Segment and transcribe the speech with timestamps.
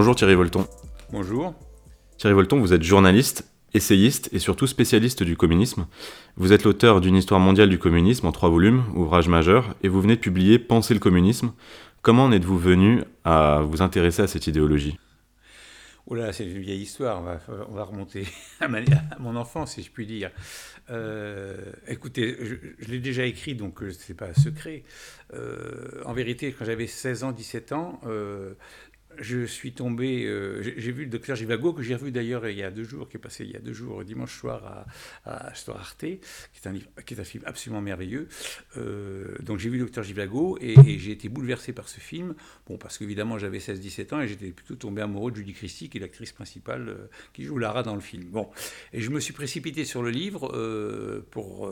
[0.00, 0.66] Bonjour Thierry Volton.
[1.12, 1.52] Bonjour.
[2.16, 5.86] Thierry Volton, vous êtes journaliste, essayiste et surtout spécialiste du communisme.
[6.36, 10.00] Vous êtes l'auteur d'une histoire mondiale du communisme en trois volumes, ouvrage majeur, et vous
[10.00, 11.52] venez de publier Penser le communisme.
[12.00, 14.96] Comment en êtes-vous venu à vous intéresser à cette idéologie?
[16.06, 17.22] Oh là, c'est une vieille histoire,
[17.68, 18.26] on va, remonter
[18.60, 18.68] à,
[19.20, 20.32] mon enfance, si je puis dire.
[20.90, 24.82] Euh, écoutez, je, l'ai déjà écrit, donc ce n'est pas secret.
[25.34, 28.54] Euh, en vérité, quand j'avais 16 ans, 17 ans, euh,
[29.20, 32.62] je suis tombé, euh, j'ai vu le docteur Givago, que j'ai revu d'ailleurs il y
[32.62, 34.86] a deux jours, qui est passé il y a deux jours, dimanche soir
[35.24, 36.20] à, à Arte, qui
[36.64, 38.28] est, un, film absolument merveilleux.
[38.76, 42.34] Euh, donc j'ai vu le docteur Givago et, j'ai été bouleversé par ce film,
[42.66, 45.98] bon, parce qu'évidemment j'avais 16-17 ans et j'étais plutôt tombé amoureux de Judy Christie, qui
[45.98, 48.24] est l'actrice principale euh, qui joue Lara dans le film.
[48.24, 48.48] Bon,
[48.92, 50.48] et je me suis précipité sur le livre
[51.30, 51.70] pour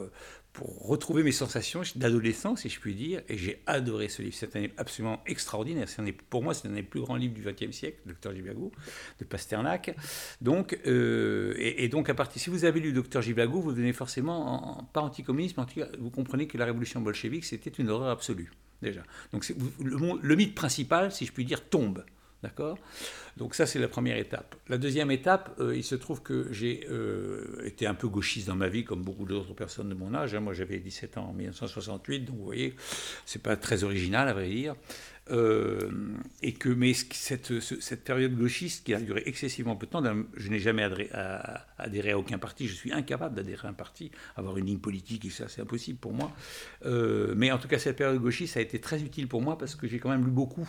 [0.58, 4.34] pour retrouver mes sensations d'adolescence, si je puis dire, et j'ai adoré ce livre.
[4.36, 5.86] C'est un livre absolument extraordinaire.
[6.28, 8.72] pour moi, c'est un des plus grands livres du XXe siècle, Docteur Givago,
[9.20, 9.94] de Pasternak.
[10.40, 14.80] Donc, euh, et, donc, à partir, si vous avez lu Docteur Givago, vous devenez forcément,
[14.80, 17.88] en, pas anticommuniste, mais en tout cas, vous comprenez que la révolution bolchevique, c'était une
[17.88, 18.50] horreur absolue,
[18.82, 19.04] déjà.
[19.32, 19.48] Donc,
[19.78, 22.02] le mythe principal, si je puis dire, tombe.
[22.42, 22.78] D'accord?
[23.36, 24.54] Donc ça, c'est la première étape.
[24.68, 28.54] La deuxième étape, euh, il se trouve que j'ai euh, été un peu gauchiste dans
[28.54, 30.36] ma vie, comme beaucoup d'autres personnes de mon âge.
[30.36, 32.74] Moi, j'avais 17 ans en 1968, donc vous voyez,
[33.26, 34.76] c'est pas très original, à vrai dire.
[35.30, 35.90] Euh,
[36.40, 40.02] et que, mais cette, cette, période gauchiste qui a duré excessivement peu de temps,
[40.36, 43.74] je n'ai jamais adhéré à, adhéré à, aucun parti, je suis incapable d'adhérer à un
[43.74, 46.32] parti, avoir une ligne politique, et ça c'est impossible pour moi.
[47.36, 49.86] mais en tout cas, cette période gauchiste a été très utile pour moi parce que
[49.86, 50.66] j'ai quand même lu beaucoup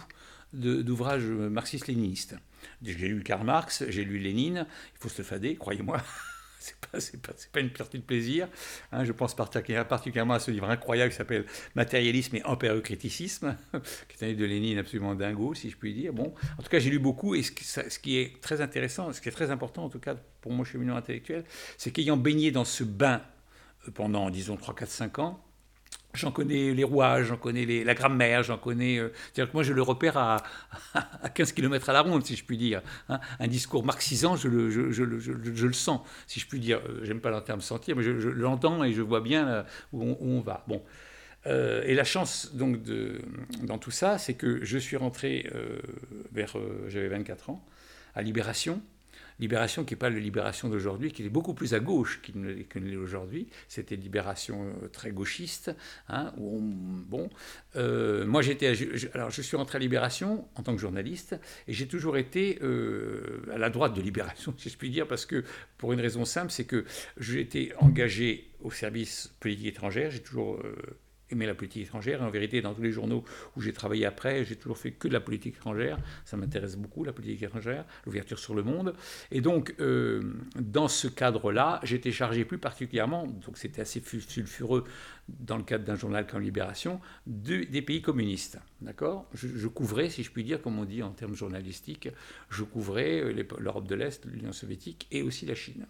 [0.54, 2.36] d'ouvrages marxistes-léninistes.
[2.82, 6.02] J'ai lu Karl Marx, j'ai lu Lénine, il faut se fader, croyez-moi.
[6.60, 6.76] c'est
[7.22, 8.48] pas, pas, une partie de plaisir.
[8.92, 11.46] Hein, je pense particulièrement à ce livre incroyable qui s'appelle
[11.76, 13.56] Matérialisme et empérocriticisme,
[14.10, 16.14] qui est un livre de Lénine absolument dingo, si je puis dire.
[16.14, 19.12] Bon, en tout cas, j'ai lu beaucoup, et ce qui, ce qui, est très intéressant,
[19.14, 21.44] ce qui est très important, en tout cas pour mon cheminement intellectuel,
[21.78, 23.22] c'est qu'ayant baigné dans ce bain
[23.88, 25.44] euh, pendant, disons, 3, 4, 5 ans,
[26.16, 28.98] J'en connais les rouages, j'en connais les, la grammaire, j'en connais.
[28.98, 30.38] Euh, c'est-à-dire que moi, je le repère à,
[31.22, 32.82] à 15 km à la ronde, si je puis dire.
[33.10, 33.20] Hein.
[33.40, 36.82] Un discours marxisant, je le, je, je, je, le sens, si je puis dire.
[36.90, 40.18] Euh, j'aime pas le terme sentir, mais je, l'entends et je vois bien où on,
[40.20, 40.64] où on va.
[40.68, 40.82] Bon.
[41.46, 43.22] Euh, et la chance, donc, de,
[43.62, 45.48] dans tout ça, c'est que je suis rentré
[46.32, 46.56] vers.
[46.88, 47.64] J'avais 24 ans,
[48.16, 48.82] à Libération.
[49.40, 52.52] Libération qui n'est pas la libération d'aujourd'hui, qui est beaucoup plus à gauche qu'il ne
[52.52, 53.48] l'est aujourd'hui.
[53.68, 55.76] C'était libération euh, très gauchiste.
[56.08, 57.30] Hein, bon,
[57.76, 58.74] euh, moi j'étais,
[59.14, 61.36] alors je suis rentré à Libération en tant que journaliste
[61.68, 65.26] et j'ai toujours été euh, à la droite de Libération, si je puis dire, parce
[65.26, 65.44] que
[65.78, 66.86] pour une raison simple, c'est que
[67.18, 70.12] j'ai été engagé au service politique étrangère.
[70.12, 70.60] J'ai toujours
[71.32, 72.22] aimé la politique étrangère.
[72.22, 73.24] en vérité, dans tous les journaux
[73.56, 75.98] où j'ai travaillé après, j'ai toujours fait que de la politique étrangère.
[76.26, 78.94] Ça m'intéresse beaucoup, la politique étrangère, l'ouverture sur le monde.
[79.32, 84.84] Et donc, euh, dans ce cadre-là, j'étais chargé plus particulièrement, donc c'était assez sulfureux
[85.28, 88.60] dans le cadre d'un journal comme Libération, des pays communistes.
[88.82, 89.30] D'accord?
[89.34, 92.10] Je, je, couvrais, si je puis dire, comme on dit en termes journalistiques,
[92.50, 95.86] je couvrais euh, l'Europe de l'Est, l'Union soviétique et aussi la Chine.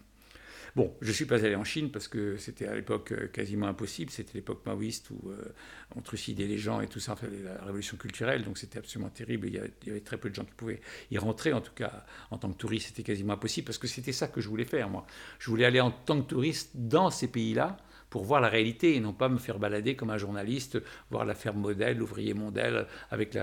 [0.76, 3.66] Bon, je ne suis pas allé en Chine parce que c'était à l'époque euh, quasiment
[3.66, 4.10] impossible.
[4.10, 5.52] C'était l'époque maoïste où euh,
[5.96, 9.48] on trucidait les gens et tout ça, la révolution culturelle, donc c'était absolument terrible.
[9.48, 11.60] Il y, avait, il y, avait, très peu de gens qui pouvaient y rentrer, en
[11.60, 14.48] tout cas en tant que touriste, c'était quasiment impossible parce que c'était ça que je
[14.48, 15.06] voulais faire, moi.
[15.38, 17.76] Je voulais aller en tant que touriste dans ces pays-là
[18.10, 21.34] pour voir la réalité et non pas me faire balader comme un journaliste, voir la
[21.34, 23.34] ferme modèle, l'ouvrier modèle, avec,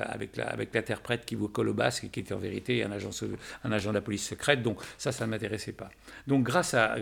[0.73, 4.01] l'interprète qui vous colle au basque et qui était en vérité un agent, de la
[4.01, 4.61] police secrète.
[4.61, 5.89] Donc ça, ça ne m'intéressait pas.
[6.27, 6.97] Donc grâce à,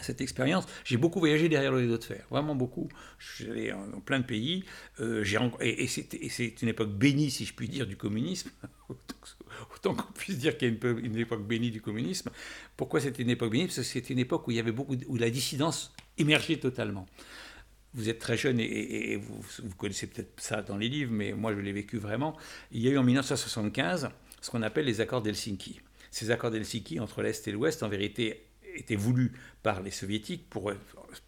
[0.00, 0.66] cette expérience.
[0.84, 2.88] J'ai beaucoup voyagé derrière le rideau de fer, vraiment beaucoup.
[3.18, 4.64] Je suis allé dans plein de pays.
[5.00, 5.24] Euh,
[5.60, 8.50] et, c'est une époque bénie, si je puis dire, du communisme.
[9.74, 12.30] Autant qu'on puisse dire qu'il y a une, époque bénie du communisme.
[12.76, 13.66] Pourquoi c'était une époque bénie?
[13.66, 17.06] Parce que c'était une époque où, il y avait beaucoup, où la dissidence émergeait totalement.
[17.94, 21.60] Vous êtes très jeune et, vous, connaissez peut-être ça dans les livres, mais moi je
[21.60, 22.36] l'ai vécu vraiment.
[22.70, 24.08] Il y a eu en 1975
[24.40, 25.80] ce qu'on appelle les accords d'Helsinki.
[26.10, 29.32] Ces accords d'Helsinki entre l'Est et l'Ouest, en vérité, étaient voulus
[29.62, 30.72] par les soviétiques pour,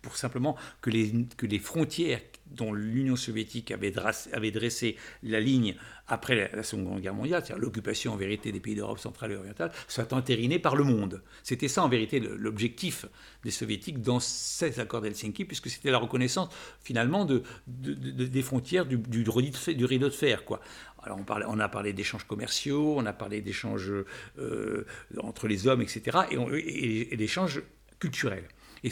[0.03, 3.93] pour simplement que les, que les frontières dont l'Union soviétique avait,
[4.33, 5.77] avait, dressé la ligne
[6.09, 9.73] après la, Seconde Guerre mondiale, c'est-à-dire l'occupation en vérité des pays d'Europe centrale et orientale,
[9.89, 11.23] soit entérinée par le monde.
[11.43, 13.07] C'était ça en vérité l'objectif
[13.43, 16.49] des soviétiques dans ces accords d'Helsinki, puisque c'était la reconnaissance
[16.83, 20.45] finalement de, des frontières du, rideau de fer.
[20.45, 20.61] Quoi.
[21.03, 21.19] Alors
[21.49, 23.93] on, a parlé d'échanges commerciaux, on a parlé d'échanges
[24.39, 24.87] euh,
[25.19, 27.63] entre les hommes, etc., et, et, et d'échanges
[27.99, 28.49] culturels.
[28.85, 28.91] Et,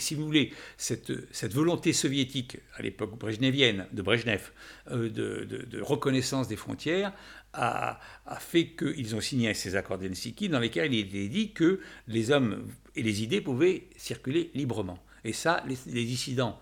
[0.00, 1.10] si vous voulez, cette,
[1.52, 4.50] volonté soviétique, à l'époque brejnevienne, de Brejnev,
[4.90, 7.12] euh, de, reconnaissance des frontières,
[7.52, 7.98] a,
[8.38, 12.68] fait qu'ils ont signé ces accords d'Helsinki dans lesquels il était dit que les hommes
[12.94, 15.02] et les idées pouvaient circuler librement.
[15.24, 16.60] Et ça, les dissidents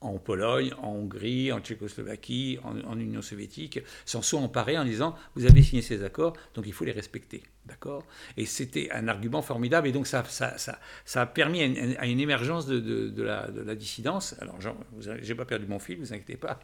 [0.00, 5.46] en Pologne, en Hongrie, en Tchécoslovaquie, en, Union soviétique, s'en sont emparés en disant vous
[5.46, 7.42] avez signé ces accords, donc il faut les respecter.
[7.64, 8.04] D'accord?
[8.36, 10.22] Et c'était un argument formidable, et donc ça,
[11.14, 14.36] a permis à une, émergence de, la, de, la, dissidence.
[14.40, 16.60] Alors, je n'ai pas perdu mon fil, vous inquiétez pas.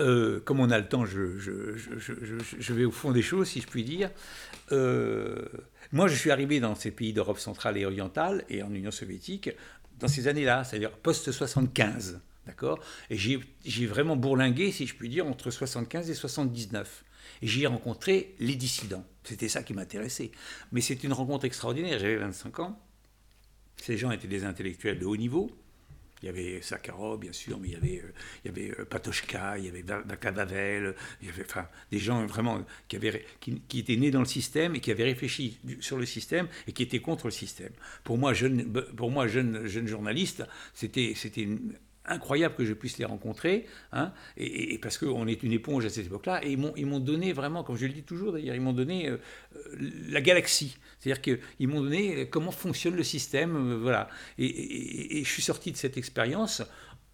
[0.00, 3.82] Euh, comme on a le temps, je, vais au fond des choses, si je puis
[3.82, 4.10] dire.
[4.70, 5.44] Euh,
[5.90, 9.50] moi, je suis arrivé dans ces pays d'Europe centrale et orientale et en Union soviétique
[9.98, 12.20] dans ces années-là, c'est-à-dire post-75.
[12.46, 12.80] D'accord?
[13.10, 17.04] Et j'ai vraiment bourlingué, si je puis dire, entre 75 et 79.
[17.42, 19.04] Et j'y ai rencontré les dissidents.
[19.22, 20.30] C'était ça qui m'intéressait.
[20.72, 21.98] Mais c'est une rencontre extraordinaire.
[21.98, 22.80] J'avais 25 ans.
[23.76, 25.50] Ces gens étaient des intellectuels de haut niveau.
[26.22, 28.12] Il y avait Sakharov, bien sûr, mais il y avait, euh,
[28.44, 32.26] il y avait euh, Patochka, il y avait Bakabavel, il y avait enfin, des gens
[32.26, 35.96] vraiment qui, avaient, qui, qui, étaient nés dans le système et qui avaient réfléchi sur
[35.96, 37.72] le système et qui étaient contre le système.
[38.04, 40.44] Pour moi, jeune, pour moi, jeune, jeune journaliste,
[40.74, 41.48] c'était, c'était
[42.08, 46.06] incroyable que je puisse les rencontrer, hein, et, parce qu'on est une éponge à cette
[46.06, 49.08] époque-là, et ils m'ont donné vraiment, comme je le dis toujours d'ailleurs, ils m'ont donné
[49.08, 49.18] euh,
[50.08, 50.76] la galaxie.
[50.98, 54.08] C'est-à-dire qu'ils m'ont donné comment fonctionne le système, euh, voilà.
[54.38, 56.62] Et, je suis sorti de cette expérience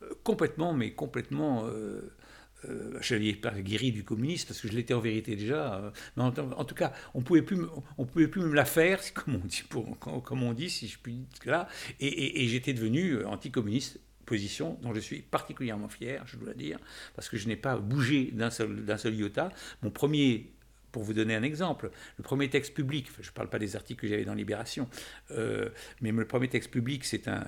[0.02, 1.66] euh, complètement, mais complètement...
[1.66, 5.92] Euh, je n'allais pas guéri du communisme parce que je l'étais en vérité déjà.
[6.16, 7.58] mais en, tout cas, on pouvait plus,
[7.98, 11.68] on pouvait plus me la faire, comme on dit, si je puis dire là.
[12.00, 16.78] Et, j'étais devenu anticommuniste position dont je suis particulièrement fier, je dois dire,
[17.14, 19.50] parce que je n'ai pas bougé d'un seul, d'un seul iota.
[19.82, 20.54] Mon premier
[20.94, 24.02] pour vous donner un exemple, le premier texte public, je ne parle pas des articles
[24.02, 24.88] que j'avais dans Libération,
[25.32, 27.42] euh, mais le premier texte public, c'est un,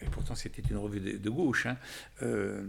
[0.00, 1.76] et pourtant c'était une revue de, gauche, hein,
[2.22, 2.64] euh,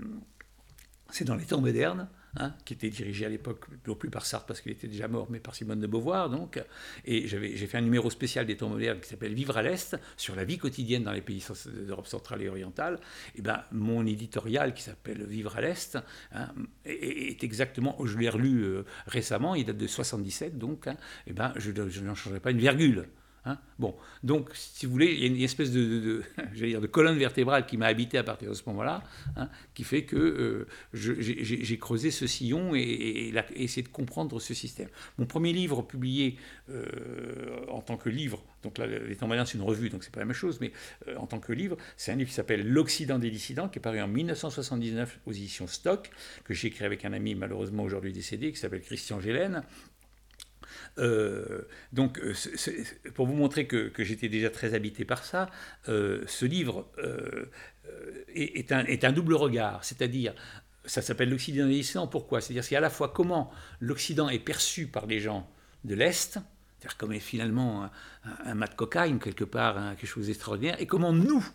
[1.12, 4.46] c'est dans les temps modernes, Hein, qui était dirigé à l'époque non plus par Sartre
[4.46, 6.30] parce qu'il était déjà mort, mais par Simone de Beauvoir.
[6.30, 6.62] Donc,
[7.06, 10.36] et j'ai fait un numéro spécial des temps modernes qui s'appelle Vivre à l'Est sur
[10.36, 11.42] la vie quotidienne dans les pays
[11.88, 13.00] d'Europe centrale et orientale.
[13.36, 15.98] Et ben, mon éditorial qui s'appelle Vivre à l'Est
[16.34, 16.50] hein,
[16.84, 20.98] est, exactement, je l'ai relu euh, récemment, il date de 77, donc, hein,
[21.28, 23.08] et ben, je, je n'en changerai pas une virgule.
[23.46, 23.60] Hein.
[23.78, 26.24] bon, donc, si vous voulez, il y a une espèce de,
[26.56, 29.04] dire, de colonne vertébrale qui m'a habité à partir de ce moment-là,
[29.36, 34.90] hein, qui fait que euh, j'ai creusé ce sillon et, essayé de comprendre ce système.
[35.18, 36.38] Mon premier livre publié
[36.70, 40.22] euh, en tant que livre, donc là, les temps c'est une revue, donc c'est pas
[40.22, 40.72] la même chose, mais
[41.08, 43.82] euh, en tant que livre, c'est un livre qui s'appelle L'Occident des dissidents, qui est
[43.82, 46.10] paru en 1979 aux éditions Stock,
[46.46, 49.62] que j'ai écrit avec un ami malheureusement aujourd'hui décédé, qui s'appelle Christian Gélène,
[50.98, 51.62] euh,
[51.94, 52.34] donc, euh,
[53.14, 55.50] pour vous montrer que, j'étais déjà très habité par ça,
[55.90, 56.88] euh, ce livre
[58.34, 60.34] est, un, double regard, c'est-à-dire,
[60.86, 62.42] ça s'appelle l'Occident l'Occident pourquoi?
[62.42, 65.50] C'est-à-dire, c'est à la fois comment l'Occident est perçu par les gens
[65.84, 67.90] de l'Est, c'est-à-dire comme est finalement
[68.24, 71.46] un, mat de cocaïne, quelque part, hein, quelque chose d'extraordinaire, et comment nous,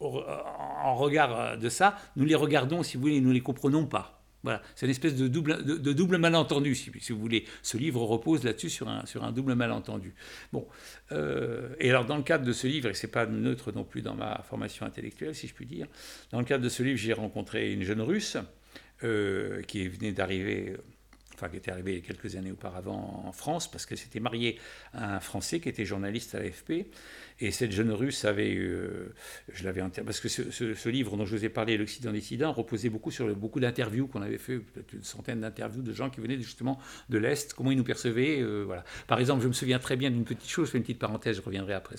[0.00, 4.21] en regard de ça, nous les regardons, si vous voulez, nous les comprenons pas.
[4.42, 7.44] Voilà, c'est une espèce de double, de, double malentendu, si, vous voulez.
[7.62, 10.14] Ce livre repose là-dessus sur un, sur un double malentendu.
[10.52, 10.66] Bon,
[11.12, 14.02] euh, et alors dans le cadre de ce livre, et c'est pas neutre non plus
[14.02, 15.86] dans ma formation intellectuelle, si je puis dire,
[16.32, 18.36] dans le cadre de ce livre, j'ai rencontré une jeune russe
[19.04, 20.76] euh, qui venait d'arriver
[21.48, 24.58] qui était arrivé quelques années auparavant en France, parce qu'elle s'était mariée
[24.92, 26.86] à un Français qui était journaliste à l'AFP.
[27.40, 29.12] Et cette jeune russe avait, euh,
[29.52, 33.10] je l'avais parce que ce, livre dont je vous ai parlé, L'Occident dissident, reposait beaucoup
[33.10, 36.78] sur beaucoup d'interviews qu'on avait fait, peut-être une centaine d'interviews de gens qui venaient justement
[37.08, 38.40] de l'Est, comment ils nous percevaient.
[38.40, 38.84] Euh, voilà.
[39.06, 41.36] Par exemple, je me souviens très bien d'une petite chose, je fais une petite parenthèse,
[41.36, 41.96] je reviendrai après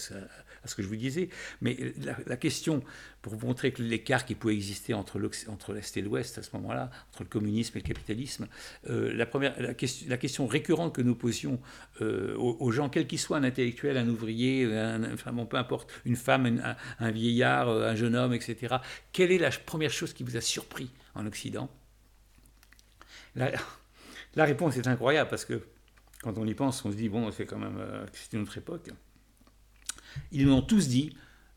[0.63, 1.29] à ce que je vous disais,
[1.61, 1.77] mais
[2.25, 2.83] la, question,
[3.21, 6.89] pour vous montrer que l'écart qui pouvait exister entre l'Est et l'Ouest à ce moment-là,
[7.11, 8.47] entre le communisme et le capitalisme,
[8.89, 11.59] euh, la, première, la, question, la récurrente que nous posions
[11.99, 15.15] aux, gens, quel qu'ils soient, un intellectuel, un ouvrier, un,
[15.45, 18.75] peu importe, une femme, un, vieillard, euh, un jeune homme, etc.
[19.11, 21.69] Quelle est la première chose qui vous a surpris en Occident?
[23.35, 23.51] La,
[24.35, 25.61] réponse est incroyable parce que
[26.21, 28.89] quand on y pense, on se dit, bon, c'est quand même, euh, autre époque.
[30.31, 31.15] Ils nous ont tous dit,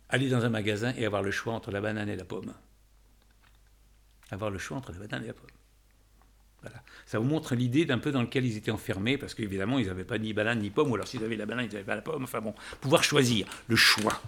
[0.08, 2.52] aller dans un magasin et avoir le choix entre la banane et la pomme.
[4.30, 5.50] Avoir le choix entre la banane et la pomme.
[7.04, 10.04] Ça vous montre l'idée d'un peu dans lequel ils étaient enfermés, parce qu'évidemment, ils n'avaient
[10.04, 12.02] pas ni banane ni pomme, ou alors s'ils avaient la banane, ils n'avaient pas la
[12.02, 12.25] pomme.
[12.25, 14.20] Enfin bon, pouvoir choisir, le choix.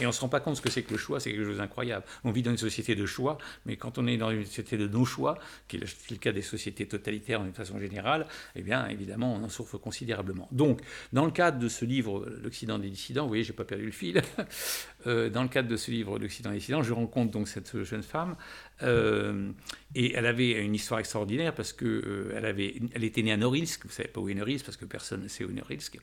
[0.00, 1.44] Et on ne se rend pas compte ce que c'est que le choix, c'est quelque
[1.44, 2.04] chose d'incroyable.
[2.24, 4.88] On vit dans une société de choix, mais quand on est dans une société de
[4.88, 5.38] non-choix,
[5.68, 8.26] qui est le cas des sociétés totalitaires d'une façon générale,
[8.56, 10.48] eh bien, évidemment, on en souffre considérablement.
[10.50, 10.80] Donc,
[11.12, 13.92] dans le cadre de ce livre, L'Occident des dissidents, vous voyez, j'ai pas perdu le
[13.92, 14.20] fil,
[15.06, 18.02] euh, dans le cadre de ce livre, L'Occident des dissidents, je rencontre donc cette jeune
[18.02, 18.36] femme,
[18.82, 19.52] euh,
[19.94, 23.92] et elle avait une histoire extraordinaire parce que euh, elle, était née à Norilsk, vous
[23.92, 25.98] savez pas où est Norilsk, parce que personne ne sait où est Norilsk.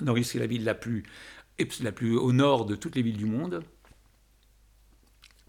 [0.00, 1.04] Norilsk est la ville la plus
[1.82, 3.62] la plus au nord de toutes les villes du monde,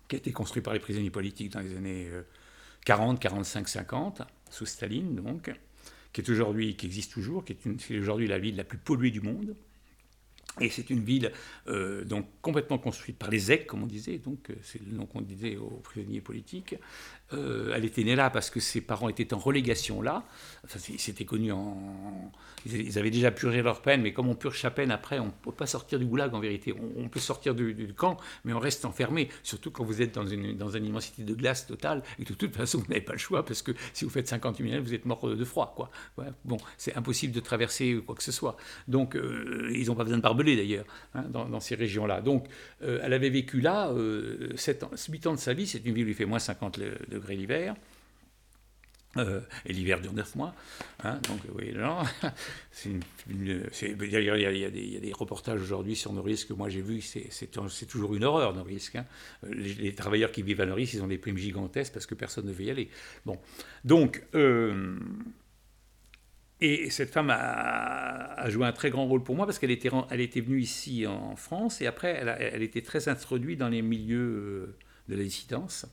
[0.07, 2.09] qui a été construite par les prisonniers politiques dans les années
[2.85, 5.53] 40, 45, 50, sous Staline donc,
[6.13, 9.21] qui est aujourd'hui, qui existe toujours, qui est, aujourd'hui la ville la plus polluée du
[9.21, 9.55] monde.
[10.59, 11.31] Et c'est une ville
[11.67, 15.05] euh, donc complètement construite par les ZEC, comme on disait, donc euh, c'est le nom
[15.05, 16.75] qu'on disait aux prisonniers politiques,
[17.33, 20.25] euh, elle était née là parce que ses parents étaient en relégation là.
[20.65, 22.31] Enfin, c'était connu en.
[22.65, 25.31] Ils avaient déjà purgé leur peine, mais comme on purge sa peine après, on ne
[25.31, 26.75] peut pas sortir du goulag en vérité.
[26.97, 29.29] On, peut sortir du, camp, mais on reste enfermé.
[29.41, 32.55] Surtout quand vous êtes dans une, dans une immensité de glace totale et de toute
[32.55, 35.05] façon, vous n'avez pas le choix parce que si vous faites 58 minutes, vous êtes
[35.05, 35.73] mort de froid.
[35.75, 35.89] Quoi.
[36.45, 38.57] bon, c'est impossible de traverser quoi que ce soit.
[38.87, 39.17] Donc,
[39.73, 42.21] ils n'ont pas besoin de barbelés d'ailleurs hein, dans, ces régions-là.
[42.21, 42.47] Donc,
[42.83, 43.93] euh, elle avait vécu là
[44.55, 45.67] 7 ans, 8 ans de sa vie.
[45.67, 46.79] C'est une ville où il fait moins 50
[47.09, 47.75] degrés l'hiver.
[49.17, 50.55] Euh, et l'hiver dure 9 mois.
[51.03, 51.81] Hein, donc, vous voyez, il, y
[54.65, 58.89] a, des, reportages aujourd'hui sur Noris que moi j'ai vu, c'est toujours une horreur, Noris.
[58.95, 59.03] Hein.
[59.43, 62.53] Les, travailleurs qui vivent à Noris, ils ont des primes gigantesques parce que personne ne
[62.53, 62.89] veut y aller.
[63.25, 63.37] Bon.
[63.83, 64.97] Donc, euh,
[66.61, 70.21] et cette femme a, joué un très grand rôle pour moi parce qu'elle était, elle
[70.21, 74.19] était venue ici en France et après, elle, elle était très introduite dans les milieux
[74.19, 74.77] euh,
[75.09, 75.87] de la dissidence.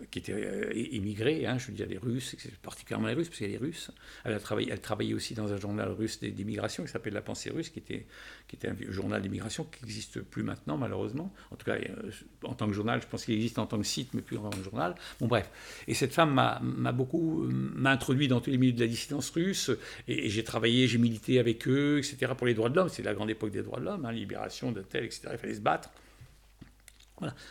[0.00, 3.52] Euh, qui étaient euh, hein, je veux dire les Russes, particulièrement les Russes, parce qu'elle
[3.52, 3.92] est russe.
[4.24, 7.50] Elle, a travaillé, elle travaillait aussi dans un journal russe d'immigration qui s'appelle La Pensée
[7.50, 8.06] russe, qui était,
[8.48, 11.32] qui était un journal d'immigration qui n'existe plus maintenant, malheureusement.
[11.52, 12.10] En tout cas, euh,
[12.42, 14.50] en tant que journal, je pense qu'il existe en tant que site, mais plus en
[14.50, 14.96] tant que journal.
[15.20, 15.48] Bon, bref.
[15.86, 19.70] Et cette femme m'a beaucoup m'a introduit dans tous les milieux de la dissidence russe,
[20.08, 22.88] et, j'ai travaillé, j'ai milité avec eux, etc., pour les droits de l'homme.
[22.88, 25.28] C'est la grande époque des droits de l'homme, hein, libération de tel, etc.
[25.32, 25.90] Il fallait se battre.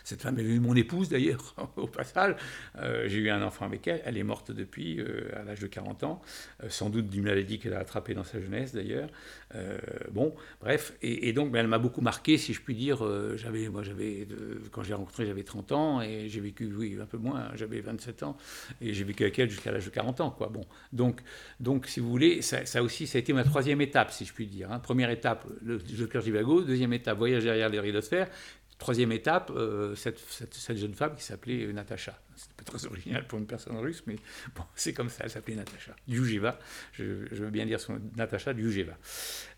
[0.04, 2.36] Cette femme est mon épouse d'ailleurs, au passage.
[2.76, 4.02] Euh, j'ai eu un enfant avec elle.
[4.04, 6.20] Elle est morte depuis, euh, à l'âge de 40 ans,
[6.62, 9.08] euh, sans doute d'une maladie qu'elle a attrapée dans sa jeunesse d'ailleurs.
[10.10, 10.94] bon, bref.
[11.02, 13.02] Et, donc, ben, elle m'a beaucoup marqué, si je puis dire.
[13.36, 14.26] j'avais, moi, j'avais,
[14.70, 17.80] quand je l'ai rencontrée, j'avais 30 ans et j'ai vécu, oui, un peu moins, j'avais
[17.80, 18.36] 27 ans
[18.80, 20.30] et j'ai vécu avec elle jusqu'à l'âge de 40 ans.
[20.30, 20.48] Quoi.
[20.48, 21.20] Bon, donc,
[21.60, 24.46] donc, si vous voulez, ça, aussi, ça a été ma troisième étape, si je puis
[24.46, 24.70] dire.
[24.70, 24.80] Hein.
[24.80, 26.62] Première étape, le Joker Givago.
[26.62, 28.26] Deuxième étape, voyage derrière les rideaux de.
[28.84, 32.18] Troisième étape, euh, cette, cette, jeune femme qui s'appelait Natacha.
[32.64, 34.16] Très original pour une personne russe, mais
[34.54, 35.94] bon, c'est comme ça, elle s'appelait Natacha.
[36.08, 36.58] Yujeva,
[36.92, 38.96] je, veux bien dire son Natacha Yujeva.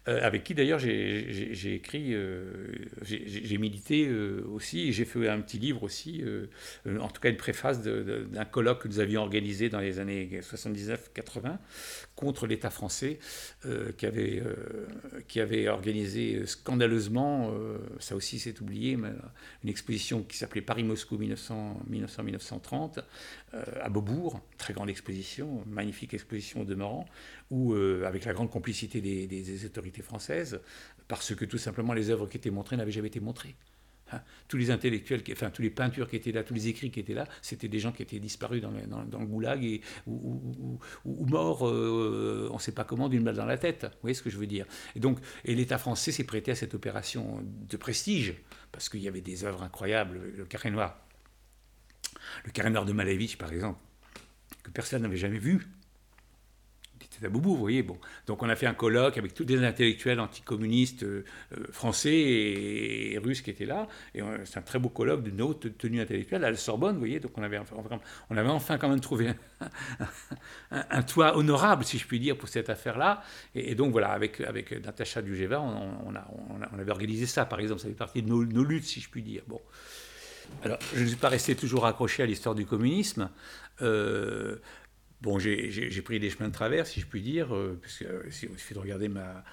[0.09, 2.69] Euh, avec qui d'ailleurs j'ai écrit, euh,
[3.03, 6.23] j'ai milité aussi, j'ai fait un petit livre aussi,
[6.87, 11.59] en tout cas une préface d'un colloque que nous avions organisé dans les années 79-80
[12.15, 13.19] contre l'État français,
[13.99, 14.43] qui, avait,
[15.27, 17.53] qui avait organisé scandaleusement,
[17.99, 19.11] ça aussi c'est oublié, mais
[19.65, 22.96] une exposition qui s'appelait Paris-Moscou 1900-1930
[23.55, 27.07] euh, à Beaubourg, très grande exposition, magnifique exposition au demeurant,
[27.51, 30.61] où, euh, avec la grande complicité des, autorités françaises,
[31.09, 33.55] parce que tout simplement les œuvres qui étaient montrées n'avaient jamais été montrées.
[34.13, 37.01] Hein, tous les intellectuels, enfin tous les peintures qui étaient là, tous les écrits qui
[37.01, 40.79] étaient là, c'était des gens qui étaient disparus dans le, dans, le goulag et, ou,
[41.05, 43.83] morts, euh, on ne sait pas comment, d'une balle dans la tête.
[43.83, 44.65] Vous voyez ce que je veux dire?
[44.95, 48.35] Et donc, et l'État français s'est prêté à cette opération de prestige
[48.71, 51.06] parce qu'il y avait des œuvres incroyables, le carré noir.
[52.45, 53.79] Le carré de Malevich, par exemple,
[54.63, 55.67] que personne n'avait jamais vu.
[57.17, 57.83] C'était à Boubou, vous voyez.
[57.83, 57.97] Bon.
[58.27, 61.25] Donc on a fait un colloque avec tous les intellectuels anticommunistes euh,
[61.57, 63.89] euh, français et, russes qui étaient là.
[64.15, 67.19] Et c'est un très beau colloque d'une haute tenue intellectuelle à la Sorbonne, vous voyez.
[67.19, 69.31] Donc on avait, enfin, quand même trouvé
[70.71, 73.23] un, toit honorable, si je puis dire, pour cette affaire-là.
[73.55, 77.81] Et, donc voilà, avec, avec Natacha on, on, avait organisé ça, par exemple.
[77.81, 79.43] Ça fait partie de nos, nos luttes, si je puis dire.
[79.47, 79.61] Bon.
[80.63, 83.31] Alors, je ne suis pas resté toujours accroché à l'histoire du communisme.
[83.83, 84.57] Euh,
[85.21, 88.33] bon, j'ai pris des chemins de travers, si je puis dire, euh, puisque euh, il
[88.33, 89.45] suffit de regarder ma,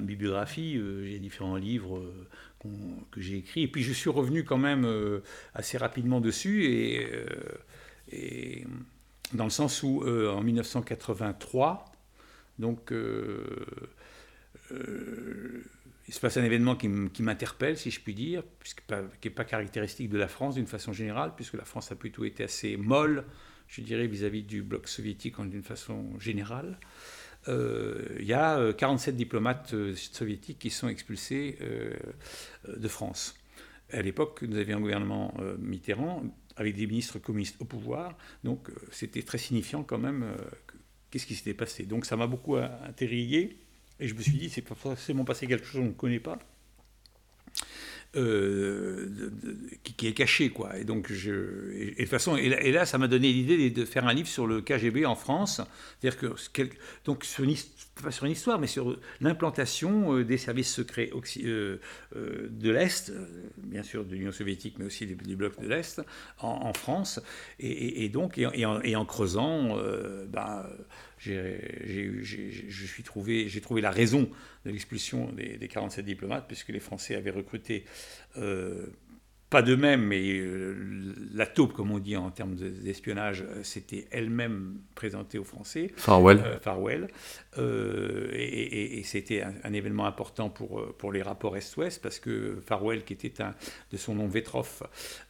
[0.00, 2.02] bibliographie, j'ai différents livres
[3.12, 4.86] que j'ai écrits, et puis je suis revenu quand même
[5.54, 6.64] assez rapidement dessus,
[8.12, 8.64] et,
[9.32, 11.92] dans le sens où en 1983,
[12.58, 12.92] donc
[16.08, 16.88] il se passe un événement qui
[17.22, 18.82] m'interpelle, si je puis dire, puisque
[19.20, 22.24] qui n'est pas caractéristique de la France d'une façon générale, puisque la France a plutôt
[22.24, 23.24] été assez molle,
[23.66, 26.78] je dirais, vis-à-vis du bloc soviétique d'une façon générale.
[27.48, 31.58] il y a 47 diplomates soviétiques qui sont expulsés
[32.66, 33.36] de France.
[33.92, 36.24] À l'époque, nous avions un gouvernement Mitterrand
[36.56, 40.24] avec des ministres communistes au pouvoir, donc c'était très signifiant quand même
[41.10, 41.84] qu'est-ce qui s'était passé.
[41.84, 43.58] Donc ça m'a beaucoup intrigué
[44.00, 46.38] et je me suis dit, c'est pas forcément passé quelque chose qu'on ne connaît pas.
[48.16, 49.30] Euh,
[49.82, 53.08] qui, est caché quoi et donc je et, de toute façon et là, ça m'a
[53.08, 55.60] donné l'idée de faire un livre sur le KGB en France
[56.00, 56.34] c'est-à-dire que
[57.04, 57.54] donc sur une,
[58.02, 61.10] pas sur une histoire mais sur l'implantation euh, des services secrets
[61.44, 61.78] euh,
[62.14, 63.12] de l'est
[63.58, 66.00] bien sûr de l'Union soviétique mais aussi du, bloc de l'est
[66.38, 67.20] en, France
[67.58, 69.76] et, donc et, en, creusant
[70.28, 70.64] ben,
[71.18, 74.28] j'ai trouvé, trouvé la raison
[74.64, 77.84] de l'expulsion des, des, 47 diplomates, puisque les Français avaient recruté
[78.36, 78.86] euh,
[79.48, 80.74] pas de même, mais euh,
[81.32, 85.92] la taupe, comme on dit en termes d'espionnage, euh, s'était elle-même présentée aux Français.
[85.96, 86.58] Farwell.
[86.62, 87.06] Farwell.
[87.56, 93.40] et, c'était un, événement important pour, pour les rapports Est-Ouest, parce que Farwell, qui était
[93.40, 93.54] un,
[93.92, 94.82] de son nom Vetrov,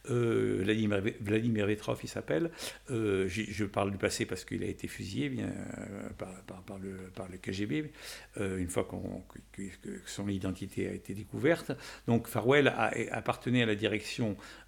[0.09, 2.49] Vladimir, Vladimir Vetrov, il s'appelle,
[2.89, 5.53] je parle du passé parce qu'il a été fusillé bien,
[6.17, 7.91] par, par, le, par le KGB,
[8.39, 9.63] une fois que,
[10.05, 11.71] son identité a été découverte.
[12.07, 14.06] Donc Farwell a, appartenait à la direction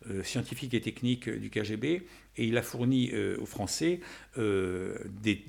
[0.10, 2.06] euh, scientifique et technique euh, du KGB,
[2.38, 4.00] et il a fourni euh, aux Français
[4.38, 5.46] des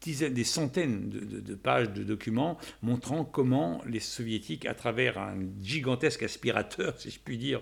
[0.00, 6.24] dizaines, des centaines de, pages de documents montrant comment les Soviétiques, à travers un gigantesque
[6.24, 7.60] aspirateur, si je puis dire,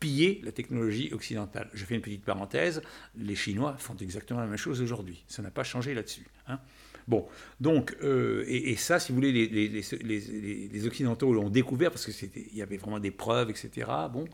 [0.00, 1.70] pillaient la technologie occidentale.
[1.72, 2.82] Je fais une petite parenthèse,
[3.16, 5.24] les Chinois font exactement la même chose aujourd'hui.
[5.28, 6.26] Ça n'a pas changé là-dessus.
[6.48, 6.60] Hein.
[7.06, 7.26] Bon,
[7.60, 12.76] donc, euh, et, ça, si vous voulez, les, Occidentaux l'ont découvert parce qu'il y avait
[12.76, 13.90] vraiment des preuves, etc.
[14.12, 14.24] Bon,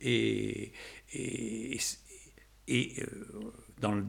[0.00, 0.72] et,
[1.14, 1.78] et,
[2.68, 3.06] et euh,
[3.80, 4.02] dans,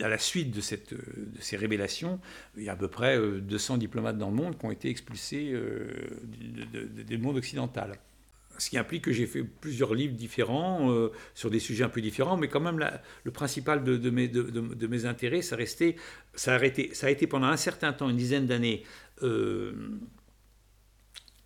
[0.00, 2.20] à la suite de, cette, de, ces révélations,
[2.56, 4.90] il y a à peu près 200 euh, diplomates dans le monde qui ont été
[4.90, 5.54] expulsés
[6.24, 7.98] du monde occidental
[8.58, 12.00] ce qui implique que j'ai fait plusieurs livres différents euh, sur des sujets un peu
[12.00, 12.84] différents, mais quand même
[13.24, 15.96] le principal de, mes, intérêts, ça, restait,
[16.34, 18.84] ça, a été, ça a été pendant un certain temps, une dizaine d'années,
[19.22, 19.72] euh,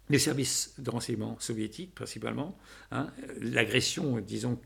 [0.09, 2.57] les services de renseignement soviétiques principalement,
[2.91, 4.61] hein, l'agression, disons,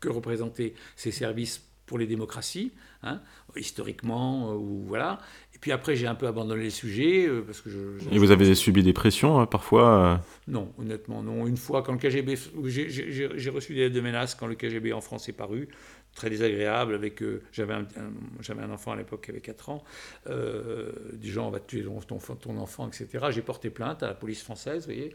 [0.00, 2.72] que représentaient ces services pour les démocraties,
[3.02, 3.20] hein,
[3.56, 5.18] historiquement, euh, ou voilà,
[5.64, 7.26] puis après, j'ai un peu abandonné le sujet.
[7.26, 7.78] Euh, parce que je,
[8.14, 11.46] Et vous avez subi des pressions hein, parfois euh Non, honnêtement, non.
[11.46, 12.36] Une fois, quand le KGB.
[12.66, 15.68] J'ai reçu des lettres de menaces quand le KGB en France est paru
[16.14, 16.94] très désagréable.
[16.94, 19.84] Avec, euh, j'avais, un, enfant à l'époque qui avait 4 ans,
[20.28, 23.26] euh, du genre on va tuer ton, ton enfant, etc.
[23.30, 25.14] J'ai porté plainte à la police française, voyez,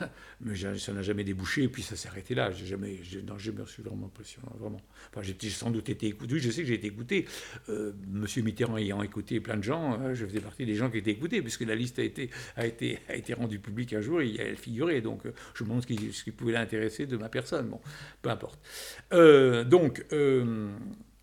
[0.40, 2.50] mais ça n'a jamais débouché, et puis ça s'est arrêté là.
[2.50, 4.80] J'ai jamais, non, j'ai reçu vraiment pression, vraiment.
[5.10, 7.26] Enfin, j'ai, sans doute été écouté, je sais que j'ai été écouté.
[7.68, 10.98] Euh, Monsieur Mitterrand ayant écouté plein de gens, euh, je faisais partie des gens qui
[10.98, 14.20] étaient écoutés, puisque la liste a été, a été, a été rendue publique un jour,
[14.20, 15.22] et elle figurait, donc
[15.54, 17.68] je me demande ce qui, ce qui pouvait l'intéresser de ma personne.
[17.68, 17.80] Bon,
[18.22, 18.60] peu importe.
[19.10, 20.04] donc,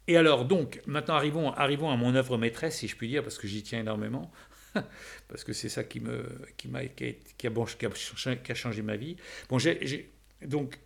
[0.07, 3.37] et alors, donc, maintenant arrivons, arrivons à mon œuvre maîtresse, si je puis dire, parce
[3.37, 4.31] que j'y tiens énormément,
[5.27, 6.25] parce que c'est ça qui, me,
[6.57, 9.15] qui, m'a, qui, a, qui, a, changé ma vie.
[9.49, 10.11] Bon, j'ai,
[10.45, 10.79] donc,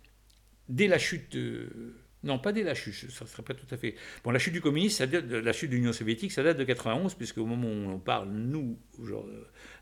[0.68, 3.76] dès la chute de non, pas dès la chute, ça ne serait pas tout à
[3.76, 3.94] fait.
[4.24, 7.14] Bon, la chute du communisme, ça la chute de l'Union soviétique, ça date de 91,
[7.14, 8.78] puisque au moment où on parle, nous,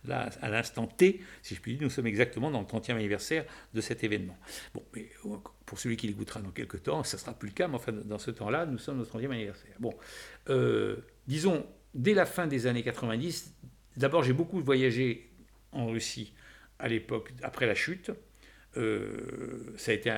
[0.05, 3.45] là, à l'instant T, si je puis dire, nous sommes exactement dans le 30e anniversaire
[3.73, 4.37] de cet événement.
[4.75, 5.11] Bon, mais
[5.67, 7.93] pour celui qui l'écoutera dans quelques temps, ça ne sera plus le cas, mais enfin,
[7.93, 9.75] dans ce temps-là, nous sommes au 30e anniversaire.
[9.81, 9.95] Bon,
[10.51, 13.55] euh, disons, dès la fin des années 90,
[13.97, 15.31] d'abord, j'ai beaucoup voyagé
[15.73, 16.35] en Russie
[16.79, 18.11] à l'époque, après la chute.
[18.77, 20.11] Euh, ça a été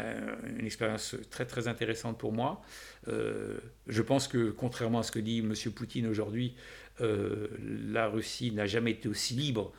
[0.59, 2.63] une expérience très très intéressante pour moi.
[3.09, 5.53] Euh, je pense que contrairement à ce que dit M.
[5.73, 6.55] Poutine aujourd'hui,
[7.01, 9.73] euh, la Russie n'a jamais été aussi libre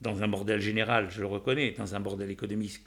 [0.00, 2.80] dans un bordel général, je le reconnais, dans un bordel économique,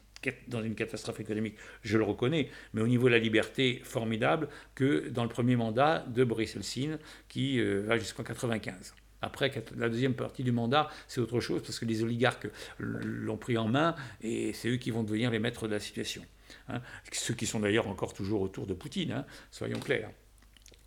[0.48, 5.10] dans une catastrophe économique, je le reconnais, mais au niveau de la liberté, formidable, que
[5.10, 8.94] dans le premier mandat de Boris Eltsine, qui va jusqu'en 95.
[9.22, 12.48] Après, la deuxième partie du mandat, c'est autre chose, parce que les oligarques
[12.80, 16.24] l'ont pris en main, et c'est eux qui vont devenir les maîtres de la situation.
[16.70, 16.82] Hein.
[17.12, 20.12] Ceux qui sont d'ailleurs encore toujours autour de Poutine, hein, soyons clairs.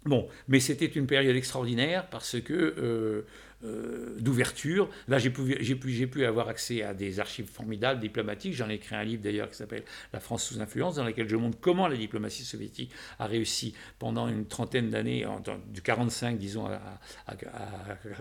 [0.04, 3.26] Bon, mais c'était une période extraordinaire parce que euh,
[3.62, 4.88] d'ouverture.
[5.08, 8.54] Là, j'ai pu, pu, pu avoir accès à des archives formidables, diplomatiques.
[8.54, 11.36] J'en ai écrit un livre d'ailleurs qui s'appelle La France sous influence, dans lequel je
[11.36, 15.26] montre comment la diplomatie soviétique a réussi pendant une trentaine d'années,
[15.68, 16.80] du 45 disons à,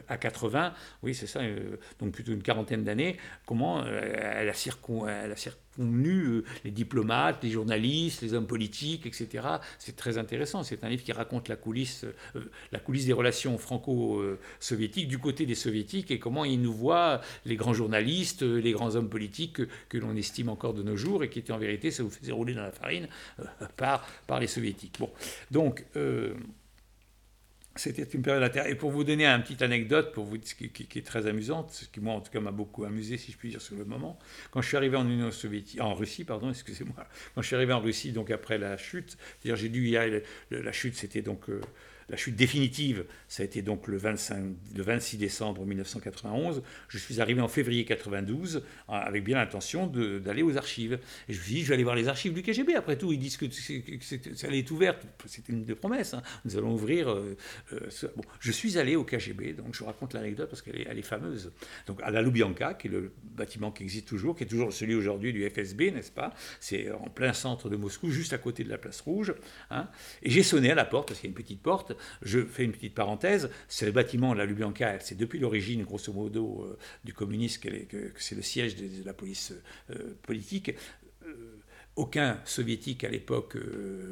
[0.08, 0.74] à, 80,
[1.04, 1.42] oui c'est ça,
[2.00, 7.44] donc plutôt une quarantaine d'années, comment elle a, circon, elle a nu euh, les diplomates,
[7.44, 9.48] les journalistes, les hommes politiques, etc.
[9.78, 10.64] C'est très intéressant.
[10.64, 12.06] C'est un livre qui raconte la coulisse,
[12.36, 17.22] euh, la coulisse des relations franco-soviétiques du côté des soviétiques et comment ils nous voient,
[17.46, 21.30] les grands journalistes, les grands hommes politiques que, l'on estime encore de nos jours et
[21.30, 23.08] qui étaient en vérité, ça vous faisait rouler dans la farine
[23.40, 23.44] euh,
[23.76, 24.96] par, par les soviétiques.
[25.00, 25.10] Bon,
[25.52, 25.86] donc
[27.80, 28.74] c'était une période intéressante.
[28.74, 32.00] Et pour vous donner une petite anecdote, pour vous, qui, est très amusante, ce qui
[32.02, 34.20] moi en tout cas m'a beaucoup amusé, si je puis dire, sur le moment,
[34.52, 37.74] quand je suis arrivé en Union soviétique, en Russie, pardon, excusez-moi, quand je suis arrivé
[37.74, 41.50] en Russie, donc après la chute, c'est-à-dire j'ai dû y aller, la chute c'était donc
[41.50, 41.62] euh,
[42.10, 46.64] la chute définitive, ça a été donc le, 25, le 26 décembre 1991.
[46.88, 51.00] Je suis arrivé en février 92 euh, avec bien l'intention d'aller aux archives.
[51.28, 52.76] Et je me suis dit, je vais aller voir les archives du KGB.
[52.76, 54.96] Après tout, ils disent que, ça allait être ouvert.
[55.26, 56.14] C'était une des promesses.
[56.14, 56.24] Hein.
[56.46, 57.12] Nous allons ouvrir.
[57.12, 57.38] Euh,
[57.74, 57.80] euh,
[58.40, 61.52] je suis allé au KGB, donc je raconte l'anecdote parce qu'elle est, elle est, fameuse.
[61.88, 64.96] Donc à la Loubianka, qui est le bâtiment qui existe toujours, qui est toujours celui
[64.96, 66.34] aujourd'hui du FSB, n'est-ce pas?
[66.60, 69.34] C'est en plein centre de Moscou, juste à côté de la place rouge.
[69.70, 69.88] Hein.
[70.24, 71.94] Et j'ai sonné à la porte, parce qu'il y a une petite porte.
[72.22, 76.66] Je fais une petite parenthèse, c'est le bâtiment, la Lubyanka, c'est depuis l'origine, grosso modo,
[76.66, 79.54] euh, du communisme que, c'est le siège de, la police
[79.92, 80.74] euh, politique.
[81.26, 81.58] Euh,
[81.96, 83.58] aucun soviétique à l'époque,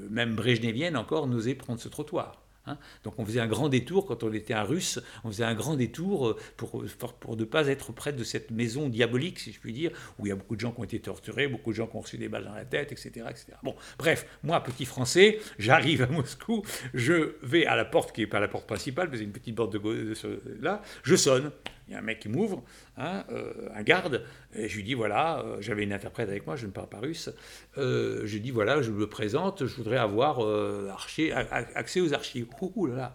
[0.10, 2.47] même brejnevienne encore, n'osait prendre ce trottoir.
[2.68, 2.78] Hein.
[3.04, 5.76] Donc on faisait un grand détour quand on était un russe, on faisait un grand
[5.76, 6.84] détour euh, pour,
[7.20, 10.30] pour, ne pas être près de cette maison diabolique, si je puis dire, où il
[10.30, 12.18] y a beaucoup de gens qui ont été torturés, beaucoup de gens qui ont reçu
[12.18, 13.12] des balles dans la tête, etc.
[13.30, 13.54] etc.
[13.64, 18.28] Bon, bref, moi, petit français, j'arrive à Moscou, je vais à la porte qui n'est
[18.28, 20.14] pas la porte principale, mais c'est une petite porte de,
[20.62, 21.52] là, je sonne
[21.88, 22.64] il y a un mec qui m'ouvre,
[22.98, 26.56] hein, euh, un garde, et je lui dis voilà, euh, j'avais une interprète avec moi,
[26.56, 27.30] je ne parle pas russe,
[27.78, 30.40] euh, je dis voilà, je me présente, je voudrais avoir
[31.76, 32.48] accès aux archives.
[32.62, 33.14] Ouh là là,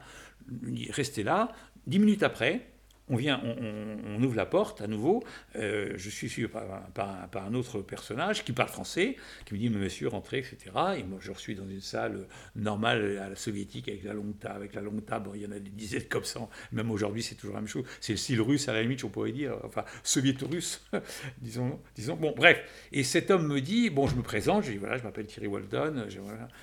[0.90, 1.52] restez là.
[1.86, 2.71] Dix minutes après,
[3.12, 5.22] on vient, on, ouvre la porte à nouveau.
[5.56, 10.08] Euh, je suis suivi par, un autre personnage qui parle français, qui me dit Monsieur,
[10.08, 10.70] rentrez, etc.
[10.96, 14.56] Et moi, je suis dans une salle normale la soviétique avec la longue table.
[14.56, 16.40] Avec la longue table, il y en a des dizaines comme ça.
[16.72, 17.84] Même aujourd'hui, c'est toujours la même chose.
[18.00, 20.82] C'est le style russe à la limite, on pourrait dire, enfin soviéto-russe,
[21.42, 22.16] disons, disons.
[22.16, 22.62] Bon, bref.
[22.92, 24.64] Et cet homme me dit bon, je me présente.
[24.64, 26.06] Je dis voilà, je m'appelle Thierry Walton.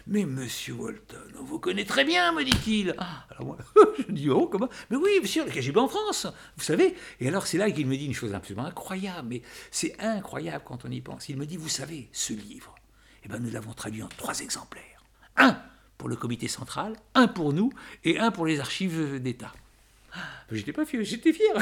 [0.07, 2.95] Mais Monsieur Walton, on vous connaît très bien, me dit-il.
[2.97, 3.57] Ah, alors moi,
[4.07, 4.69] je dis oh comment?
[4.89, 6.27] Mais oui, monsieur, le KGB en France.
[6.57, 9.99] Vous savez Et alors c'est là qu'il me dit une chose absolument incroyable, mais c'est
[9.99, 11.29] incroyable quand on y pense.
[11.29, 12.75] Il me dit, vous savez, ce livre,
[13.23, 15.03] eh ben, nous l'avons traduit en trois exemplaires.
[15.37, 15.61] Un
[15.97, 17.71] pour le comité central, un pour nous
[18.03, 19.51] et un pour les archives d'État.
[20.51, 21.53] J'étais pas fier, j'étais fier.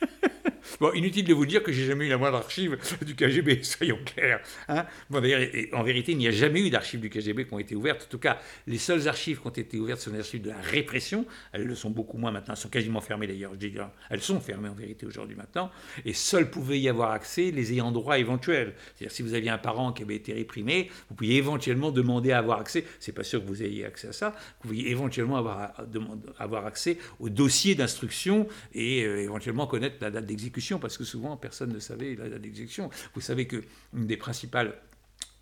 [0.80, 3.98] Bon, inutile de vous dire que j'ai jamais eu la moindre archive du KGB, soyons
[4.04, 4.40] clairs.
[4.68, 7.58] Hein bon, d'ailleurs, en vérité, il n'y a jamais eu d'archives du KGB qui ont
[7.58, 8.04] été ouvertes.
[8.06, 10.60] En tout cas, les seules archives qui ont été ouvertes sont les archives de la
[10.60, 11.26] répression.
[11.52, 13.52] Elles le sont beaucoup moins maintenant, elles sont quasiment fermées d'ailleurs.
[14.10, 15.70] Elles sont fermées en vérité aujourd'hui maintenant.
[16.04, 18.74] Et seuls pouvaient y avoir accès les ayants droit éventuels.
[18.94, 22.38] C'est-à-dire, si vous aviez un parent qui avait été réprimé, vous pouviez éventuellement demander à
[22.38, 22.84] avoir accès.
[23.00, 24.34] C'est pas sûr que vous ayez accès à ça.
[24.62, 25.72] Vous pouviez éventuellement avoir,
[26.38, 31.36] avoir accès au dossier d'instruction et euh, éventuellement connaître la date d'exécution parce que souvent
[31.36, 32.90] personne ne savait la date d'exécution.
[33.14, 33.62] Vous savez que
[33.92, 34.74] une des principales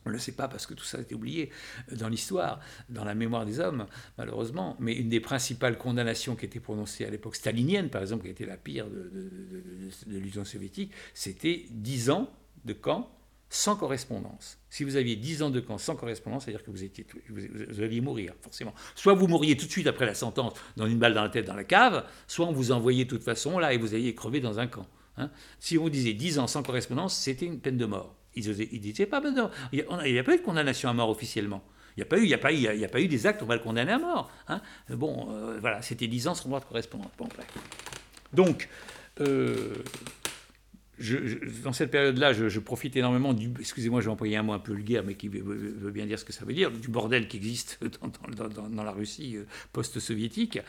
[0.04, 1.50] on ne le sait pas parce que tout ça a été oublié
[1.92, 3.86] dans l'histoire, dans la mémoire des hommes,
[4.18, 4.76] malheureusement.
[4.80, 8.46] Mais une des principales condamnations qui était prononcée à l'époque stalinienne, par exemple, qui était
[8.46, 9.30] la pire de,
[10.08, 12.30] l'Union soviétique, c'était 10 ans
[12.64, 13.10] de camp
[13.48, 14.58] sans correspondance.
[14.70, 17.06] Si vous aviez 10 ans de camp sans correspondance, c'est-à-dire que vous, étiez,
[17.78, 18.74] alliez mourir, forcément.
[18.94, 21.46] Soit vous mouriez tout de suite après la sentence dans une balle dans la tête
[21.46, 24.40] dans la cave, soit on vous envoyait de toute façon là et vous alliez crever
[24.40, 24.88] dans un camp.
[25.16, 25.30] Hein.
[25.58, 28.14] Si on disait 10 ans sans correspondance, c'était une peine de mort.
[28.34, 29.22] Ils disaient pas,
[29.72, 31.62] il n'y a, pas eu de condamnation à mort officiellement.
[31.96, 32.34] Il n'y a, pas eu, il
[32.84, 34.30] a, pas eu, des actes, on va le condamner à mort.
[34.48, 34.62] Hein.
[34.88, 37.10] Bon, euh, voilà, c'était 10 ans sans droit de correspondance.
[38.32, 38.70] Donc,
[39.20, 39.74] euh,
[41.64, 43.50] dans cette période-là, je, profite énormément du.
[43.58, 46.32] Excusez-moi, je vais un mot un peu vulgaire, mais qui veut, bien dire ce que
[46.32, 47.80] ça veut dire, du bordel qui existe
[48.70, 50.60] dans, la Russie euh, post-soviétique.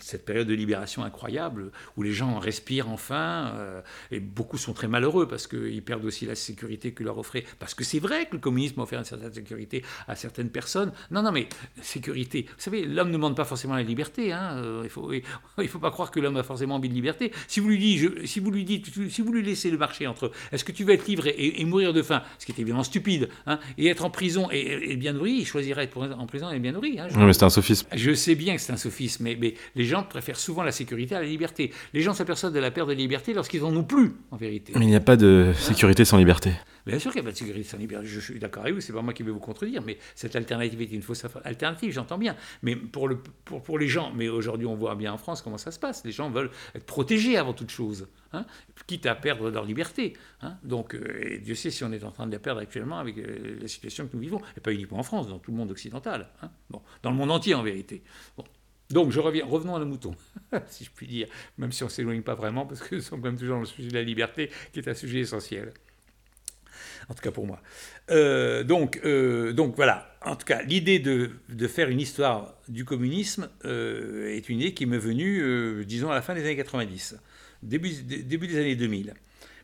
[0.00, 4.88] Cette période de libération incroyable où les gens respirent enfin, euh, et beaucoup sont très
[4.88, 7.44] malheureux parce qu'ils perdent aussi la sécurité que leur offrait.
[7.58, 10.92] Parce que c'est vrai que le communisme offert une certaine sécurité à certaines personnes.
[11.10, 11.46] Non, non, mais
[11.82, 12.46] sécurité.
[12.48, 14.32] Vous savez, l'homme ne demande pas forcément la liberté.
[14.32, 14.56] Hein.
[14.56, 15.12] Euh, il ne faut,
[15.58, 17.32] il faut pas croire que l'homme a forcément envie de liberté.
[17.46, 20.06] Si vous lui dites, si vous lui dites, si vous lui laissez laisser le marché
[20.06, 20.32] entre eux.
[20.52, 23.28] Est-ce que tu veux être libre et, mourir de faim, ce qui est évidemment stupide,
[23.46, 26.72] hein, et être en prison et, bien nourri Il choisirait être en prison et bien
[26.72, 26.98] nourri.
[26.98, 27.86] Hein, mais c'est un sophisme.
[27.94, 31.14] Je sais bien que c'est un sophisme, mais, mais, les gens préfèrent souvent la sécurité
[31.14, 31.72] à la liberté.
[31.92, 34.72] Les gens s'aperçoivent de la perte de liberté lorsqu'ils en ont plus, en vérité.
[34.76, 36.52] Mais il n'y a pas de sécurité sans liberté.
[36.88, 38.06] Bien sûr qu'il n'y a pas de sécurité liberté.
[38.06, 40.80] Je suis d'accord avec vous, c'est pas moi qui vais vous contredire, mais cette alternative
[40.80, 42.34] est une fausse alternative, j'entends bien.
[42.62, 45.58] Mais pour, le, pour, pour les gens, mais aujourd'hui on voit bien en France comment
[45.58, 46.02] ça se passe.
[46.06, 48.46] Les gens veulent être protégés avant toute chose, hein,
[48.86, 50.14] quitte à perdre leur liberté.
[50.40, 50.56] Hein.
[50.62, 53.58] Donc, euh, Dieu sait si on est en train de la perdre actuellement avec euh,
[53.60, 56.30] la situation que nous vivons, et pas uniquement en France, dans tout le monde occidental.
[56.40, 56.50] Hein.
[56.70, 58.02] Bon, dans le monde entier en vérité.
[58.88, 60.14] Donc, je reviens, revenons à nos moutons,
[60.68, 63.20] si je puis dire, même si on ne s'éloigne pas vraiment, parce que nous sommes
[63.20, 65.74] quand même toujours dans le sujet de la liberté, qui est un sujet essentiel
[67.08, 67.60] en tout cas pour moi.
[68.10, 72.84] Euh, donc, euh, donc voilà, en tout cas, l'idée de, de, faire une histoire du
[72.84, 77.16] communisme euh, est une idée qui m'est venue, disons, à la fin des années 90,
[77.62, 79.14] début, début des années 2000.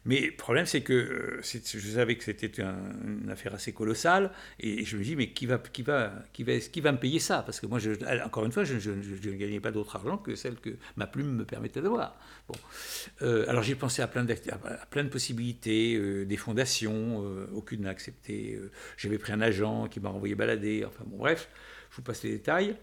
[0.06, 4.84] Mais le problème, c'est que euh, je savais que c'était une affaire assez colossale, et
[4.84, 7.42] je me dis, mais qui va, qui va, qui va, qui va me payer ça?
[7.42, 7.78] Parce que moi,
[8.24, 11.44] encore une fois, je, ne gagnais pas d'autre argent que celle que ma plume me
[11.44, 12.18] permettait d'avoir.
[12.48, 12.54] Bon.
[13.22, 14.26] Euh, alors j'ai pensé à plein,
[14.90, 18.58] plein de possibilités, euh, des fondations, aucune n'a accepté.
[18.96, 21.48] J'avais pris un agent qui m'a envoyé balader, enfin bon, bref,
[21.90, 22.76] je vous passe les détails.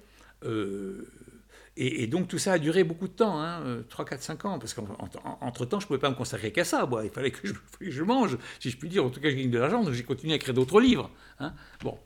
[1.77, 4.73] Et, donc tout ça a duré beaucoup de temps, hein, 3, 4, 5 ans, parce
[4.73, 6.87] qu'entre-temps, je ne pouvais pas me consacrer qu'à ça.
[7.03, 7.47] il fallait que,
[7.79, 9.05] je, mange, si je puis dire.
[9.05, 11.09] En tout cas, je gagne de l'argent, donc j'ai continué à écrire d'autres livres.
[11.39, 11.53] Hein.
[11.81, 11.97] Bon.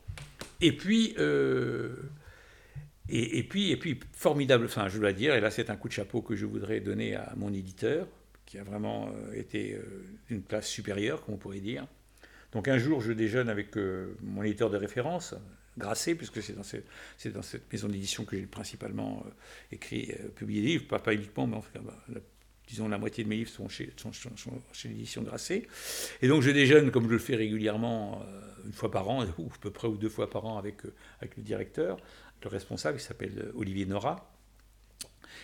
[0.60, 1.96] Et puis, euh,
[3.08, 5.92] et, puis, et puis, formidable, enfin, je dois dire, et là, c'est un coup de
[5.92, 8.06] chapeau que je voudrais donner à mon éditeur,
[8.46, 9.82] qui a vraiment euh, été euh,
[10.28, 11.86] d'une place supérieure, comme on pourrait dire.
[12.52, 13.76] Donc un jour, je déjeune avec
[14.22, 15.34] mon éditeur de référence,
[15.78, 19.30] Grasset, puisque c'est dans, cette, maison d'édition que j'ai principalement euh,
[19.72, 22.20] écrit, euh, publié des livres, pas, uniquement, mais en bah,
[22.66, 23.92] disons la moitié de mes livres sont chez,
[24.72, 25.68] chez l'édition Grasset.
[26.22, 29.46] Et donc je déjeune, comme je le fais régulièrement, euh, une fois par an, ou
[29.46, 30.78] à peu près ou deux fois par an avec,
[31.20, 31.98] avec le directeur,
[32.42, 34.32] le responsable, qui s'appelle Olivier Nora.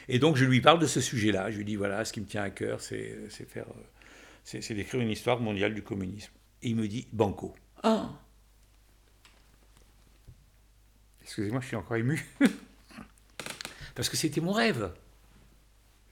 [0.09, 1.51] Et donc je lui parle de ce sujet-là.
[1.51, 3.67] Je lui dis voilà, ce qui me tient à cœur, c'est faire,
[4.45, 6.33] c'est d'écrire une histoire mondiale du communisme.
[6.63, 7.55] Et il me dit banco.
[7.83, 8.11] Ah
[11.23, 12.25] Excusez-moi, je suis encore ému.
[13.95, 14.91] Parce que c'était mon rêve.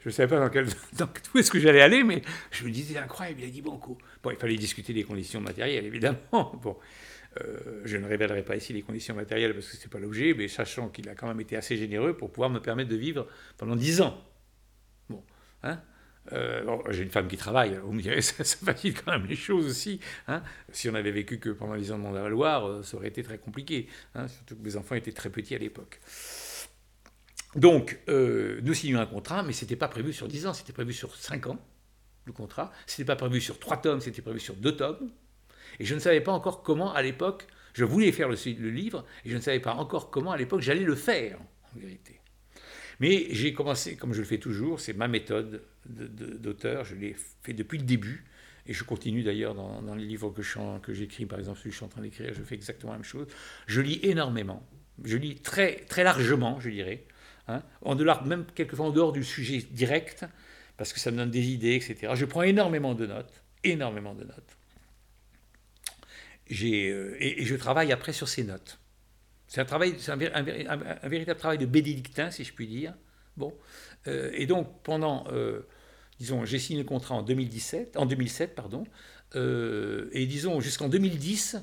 [0.01, 0.67] Je ne savais pas dans, quel,
[0.99, 3.99] dans où est-ce que j'allais aller, mais je me disais incroyable, il a dit banco.
[4.23, 6.19] Bon, il fallait discuter des conditions matérielles, évidemment.
[6.63, 6.77] Bon,
[7.41, 10.35] euh, je ne révélerai pas ici les conditions matérielles parce que ce n'est pas l'objet,
[10.37, 13.29] mais sachant qu'il a quand même été assez généreux pour pouvoir me permettre de vivre
[13.57, 14.21] pendant dix ans.
[15.09, 15.23] Bon,
[15.63, 15.81] hein
[16.33, 20.01] euh, j'ai une femme qui travaille, direz, ça, facilite quand même les choses aussi.
[20.29, 20.43] Hein.
[20.73, 23.23] Si on avait vécu que pendant les ans de mon Loire, euh, ça aurait été
[23.23, 23.89] très compliqué.
[24.15, 26.01] Hein, surtout que mes enfants étaient très petits à l'époque.
[27.57, 30.73] Donc, euh, nous signions un contrat, mais ce n'était pas prévu sur 10 ans, c'était
[30.73, 31.59] prévu sur 5 ans,
[32.27, 32.71] le contrat.
[32.87, 35.11] Ce n'était pas prévu sur 3 tomes, c'était prévu sur 2 tomes.
[35.81, 38.37] Et je ne savais pas encore comment, à l'époque, je voulais faire le
[38.71, 41.41] livre, et je ne savais pas encore comment, à l'époque, j'allais le faire,
[41.75, 42.20] en vérité.
[43.01, 47.55] Mais j'ai commencé, comme je le fais toujours, c'est ma méthode d'auteur, je l'ai fait
[47.55, 48.25] depuis le début,
[48.67, 51.85] et je continue d'ailleurs dans, les livres que j'écris, par exemple celui que je suis
[51.85, 53.27] en train d'écrire, je fais exactement la même chose.
[53.67, 54.67] Je lis énormément,
[55.05, 57.05] je lis très, largement, je dirais,
[57.49, 60.27] hein, en dehors, même quelquefois en dehors du sujet direct,
[60.77, 62.13] parce que ça me donne des idées, etc.
[62.15, 64.57] Je prends énormément de notes, énormément de notes.
[66.63, 68.79] Euh, et, je travaille après sur ces notes.
[69.51, 72.95] C'est un, travail, un, un, véritable travail de bénédictin, si je puis dire.
[73.37, 73.53] Bon.
[74.07, 75.67] Euh, et donc, pendant, euh,
[76.21, 78.85] disons, j'ai signé le contrat en 2017, en 2007, pardon,
[79.35, 81.57] euh, et disons, jusqu'en 2010,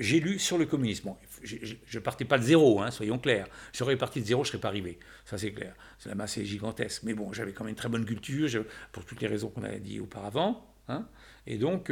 [0.00, 1.14] j'ai lu sur le communisme.
[1.44, 3.46] Je ne partais pas de zéro, hein, soyons clairs.
[3.72, 4.98] J'aurais parti de zéro, je ne serais pas arrivé.
[5.24, 5.76] Ça, c'est clair.
[6.04, 7.04] La masse est gigantesque.
[7.04, 8.48] Mais bon, j'avais quand même une très bonne culture,
[8.90, 10.71] pour toutes les raisons qu'on a dit auparavant.
[10.88, 11.06] Hein.
[11.46, 11.90] Et donc,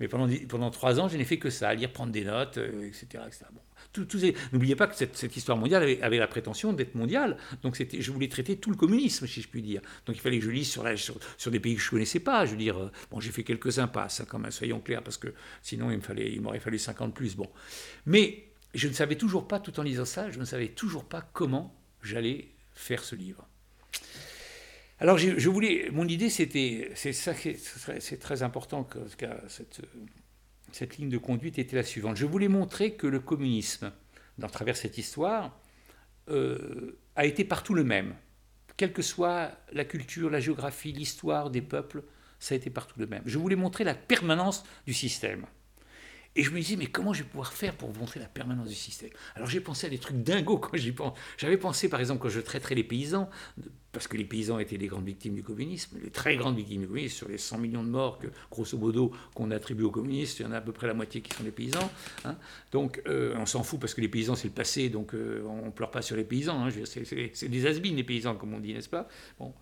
[0.00, 3.22] mais pendant, pendant trois ans, je n'ai fait que ça, lire, prendre des notes, etc.
[3.26, 3.44] etc.
[3.52, 3.60] Bon.
[4.52, 7.36] N'oubliez pas que cette, histoire mondiale avait, la prétention d'être mondiale.
[7.62, 9.80] Donc je voulais traiter tout le communisme, si je puis dire.
[10.06, 10.84] Donc il fallait que je lise sur,
[11.36, 12.44] sur, des pays que je ne connaissais pas.
[12.44, 15.16] Je veux dire, euh, bon, j'ai fait quelques impasses, hein, quand même, soyons clairs, parce
[15.18, 17.36] que sinon il m'aurait fallu 50 plus.
[17.36, 17.48] Bon.
[18.04, 21.22] Mais je ne savais toujours pas, tout en lisant ça, je ne savais toujours pas
[21.32, 23.46] comment j'allais faire ce livre.
[24.98, 28.98] Alors je, voulais, mon idée c'était, c'est ça, c'est très important que,
[30.72, 32.16] cette ligne de conduite était la suivante.
[32.16, 33.92] Je voulais montrer que le communisme,
[34.38, 35.58] dans travers cette histoire,
[36.28, 38.14] euh, a été partout le même.
[38.76, 42.02] Quelle que soit la culture, la géographie, l'histoire des peuples,
[42.38, 43.22] ça a été partout le même.
[43.26, 45.46] Je voulais montrer la permanence du système.
[46.36, 48.74] Et je me disais, mais comment je vais pouvoir faire pour montrer la permanence du
[48.74, 49.08] système?
[49.34, 51.18] Alors j'ai pensé à des trucs dingos quand j'y pense.
[51.38, 53.30] J'avais pensé, par exemple, quand je traiterais les paysans,
[53.90, 56.86] parce que les paysans étaient les grandes victimes du communisme, les très grandes victimes du
[56.86, 60.42] communisme, sur les 100 millions de morts que, grosso modo, qu'on attribue aux communistes, il
[60.42, 61.90] y en a à peu près la moitié qui sont des paysans.
[62.26, 62.36] Hein.
[62.70, 65.64] Donc euh, on s'en fout parce que les paysans, c'est le passé, donc euh, on
[65.64, 66.66] ne pleure pas sur les paysans.
[66.66, 66.68] Hein.
[66.84, 69.08] C'est des has les paysans, comme on dit, n'est-ce pas?
[69.38, 69.54] Bon,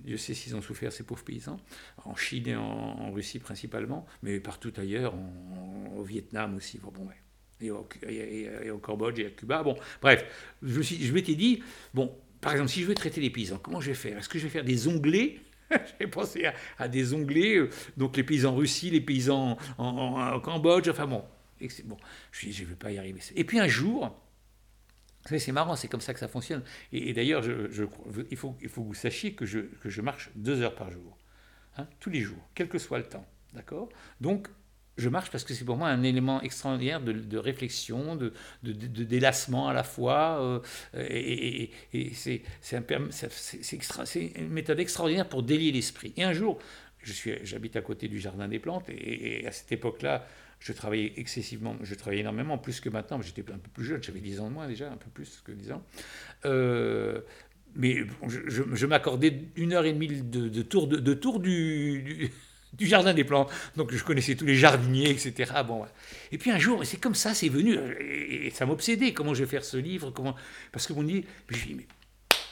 [0.00, 1.58] Dieu sait s'ils ont souffert, ces pauvres paysans,
[2.04, 5.14] en Chine et en, Russie principalement, mais partout ailleurs,
[5.96, 6.78] au Vietnam aussi.
[6.78, 6.92] Bon,
[7.60, 7.88] et, au,
[8.72, 9.62] au, Cambodge et à Cuba.
[9.62, 10.24] Bon, bref,
[10.62, 11.62] je, je m'étais dit,
[11.94, 14.18] bon, par exemple, si je veux traiter les paysans, comment je vais faire?
[14.18, 15.40] Est-ce que je vais faire des onglets?
[16.00, 16.46] J'ai pensé
[16.78, 21.24] à, des onglets, euh, donc les paysans en Russie, les paysans en, Cambodge, enfin bon.
[21.84, 21.96] bon
[22.32, 23.20] je ne vais pas y arriver.
[23.34, 24.16] Et puis un jour,
[25.36, 26.62] c'est marrant, c'est comme ça que ça fonctionne.
[26.92, 27.84] Et, d'ailleurs, je,
[28.30, 31.18] il, faut, que vous sachiez que je, je marche deux heures par jour,
[31.76, 33.26] hein, tous les jours, quel que soit le temps.
[33.54, 33.88] D'accord?
[34.20, 34.48] Donc,
[34.98, 39.72] je marche parce que c'est pour moi un élément extraordinaire de, réflexion, de, délassement à
[39.72, 40.42] la fois.
[40.42, 40.60] Euh,
[41.08, 41.70] et,
[42.12, 42.42] c'est
[44.36, 46.12] une méthode extraordinaire pour délier l'esprit.
[46.16, 46.58] Et un jour,
[47.02, 50.26] j'habite à côté du Jardin des Plantes, et, à cette époque-là,
[50.60, 54.20] je travaillais excessivement, je travaillais énormément, plus que maintenant, j'étais un peu plus jeune, j'avais
[54.20, 55.82] 10 ans de moins déjà, un peu plus que 10 ans.
[56.44, 57.20] Euh,
[57.74, 60.88] mais je, m'accordais une heure et demie de, tour,
[61.38, 62.30] du,
[62.80, 63.50] jardin des plantes.
[63.76, 65.52] Donc je connaissais tous les jardiniers, etc.
[65.66, 65.84] Bon,
[66.32, 69.12] Et puis un jour, c'est comme ça, c'est venu, et, ça m'obsédait.
[69.12, 70.34] Comment je vais faire ce livre comment...
[70.72, 71.86] Parce que mon dit, je mais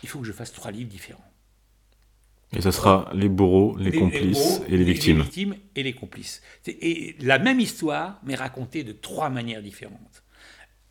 [0.03, 1.25] il faut que je fasse trois livres différents.
[2.57, 5.19] Et ça sera les bourreaux, les, complices et les victimes.
[5.19, 6.41] Les victimes et les complices.
[6.67, 10.25] Et la même histoire, mais racontée de trois manières différentes.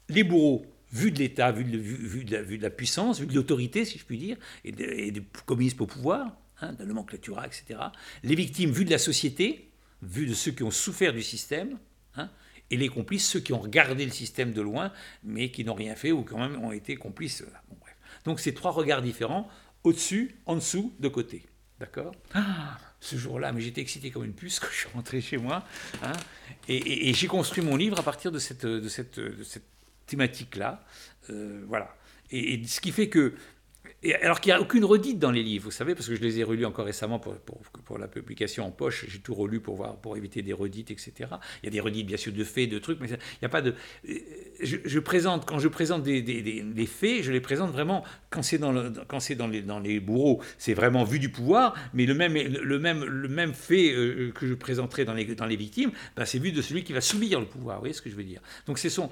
[0.09, 3.97] Les bourreaux, vus de l'État, vus de, vu, de, la puissance, vus de l'autorité, si
[3.97, 7.79] je puis dire, et, du communisme au pouvoir, hein, de nomenclatura, etc.
[8.21, 9.71] Les victimes, vues de la société,
[10.03, 11.79] vues de ceux qui ont souffert du système,
[12.15, 12.29] hein,
[12.69, 15.95] et les complices, ceux qui ont regardé le système de loin, mais qui n'ont rien
[15.95, 17.43] fait ou quand même ont été complices.
[18.23, 19.49] Donc ces trois regards différents
[19.83, 21.43] au-dessus, en dessous, de côté.
[21.79, 25.37] D'accord ah, Ce jour-là, mais j'étais excité comme une puce quand je suis rentré chez
[25.37, 25.65] moi.
[26.03, 26.13] Hein,
[26.67, 29.65] et, j'ai construit mon livre à partir de cette, de cette, de cette
[30.05, 30.83] thématique-là.
[31.29, 31.95] Euh, voilà.
[32.31, 33.35] Et, et, ce qui fait que
[34.13, 36.39] alors qu'il n'y a aucune redite dans les livres, vous savez, parce que je les
[36.39, 39.97] ai relus encore récemment pour, pour, la publication en poche, j'ai tout relu pour, voir,
[39.97, 41.13] pour éviter des redites, etc.
[41.63, 43.49] Il y a des redites, bien sûr, de faits, de trucs, mais il n'y a
[43.49, 43.73] pas de...
[44.61, 48.71] Je, présente, quand je présente des, des, faits, je les présente vraiment, quand c'est dans,
[48.71, 52.79] le, dans, les, dans les bourreaux, c'est vraiment vu du pouvoir, mais le même, le
[52.79, 56.39] même, le même fait euh, que je présenterai dans les, dans les victimes, ben c'est
[56.39, 58.41] vu de celui qui va subir le pouvoir, vous voyez ce que je veux dire?
[58.67, 59.11] Donc ce sont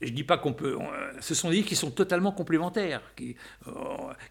[0.00, 0.76] je ne dis pas qu'on peut.
[1.20, 3.36] Ce sont des livres qui sont totalement complémentaires, qu'il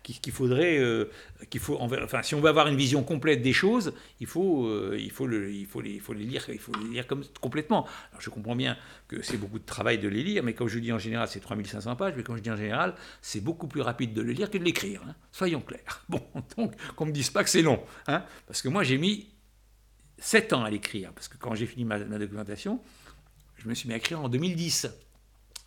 [0.03, 1.09] qui, faudrait, euh,
[1.49, 4.95] qu'il faut, enfin, si on veut avoir une vision complète des choses, il faut, euh,
[4.95, 7.07] les, lire,
[7.39, 7.87] complètement.
[8.11, 10.79] Alors, je comprends bien que c'est beaucoup de travail de les lire, mais comme je
[10.79, 13.81] dis en général, c'est 3500 pages, mais comme je dis en général, c'est beaucoup plus
[13.81, 15.01] rapide de le lire que de l'écrire.
[15.07, 15.15] Hein.
[15.31, 16.03] Soyons clairs.
[16.09, 16.21] Bon,
[16.57, 19.29] donc, qu'on me dise pas que c'est long, hein, parce que moi j'ai mis
[20.19, 22.79] 7 ans à l'écrire, parce que quand j'ai fini ma, ma documentation,
[23.57, 24.87] je me suis mis à écrire en 2010.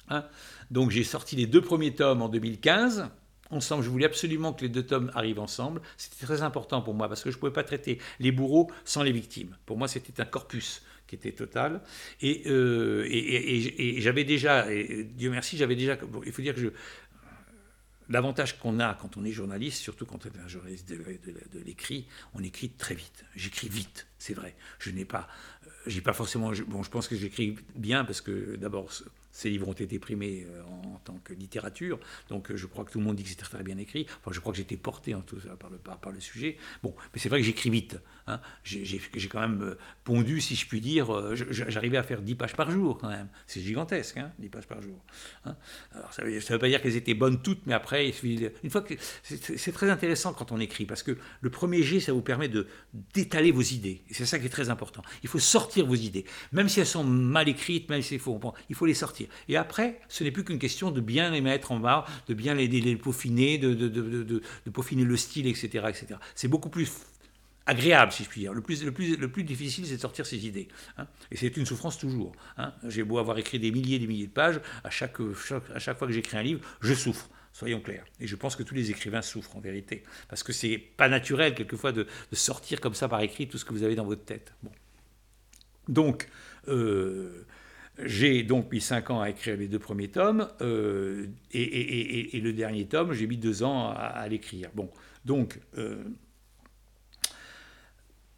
[0.09, 0.25] Hein.
[0.71, 3.09] Donc j'ai sorti les deux premiers tomes en 2015.
[3.51, 5.81] Ensemble, je voulais absolument que les deux tomes arrivent ensemble.
[5.97, 9.03] C'était très important pour moi parce que je ne pouvais pas traiter les bourreaux sans
[9.03, 9.57] les victimes.
[9.67, 11.81] Pour moi, c'était un corpus qui était total.
[12.21, 13.07] Et, euh,
[13.99, 15.97] j'avais déjà, Dieu merci, j'avais déjà.
[16.25, 16.73] il faut dire que
[18.09, 22.07] L'avantage qu'on a quand on est journaliste, surtout quand on est un journaliste de, l'écrit,
[22.35, 23.25] on écrit très vite.
[23.35, 24.55] J'écris vite, c'est vrai.
[24.79, 25.29] Je n'ai pas,
[25.89, 26.53] euh, pas forcément.
[26.69, 28.93] bon, je pense que j'écris bien parce que d'abord
[29.37, 32.91] ces livres ont été primés euh, en, tant que littérature, donc euh, je crois que
[32.91, 34.07] tout le monde dit que c'était très bien écrit.
[34.21, 36.57] Enfin, je crois que j'étais porté en tout par le, par, le sujet.
[36.83, 38.01] Bon, mais c'est vrai que j'écris vite.
[38.29, 38.41] Hein.
[38.65, 41.35] J'ai quand même euh, pondu, si je puis dire.
[41.35, 43.29] J'arrivais à faire 10 pages par jour quand même.
[43.47, 45.05] C'est gigantesque, hein, 10 pages par jour.
[45.45, 45.55] Hein.
[45.93, 48.95] Alors, ça ne veut, pas dire qu'elles étaient bonnes toutes, mais après, une fois que
[49.23, 52.67] c'est très intéressant quand on écrit, parce que le premier jet, ça vous permet de
[53.13, 54.03] d'étaler vos idées.
[54.11, 55.03] C'est ça qui est très important.
[55.23, 58.41] Il faut sortir vos idées, même si elles sont mal écrites, même si c'est faux.
[58.69, 59.26] Il faut les sortir.
[59.49, 62.55] Et après, ce n'est plus qu'une question de bien les mettre en barre, de bien
[62.55, 65.85] les, peaufiner, de, peaufiner le style, etc.
[65.89, 66.07] etc.
[66.35, 66.91] C'est beaucoup plus
[67.67, 68.53] agréable, si je puis dire.
[68.53, 70.69] Le plus, le plus, le plus difficile, c'est de sortir ses idées.
[70.99, 71.07] Hein.
[71.31, 72.33] Et c'est une souffrance toujours.
[72.57, 72.73] Hein.
[72.89, 75.17] J'ai beau avoir écrit des milliers et des milliers de pages, à chaque,
[75.75, 77.29] à chaque fois que j'écris un livre, je souffre.
[77.57, 78.05] Soyons clairs.
[78.21, 80.03] Et je pense que tous les écrivains souffrent en vérité.
[80.29, 83.73] Parce que c'est pas naturel, quelquefois, de, sortir comme ça par écrit tout ce que
[83.73, 84.53] vous avez dans votre tête.
[84.63, 84.71] Bon.
[85.89, 86.29] Donc,
[86.69, 87.47] euh,
[88.05, 92.87] j'ai donc mis cinq ans à écrire les deux premiers tomes, euh, et, le dernier
[92.87, 94.69] tome, j'ai mis deux ans à, l'écrire.
[94.75, 94.91] Bon,
[95.25, 95.97] donc, euh,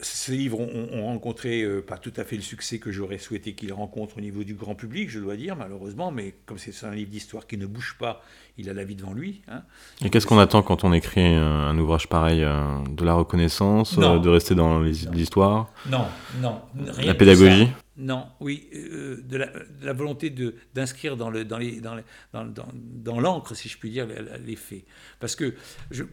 [0.00, 3.72] ces livres ont, rencontré euh, pas tout à fait le succès que j'aurais souhaité qu'ils
[3.72, 7.10] rencontrent au niveau du grand public, je dois dire, malheureusement, mais comme c'est un livre
[7.10, 8.22] d'histoire qui ne bouge pas,
[8.58, 9.42] il a la vie devant lui.
[9.48, 9.62] Hein.
[10.04, 14.54] Et qu'est-ce qu'on attend quand on écrit un, ouvrage pareil De la reconnaissance De rester
[14.54, 16.06] dans l'histoire Non,
[16.40, 16.60] non.
[16.76, 17.68] Rien la pédagogie?
[17.98, 20.30] Non, oui, de, la, volonté
[20.72, 21.30] d'inscrire dans
[23.20, 24.84] l'encre, si je puis dire, les faits.
[25.18, 25.54] Parce que
[25.90, 26.04] je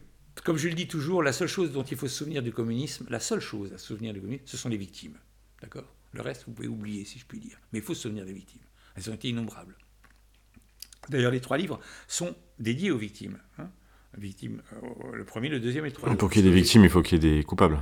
[0.44, 3.06] comme je le dis toujours, la seule chose dont il faut se souvenir du communisme,
[3.10, 5.18] la seule chose à se souvenir du communisme, ce sont les victimes.
[5.62, 5.92] D'accord?
[6.12, 7.58] Le reste, vous pouvez oublier, si je puis dire.
[7.72, 8.62] Mais il faut se souvenir des victimes.
[8.96, 9.76] Elles ont été innombrables.
[11.10, 13.38] D'ailleurs, les trois livres sont dédiés aux victimes.
[13.58, 13.70] Hein.
[14.18, 16.18] victimes euh, le premier, le deuxième et le troisième.
[16.18, 17.80] Pour qu'il y ait des victimes, il faut qu'il y ait des coupables.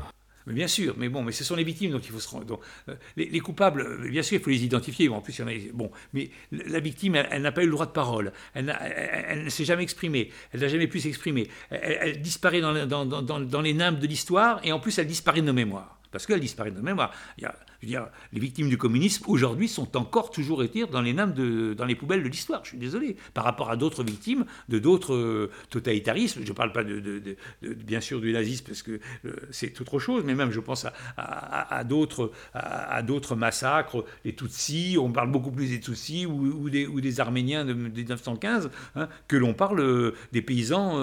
[0.47, 2.59] Mais bien sûr, mais bon, mais ce sont les victimes, donc il faut se rendre.
[2.89, 5.09] Euh, les, coupables, euh, bien sûr, il faut les identifier.
[5.09, 5.71] Bon, en plus, il y en a.
[5.73, 8.33] Bon, mais la victime, elle, n'a pas eu le droit de parole.
[8.53, 10.31] Elle, elle, ne s'est jamais exprimée.
[10.51, 11.47] Elle n'a jamais pu s'exprimer.
[11.69, 15.41] Elle, disparaît dans, dans, dans, dans les nimbes de l'histoire, et en plus, elle disparaît
[15.41, 15.99] de nos mémoires.
[16.11, 17.11] Parce qu'elle disparaît de nos mémoires.
[17.37, 17.55] Il y a
[17.86, 22.23] les victimes du communisme aujourd'hui sont encore toujours été dans les de, dans les poubelles
[22.23, 22.61] de l'histoire.
[22.63, 23.15] Je suis désolé.
[23.34, 28.01] Par rapport à d'autres victimes de d'autres euh, totalitarismes, je ne parle pas de, bien
[28.01, 30.86] sûr du nazisme parce que euh, c'est autre chose, mais même je pense
[31.17, 32.31] à, d'autres
[33.36, 34.97] massacres, les Tutsis.
[34.99, 39.38] On parle beaucoup plus des Tutsis ou, des, ou des Arméniens de, 1915 hein, que
[39.38, 40.97] l'on parle euh, des paysans,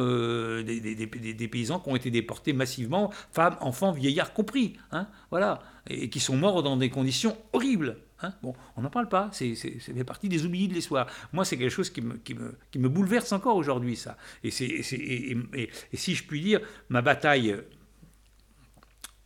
[0.63, 4.75] des, des, des, paysans qui ont été déportés massivement, femmes, enfants, vieillards compris.
[4.93, 7.97] Hein, voilà et qui sont morts dans des conditions horribles.
[8.23, 8.35] Hein.
[8.43, 11.07] bon, on n'en parle pas, c'est fait partie des oubliés de l'histoire.
[11.33, 14.17] Moi, c'est quelque chose qui me, bouleverse encore aujourd'hui, ça.
[14.45, 16.61] Et, et, si je puis dire,
[16.91, 17.57] ma bataille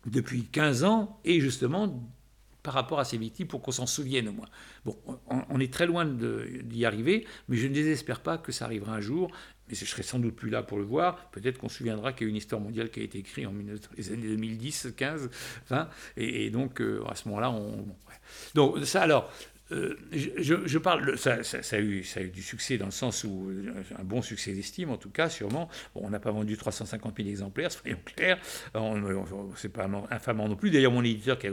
[0.07, 2.09] depuis 15 ans est justement
[2.65, 4.49] par rapport à ces victimes pour qu'on s'en souvienne au moins.
[4.85, 4.97] Bon,
[5.29, 9.01] on, est très loin d'y arriver, mais je ne désespère pas que ça arrivera un
[9.01, 9.31] jour
[9.69, 11.31] mais je serai sans doute plus là pour le voir.
[11.31, 13.55] Peut-être qu'on se souviendra qu'il y a une histoire mondiale qui a été écrite en
[13.97, 15.31] les années 2010, 15,
[15.69, 17.87] 20, et, donc euh, à ce moment-là, on.
[18.55, 19.33] Donc ça, alors.
[19.73, 23.25] Euh, je, parle, ça, ça, a eu, ça a eu du succès dans le sens
[23.25, 25.71] où, euh, un bon succès d'estime en tout cas, sûrement.
[25.95, 28.39] Bon, on n'a pas vendu 350 000 exemplaires, soyons clairs.
[29.57, 30.71] C'est pas infamant non plus.
[30.71, 31.47] D'ailleurs, mon éditeur qui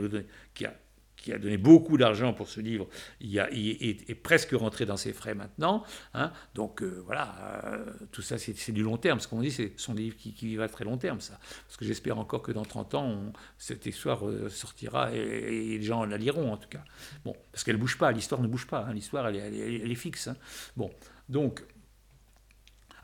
[0.66, 0.74] a
[1.22, 2.88] qui a donné beaucoup d'argent pour ce livre,
[3.20, 5.84] il, est, presque rentré dans ses frais maintenant.
[6.14, 6.32] Hein.
[6.54, 9.20] Donc euh, voilà, euh, tout ça c'est du long terme.
[9.20, 11.38] Ce qu'on dit, ce sont des livres qui, vivent à très long terme, ça.
[11.66, 16.04] Parce que j'espère encore que dans 30 ans, cette histoire euh, sortira et, les gens
[16.04, 16.84] la liront en tout cas.
[17.24, 18.92] Bon, parce qu'elle ne bouge pas, l'histoire ne bouge pas, hein.
[18.92, 20.28] l'histoire elle, est fixe.
[20.28, 20.36] Hein.
[20.76, 20.90] Bon,
[21.28, 21.64] donc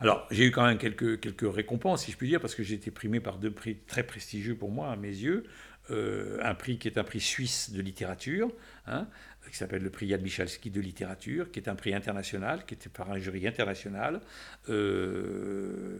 [0.01, 2.89] alors, j'ai eu quand même quelques récompenses, si je puis dire, parce que j'ai été
[2.89, 5.43] primé par deux prix très prestigieux pour moi, à mes yeux.
[5.91, 8.51] Euh, un prix qui est un prix suisse de littérature,
[8.85, 9.07] hein,
[9.49, 12.89] qui s'appelle le prix Yad Michalski de littérature, qui est un prix international, qui était
[12.89, 14.21] par un jury international.
[14.69, 15.99] Euh,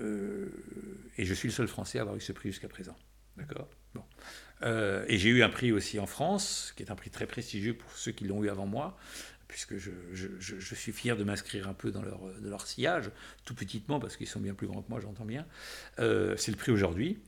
[0.00, 0.48] euh,
[1.16, 2.96] et je suis le seul Français à avoir eu ce prix jusqu'à présent.
[3.36, 3.68] D'accord?
[3.94, 4.04] Bon.
[5.08, 7.92] Et j'ai eu un prix aussi en France, qui est un prix très prestigieux pour
[7.92, 8.98] ceux qui l'ont eu avant moi,
[9.46, 12.02] puisque je, suis fier de m'inscrire un peu dans
[12.42, 13.12] leur sillage,
[13.44, 15.46] tout petitement, parce qu'ils sont bien plus grands que moi, j'entends bien.
[15.96, 17.20] c'est le prix aujourd'hui.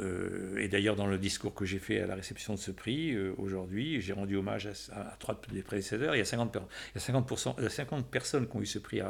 [0.00, 3.12] Euh, et d'ailleurs, dans le discours que j'ai fait à la réception de ce prix,
[3.12, 6.14] euh, aujourd'hui, j'ai rendu hommage à, trois des prédécesseurs.
[6.14, 9.00] Il y a 50, il y a 50, 50 personnes qui ont eu ce prix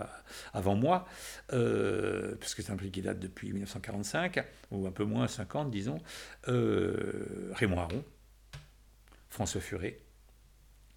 [0.53, 1.07] avant moi,
[1.53, 5.71] euh, parce que c'est un prix qui date depuis 1945, ou un peu moins, 50,
[5.71, 6.01] disons.
[6.47, 8.05] Raymond Aron,
[9.29, 9.99] François Furet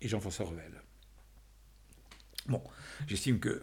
[0.02, 0.82] et Jean-François Revel.
[2.48, 2.64] Bon,
[3.08, 3.62] j'estime que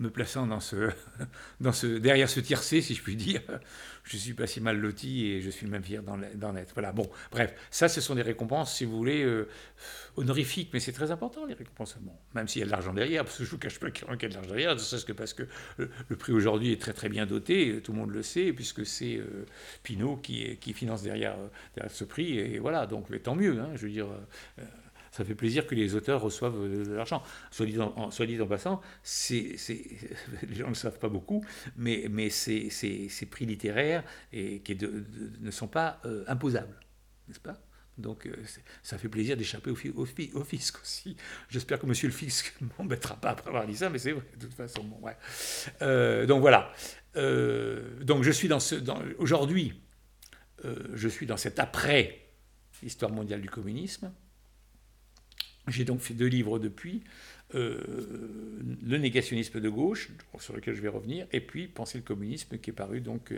[0.00, 0.90] me plaçant dans ce,
[1.60, 3.42] dans ce, derrière ce tiercé, si je puis dire,
[4.04, 6.72] je suis pas si mal loti et je suis même fier d'en être.
[6.74, 9.46] Voilà, bon, bref, ça, ce sont des récompenses, si vous voulez, euh,
[10.16, 11.96] honorifiques, mais c'est très important, les récompenses.
[12.00, 13.90] Bon, même s'il y a de l'argent derrière, parce que je ne vous cache pas
[13.90, 15.44] qu'il y a de l'argent derrière, ce que parce que
[15.76, 19.16] le, prix aujourd'hui est très très bien doté, tout le monde le sait, puisque c'est
[19.16, 19.46] euh,
[19.82, 21.36] Pinot qui, qui finance derrière,
[21.88, 24.08] ce prix, et voilà, donc tant mieux, hein, je veux dire.
[24.58, 24.64] Euh,
[25.10, 27.22] ça fait plaisir que les auteurs reçoivent de l'argent.
[27.50, 28.80] Soit dit en, passant,
[29.30, 29.56] les
[30.54, 31.44] gens ne le savent pas beaucoup,
[31.76, 32.70] mais, mais ces,
[33.30, 36.78] prix littéraires et, qui ne sont pas euh, imposables,
[37.28, 37.60] n'est-ce pas?
[37.98, 38.34] Donc euh,
[38.82, 39.74] ça fait plaisir d'échapper au,
[40.44, 41.16] fisc aussi.
[41.50, 44.24] J'espère que monsieur le fisc ne m'embêtera pas après avoir dit ça, mais c'est vrai,
[44.36, 44.84] de toute façon.
[44.84, 45.00] Bon.
[45.82, 46.72] Euh, donc voilà.
[47.14, 48.60] donc je suis dans
[49.18, 49.82] aujourd'hui,
[50.94, 52.28] je suis dans cet après
[52.82, 54.12] histoire mondiale du communisme.
[55.68, 57.02] J'ai donc fait deux livres depuis.
[57.56, 57.78] Euh,
[58.86, 62.70] le négationnisme de gauche, sur lequel je vais revenir, et puis Penser le communisme, qui
[62.70, 63.34] est paru donc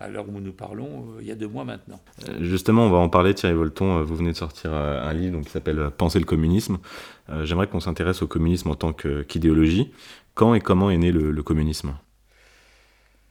[0.00, 2.00] à, l'heure où nous parlons, euh, il y a deux mois maintenant.
[2.28, 5.44] Euh, justement, on va en parler, Thierry Volton, vous venez de sortir un livre donc,
[5.44, 6.78] qui s'appelle Penser le communisme.
[7.42, 9.92] J'aimerais qu'on s'intéresse au communisme en tant qu'idéologie.
[10.34, 11.94] Quand et comment est né le, le communisme?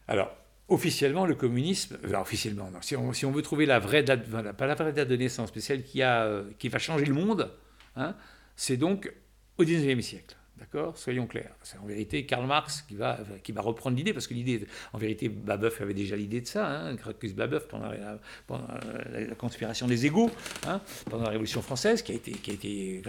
[0.07, 0.31] Alors,
[0.67, 5.07] officiellement, le communisme, officiellement, si, on, veut trouver la vraie date, pas la vraie date
[5.07, 7.51] de naissance, mais celle qui, a, qui va changer le monde,
[7.95, 8.15] hein,
[8.55, 9.11] c'est donc
[9.57, 10.35] au XIXe siècle.
[10.61, 10.95] D'accord?
[10.95, 11.55] Soyons clairs.
[11.63, 14.99] C'est en vérité Karl Marx qui va, qui va reprendre l'idée, parce que l'idée, en
[14.99, 16.95] vérité, Babeuf avait déjà l'idée de ça, hein,
[17.35, 20.29] Babeuf, pendant, la, conspiration des égaux,
[20.67, 20.79] hein,
[21.09, 23.01] pendant la Révolution française, qui a été, qui a été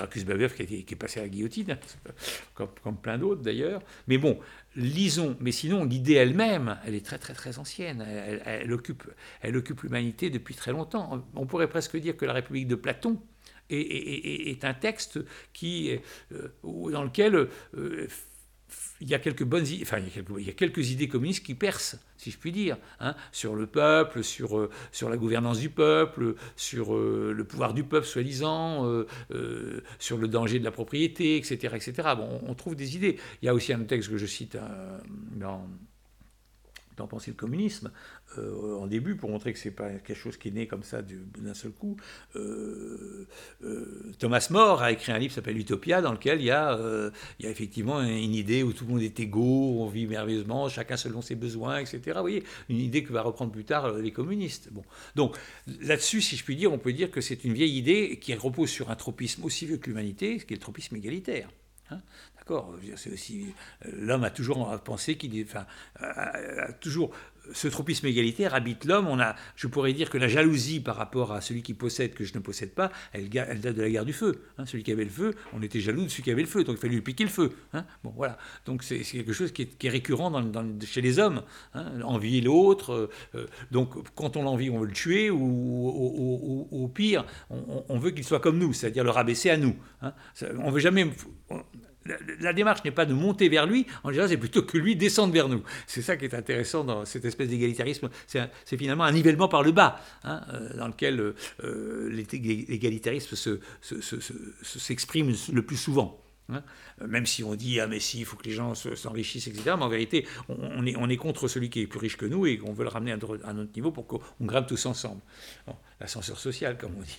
[0.56, 1.76] qui, qui est passé à la guillotine,
[2.54, 3.82] comme, comme plein d'autres d'ailleurs.
[4.06, 4.38] Mais bon,
[4.74, 5.36] lisons.
[5.38, 8.02] Mais sinon, l'idée elle-même, elle est très très très ancienne.
[8.46, 9.04] Elle, occupe,
[9.42, 11.22] elle occupe l'humanité depuis très longtemps.
[11.34, 13.20] On pourrait presque dire que la République de Platon,
[13.70, 15.20] est, un texte
[15.52, 15.98] qui,
[16.32, 16.48] euh,
[16.90, 18.08] dans lequel euh,
[19.00, 22.30] il y a quelques bonnes enfin il y a quelques, idées communistes qui percent, si
[22.30, 26.94] je puis dire, hein, sur le peuple, sur, euh, sur la gouvernance du peuple, sur
[26.94, 29.04] le pouvoir du peuple soi-disant,
[29.98, 32.08] sur le danger de la propriété, etc., etc.
[32.16, 33.18] Bon, on trouve des idées.
[33.42, 34.56] Il y a aussi un texte que je cite
[35.36, 35.68] dans
[36.96, 37.90] d'en penser le communisme
[38.38, 41.02] euh, en début pour montrer que c'est pas quelque chose qui est né comme ça
[41.02, 41.96] d'un seul coup.
[42.36, 43.26] Euh,
[43.64, 46.78] euh, Thomas More a écrit un livre qui s'appelle Utopia dans lequel il y, a,
[47.40, 51.34] effectivement une idée où tout le monde est égaux, on vit merveilleusement, chacun selon ses
[51.34, 52.00] besoins, etc.
[52.14, 54.68] Vous voyez, une idée que va reprendre plus tard les communistes.
[54.72, 54.82] Bon.
[55.14, 55.36] Donc
[55.80, 58.70] là-dessus, si je puis dire, on peut dire que c'est une vieille idée qui repose
[58.70, 61.50] sur un tropisme aussi vieux que l'humanité, qui est le tropisme égalitaire.
[61.90, 62.00] Hein.
[62.36, 62.74] D'accord?
[62.96, 63.46] C'est aussi
[63.92, 65.66] l'homme a toujours pensé qu'il enfin,
[66.00, 67.12] a toujours
[67.52, 69.08] ce tropisme égalitaire habite l'homme.
[69.08, 72.24] On a, je pourrais dire que la jalousie par rapport à celui qui possède que
[72.24, 74.42] je ne possède pas, elle, date de la guerre du feu.
[74.58, 74.66] Hein.
[74.66, 76.76] celui qui avait le feu, on était jaloux de celui qui avait le feu, donc
[76.76, 77.52] il fallait lui piquer le feu.
[77.72, 77.84] Hein.
[78.04, 78.38] bon, voilà.
[78.66, 80.32] Donc c'est quelque chose qui est, récurrent
[80.84, 81.42] chez les hommes.
[81.74, 82.00] Hein.
[82.02, 82.92] envier l'autre.
[82.92, 88.10] Euh, euh, donc quand on l'envie, on veut le tuer, ou, au pire, on, veut
[88.10, 89.76] qu'il soit comme nous, c'est-à-dire le rabaisser à nous.
[90.58, 91.06] on veut jamais
[92.40, 95.32] la, démarche n'est pas de monter vers lui, en général, c'est plutôt que lui descende
[95.32, 95.62] vers nous.
[95.86, 98.10] C'est ça qui est intéressant dans cette espèce d'égalitarisme.
[98.26, 101.34] C'est finalement un nivellement par le bas, hein, euh, dans lequel euh,
[101.64, 103.36] euh, l'égalitarisme
[104.62, 106.18] s'exprime le plus souvent.
[106.48, 106.62] Hein.
[107.06, 109.74] Même si on dit, ah mais si, il faut que les gens s'enrichissent, etc.
[109.76, 112.46] Mais en vérité, on, est, on, est, contre celui qui est plus riche que nous
[112.46, 115.20] et qu'on veut le ramener à, un autre niveau pour qu'on grimpe tous ensemble.
[116.00, 117.18] L'ascenseur social, comme on dit.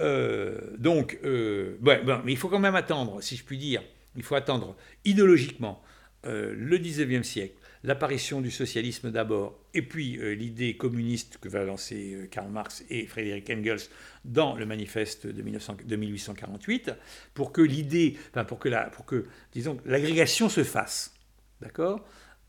[0.00, 3.82] Euh, donc, euh, mais il faut quand même attendre, si je puis dire,
[4.16, 5.82] il faut attendre idéologiquement
[6.26, 12.28] euh, le 19e siècle, l'apparition du socialisme d'abord, et puis l'idée communiste que va lancer
[12.30, 13.88] Karl Marx et Friedrich Engels
[14.24, 16.92] dans le manifeste de, 1848,
[17.34, 18.16] pour que l'idée,
[18.48, 21.14] pour que, la, pour que disons, l'agrégation se fasse,
[21.60, 22.04] d'accord?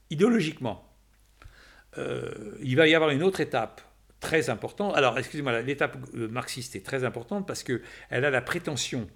[0.10, 0.92] Idéologiquement.
[1.96, 3.82] il va y avoir une autre étape
[4.20, 4.94] très important.
[4.94, 9.08] Alors, excusez-moi, l'étape euh, marxiste est très importante parce qu'elle a la prétention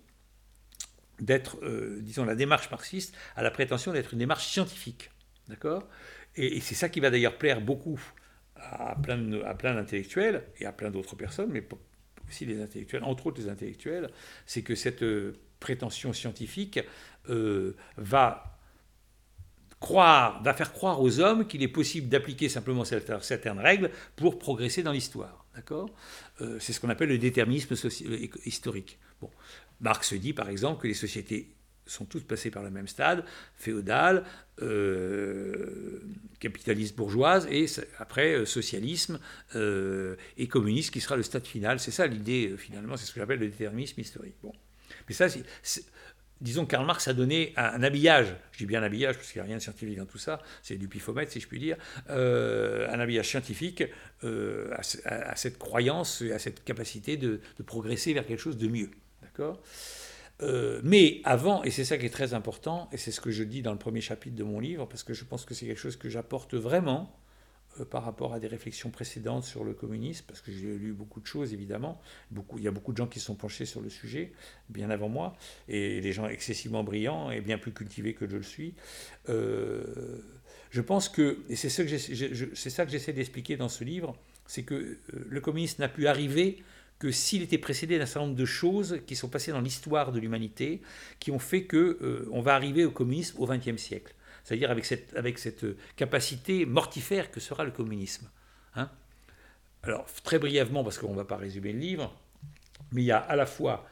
[1.19, 5.11] d'être, euh, disons, la démarche marxiste a la prétention d'être une démarche scientifique.
[5.47, 5.87] D'accord?
[6.35, 7.99] Et, c'est ça qui va d'ailleurs plaire beaucoup
[8.55, 11.67] à plein, d'intellectuels et à plein d'autres personnes, mais
[12.27, 14.09] aussi les intellectuels, entre autres les intellectuels,
[14.45, 16.79] c'est que cette euh, prétention scientifique
[17.97, 18.52] va
[19.83, 24.81] croire, va faire croire aux hommes qu'il est possible d'appliquer simplement certaines règles pour progresser
[24.81, 25.45] dans l'histoire.
[25.55, 25.89] D'accord?
[26.39, 28.97] Euh, C'est ce qu'on appelle le déterminisme euh, historique.
[29.19, 29.29] Bon.
[29.81, 31.49] Marx dit par exemple que les sociétés
[31.85, 33.25] sont toutes passées par le même stade,
[33.57, 34.23] féodal,
[34.61, 35.99] euh,
[36.39, 37.65] capitaliste bourgeoise, et
[37.99, 39.19] après socialisme
[39.53, 41.81] et communiste qui sera le stade final.
[41.81, 44.37] C'est ça l'idée finalement, c'est ce que j'appelle le déterminisme historique.
[44.41, 44.53] Bon.
[45.09, 45.83] Mais ça, c'est
[46.43, 49.45] disons, Karl Marx a donné un, habillage, je dis bien un habillage parce qu'il n'y
[49.45, 51.77] a rien de scientifique dans tout ça, c'est du pifomètre si je puis dire,
[52.09, 53.83] euh, un habillage scientifique
[54.23, 54.71] euh,
[55.05, 58.91] à, cette croyance et à cette capacité de, progresser vers quelque chose de mieux.
[59.21, 59.61] D'accord?
[60.41, 63.43] Euh, mais avant, et c'est ça qui est très important, et c'est ce que je
[63.43, 65.79] dis dans le premier chapitre de mon livre, parce que je pense que c'est quelque
[65.79, 67.15] chose que j'apporte vraiment,
[67.89, 71.25] par rapport à des réflexions précédentes sur le communisme, parce que j'ai lu beaucoup de
[71.25, 71.99] choses, évidemment.
[72.31, 74.33] Beaucoup, il y a beaucoup de gens qui se sont penchés sur le sujet,
[74.69, 75.35] bien avant moi,
[75.67, 78.75] et des gens excessivement brillants et bien plus cultivés que je le suis.
[79.29, 79.83] Euh,
[80.69, 84.15] je pense que, et c'est ça que j'essaie d'expliquer dans ce livre,
[84.45, 84.97] c'est que euh,
[85.29, 86.63] le communisme n'a pu arriver
[86.99, 90.19] que s'il était précédé d'un certain nombre de choses qui sont passées dans l'histoire de
[90.19, 90.81] l'humanité,
[91.19, 91.99] qui ont fait que
[92.31, 94.13] va arriver au communisme au XXe siècle
[94.43, 95.65] c'est-à-dire avec cette, avec cette
[95.95, 98.29] capacité mortifère que sera le communisme.
[98.75, 98.89] Hein.
[99.83, 102.13] Alors, très brièvement, parce qu'on ne va pas résumer le livre,
[102.91, 103.87] mais il y a à la fois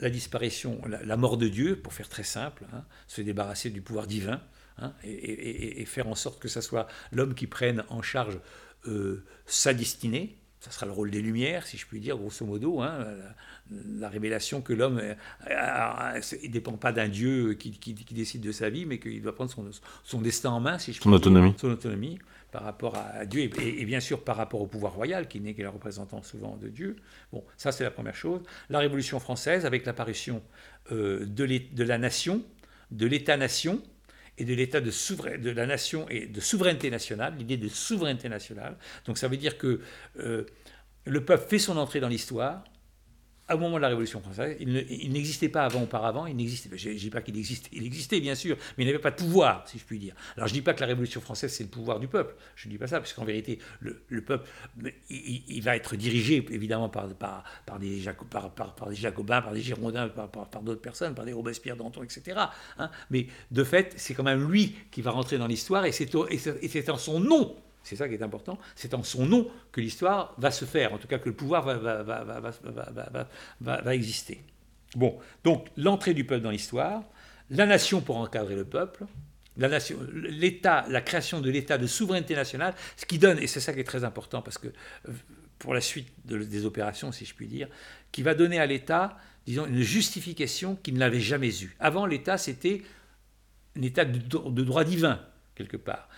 [0.00, 4.06] la disparition, la, mort de Dieu, pour faire très simple, hein, se débarrasser du pouvoir
[4.06, 4.42] divin,
[4.78, 8.38] hein, et, faire en sorte que ce soit l'homme qui prenne en charge
[8.86, 12.80] euh, sa destinée, ça sera le rôle des Lumières, si je puis dire, grosso modo,
[12.80, 13.06] hein,
[13.98, 18.98] la, révélation que l'homme ne dépend pas d'un Dieu qui, décide de sa vie, mais
[18.98, 19.50] qu'il doit prendre
[20.04, 21.54] son, destin en main, si je son autonomie.
[21.56, 22.18] Son autonomie.
[22.52, 25.62] par rapport à Dieu et, bien sûr par rapport au pouvoir royal qui n'est que
[25.62, 26.96] le représentant souvent de Dieu.
[27.32, 28.42] Bon, ça c'est la première chose.
[28.68, 30.42] La Révolution française avec l'apparition
[30.92, 32.42] euh, de la nation,
[32.90, 33.80] de l'État-nation,
[34.40, 38.76] et de l'état de, la nation et de souveraineté nationale, l'idée de souveraineté nationale.
[39.04, 39.80] Donc ça veut dire que
[40.18, 40.46] euh,
[41.04, 42.64] le peuple fait son entrée dans l'histoire,
[43.54, 46.94] au moment de la Révolution française, il n'existait pas avant, auparavant, il n'existait Je ne
[46.94, 49.78] dis pas qu'il existait, il existait bien sûr, mais il n'avait pas de pouvoir, si
[49.78, 50.14] je puis dire.
[50.36, 52.68] Alors je ne dis pas que la Révolution française, c'est le pouvoir du peuple, je
[52.68, 54.48] ne dis pas ça, parce qu'en vérité, le, peuple,
[55.08, 57.08] il, va être dirigé évidemment par,
[57.78, 62.38] des Jacobins, par des Girondins, par, d'autres personnes, par des Robespierre, Danton, etc.
[62.78, 62.90] Hein.
[63.10, 66.98] Mais de fait, c'est quand même lui qui va rentrer dans l'histoire, et c'est en
[66.98, 68.58] son nom c'est ça qui est important.
[68.74, 71.64] C'est en son nom que l'histoire va se faire, en tout cas que le pouvoir
[73.60, 74.42] va, exister.
[74.96, 77.02] Bon, donc l'entrée du peuple dans l'histoire,
[77.50, 79.06] la nation pour encadrer le peuple,
[79.56, 79.68] la
[80.12, 83.80] l'État, la création de l'État de souveraineté nationale, ce qui donne, et c'est ça qui
[83.80, 85.12] est très important, parce que euh,
[85.58, 87.68] pour la suite des opérations, si je puis dire,
[88.12, 91.76] qui va donner à l'État, disons, une justification qu'il n'avait jamais eue.
[91.78, 92.82] Avant, l'État, c'était
[93.76, 95.20] un État de droit divin
[95.60, 96.08] quelque part.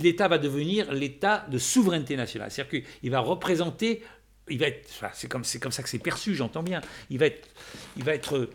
[0.00, 2.50] L'État va devenir l'État de souveraineté nationale.
[2.50, 4.02] C'est-à-dire qu'il va représenter,
[4.48, 6.80] il va être, c'est comme, comme ça que c'est perçu, j'entends bien,
[7.10, 7.48] il va être,
[7.96, 8.48] il va être,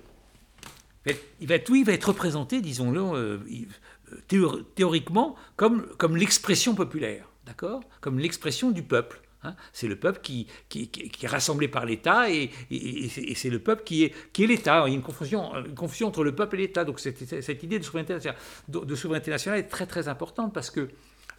[1.39, 7.27] il va être, oui, il va être représenté, disons-le, euh, théoriquement, comme, comme l'expression populaire,
[7.45, 7.81] d'accord?
[8.01, 9.21] Comme l'expression du peuple.
[9.43, 9.55] Hein.
[9.73, 12.49] c'est le peuple qui, est rassemblé par l'État et,
[13.35, 14.83] c'est le peuple qui est, l'État.
[14.87, 16.83] Il y a une confusion, entre le peuple et l'État.
[16.83, 18.37] Donc cette, idée de souveraineté, nationale,
[18.67, 20.89] de, souveraineté est très très importante parce que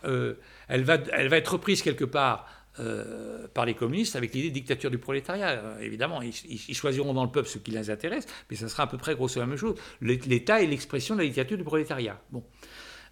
[0.05, 0.35] euh,
[0.69, 2.47] elle, va, être reprise quelque part
[2.81, 5.51] euh, par les communistes avec l'idée de dictature du prolétariat.
[5.51, 8.85] Euh, évidemment, ils, ils, choisiront dans le peuple ce qui les intéresse, mais ça sera
[8.85, 9.77] à peu près grosso la même chose.
[10.01, 12.21] L'État est l'expression de la dictature du prolétariat.
[12.31, 12.45] Bon.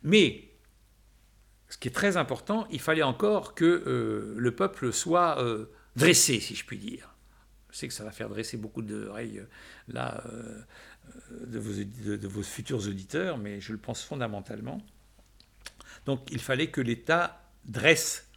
[0.03, 0.52] Mais
[1.73, 6.39] ce qui est très important, il fallait encore que euh, le peuple soit euh, dressé,
[6.39, 7.15] si je puis dire.
[7.71, 9.43] Je sais que ça va faire dresser beaucoup d'oreilles
[9.95, 10.63] euh,
[11.31, 14.83] de vos, de, vos, futurs auditeurs, mais je le pense fondamentalement.
[16.05, 18.29] Donc il fallait que l'État dresse,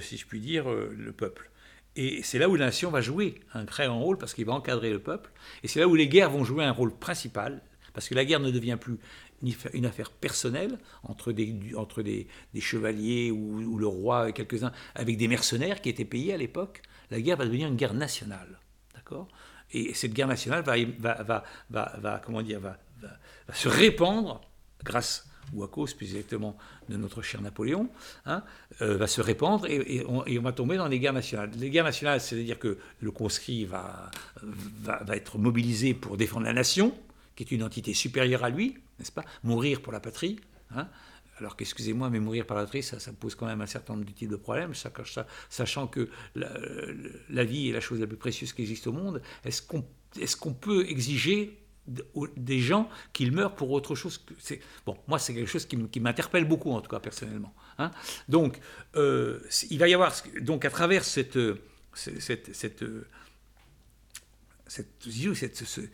[0.00, 1.50] si je puis dire, le peuple.
[1.94, 4.54] Et c'est là où la nation va jouer un très grand rôle parce qu'il va
[4.54, 5.30] encadrer le peuple.
[5.62, 7.60] Et c'est là où les guerres vont jouer un rôle principal
[7.92, 8.98] parce que la guerre ne devient plus
[9.72, 12.26] une affaire personnelle entre des, entre des,
[12.60, 16.82] chevaliers ou, le roi et quelques-uns avec des mercenaires qui étaient payés à l'époque.
[17.10, 18.58] La guerre va devenir une guerre nationale.
[18.94, 19.28] D'accord?
[19.72, 22.78] Et cette guerre nationale va, va, va, va, comment dire, va,
[23.52, 24.40] se répandre
[24.84, 26.56] grâce ou à cause plus exactement
[26.88, 27.88] de notre cher Napoléon,
[28.26, 28.42] hein,
[28.80, 31.50] euh, va se répandre et, on, va tomber dans les guerres nationales.
[31.58, 34.10] Les guerres nationales, c'est-à-dire que le conscrit va,
[34.42, 36.94] va, va, être mobilisé pour défendre la nation,
[37.44, 39.24] qui est une entité supérieure à lui, n'est-ce pas?
[39.42, 40.38] Mourir pour la patrie.
[40.74, 40.88] Hein
[41.38, 44.06] alors qu'excusez-moi, mais mourir par la patrie, ça, ça, pose quand même un certain nombre
[44.06, 44.72] de problèmes,
[45.48, 49.22] sachant que la, vie est la chose la plus précieuse qui existe au monde.
[49.44, 49.62] Est-ce
[50.36, 51.58] qu'on peut exiger
[52.36, 54.24] des gens qu'ils meurent pour autre chose
[54.86, 57.90] bon moi c'est quelque chose qui m'interpelle beaucoup en tout cas personnellement hein
[58.28, 58.60] donc
[58.94, 61.40] euh, il va y avoir donc à travers cette
[61.92, 62.84] cette cette, cette,
[64.68, 65.90] cette, cette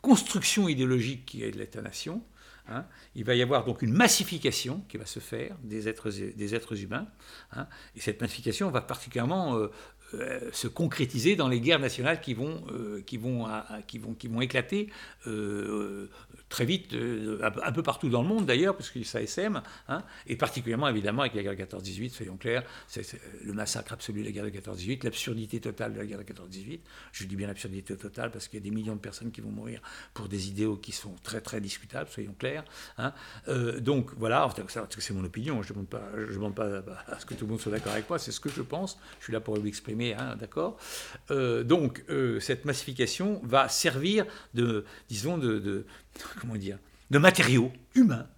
[0.00, 2.22] construction idéologique qui est de l'État-nation,
[2.68, 6.54] hein, il va y avoir donc une massification qui va se faire des êtres, des
[6.54, 7.06] êtres humains.
[7.52, 7.66] Hein,
[7.96, 9.68] et cette massification va particulièrement euh,
[10.14, 13.46] euh, se concrétiser dans les guerres nationales qui vont, euh, qui vont,
[13.86, 14.90] qui vont, qui vont éclater
[16.50, 20.02] très vite, euh, un peu partout dans le monde d'ailleurs, parce que ça SM, hein,
[20.26, 23.06] et particulièrement évidemment avec la guerre de 14-18, soyons clairs, c'est
[23.42, 26.80] le massacre absolu de la guerre de 14-18, l'absurdité totale de la guerre de 14-18.
[27.12, 29.50] Je dis bien l'absurdité totale parce qu'il y a des millions de personnes qui vont
[29.50, 29.80] mourir
[30.12, 32.64] pour des idéaux qui sont très très discutables, soyons clairs.
[32.98, 33.12] Hein.
[33.46, 34.52] Euh, donc voilà,
[34.98, 37.60] c'est mon opinion, je ne demande pas, je pas à ce que tout le monde
[37.60, 40.34] soit d'accord avec moi, c'est ce que je pense, je suis là pour l'exprimer, hein,
[40.34, 40.78] d'accord
[41.30, 42.04] euh, Donc
[42.40, 45.86] cette massification va servir de, disons, de
[46.40, 46.78] comment dire,
[47.10, 48.28] de matériaux humains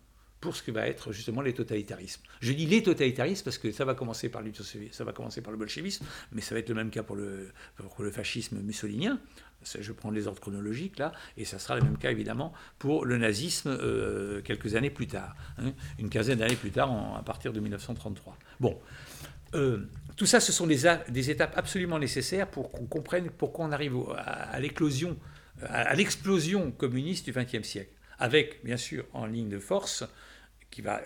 [0.43, 2.21] pour ce que va être justement les totalitarismes.
[2.41, 4.43] Je dis les totalitarismes parce que ça va commencer par,
[4.91, 7.53] ça va commencer par le bolchevisme, mais ça va être le même cas pour le,
[8.11, 9.21] fascisme mussolinien.
[9.79, 13.17] Je prends les ordres chronologiques là, et ça sera le même cas évidemment pour le
[13.17, 17.61] nazisme euh, quelques années plus tard, hein, une quinzaine d'années plus tard, à partir de
[17.61, 18.37] 1933.
[18.59, 18.81] Bon,
[19.55, 19.79] euh,
[20.17, 24.59] tout ça, ce sont des, étapes absolument nécessaires pour qu'on comprenne pourquoi on arrive à
[24.59, 25.17] l'éclosion
[25.69, 30.05] à l'explosion communiste du XXe siècle, avec bien sûr en ligne de force
[30.71, 31.03] qui va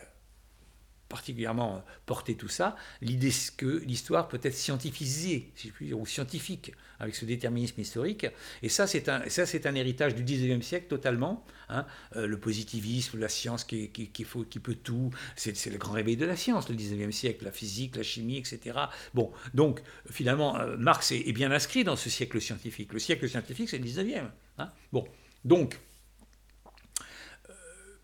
[1.09, 6.07] particulièrement porté tout ça, l'idée que l'histoire peut être scientifisée, si je puis dire, ou
[6.07, 8.27] scientifique, avec ce déterminisme historique.
[8.63, 11.45] Et ça, c'est un, un héritage du 19e siècle totalement.
[11.69, 11.87] Hein.
[12.17, 16.37] Euh, le positivisme, la science qui, qui peut tout, c'est, le grand réveil de la
[16.37, 18.79] science, le 19e siècle, la physique, la chimie, etc.
[19.15, 22.93] Bon, donc finalement, euh, Marx est, bien inscrit dans ce siècle scientifique.
[22.93, 24.31] Le siècle scientifique, c'est le 19e.
[24.59, 24.73] Hein.
[24.93, 25.05] Bon,
[25.45, 25.79] donc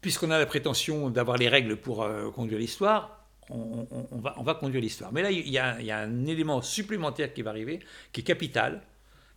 [0.03, 3.87] puisqu'on a la prétention d'avoir les règles pour euh, conduire l'histoire, on,
[4.21, 5.13] va, conduire l'histoire.
[5.13, 7.81] Mais là, il y, a, un élément supplémentaire qui va arriver,
[8.13, 8.83] qui est capital,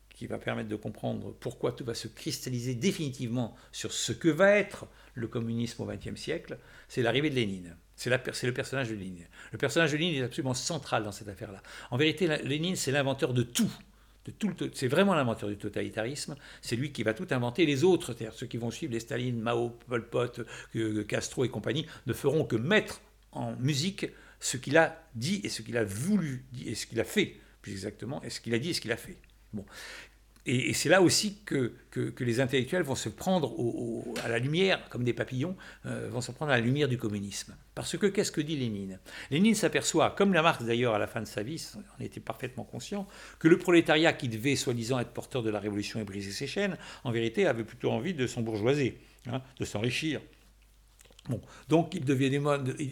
[0.10, 4.52] qui va permettre de comprendre pourquoi tout va se cristalliser définitivement sur ce que va
[4.52, 6.58] être le communisme au XXe siècle,
[6.88, 7.76] c'est l'arrivée de Lénine.
[7.96, 9.28] C'est le personnage de Lénine.
[9.52, 11.62] Le personnage de Lénine est absolument central dans cette affaire-là.
[11.92, 13.72] En vérité, Lénine, c'est l'inventeur de tout
[14.74, 16.36] c'est vraiment l'inventeur du totalitarisme.
[16.62, 17.66] C'est lui qui va tout inventer.
[17.66, 20.42] Les autres, c'est-à-dire ceux qui vont suivre les Staline, Mao, Pol Pot,
[20.76, 23.02] euh, Castro et compagnie, ne feront que mettre
[23.32, 24.08] en musique
[24.40, 27.72] ce qu'il a dit et ce qu'il a voulu et ce qu'il a fait, plus
[27.72, 29.18] exactement, et ce qu'il a dit et ce qu'il a fait.
[29.54, 29.66] Bon.
[30.48, 33.56] Et, c'est là aussi que, que, les intellectuels vont se prendre
[34.24, 37.56] à la lumière, comme des papillons, euh, vont se prendre à la lumière du communisme.
[37.74, 39.00] Parce que qu'est-ce que dit Lénine?
[39.32, 41.66] Lénine s'aperçoit, comme la Marx d'ailleurs à la fin de sa vie,
[42.00, 43.08] on était parfaitement conscient,
[43.40, 46.78] que le prolétariat qui devait soi-disant être porteur de la révolution et briser ses chaînes,
[47.04, 50.22] en vérité avait plutôt envie de s'embourgeoiser, hein, de s'enrichir.
[51.70, 52.04] Donc il,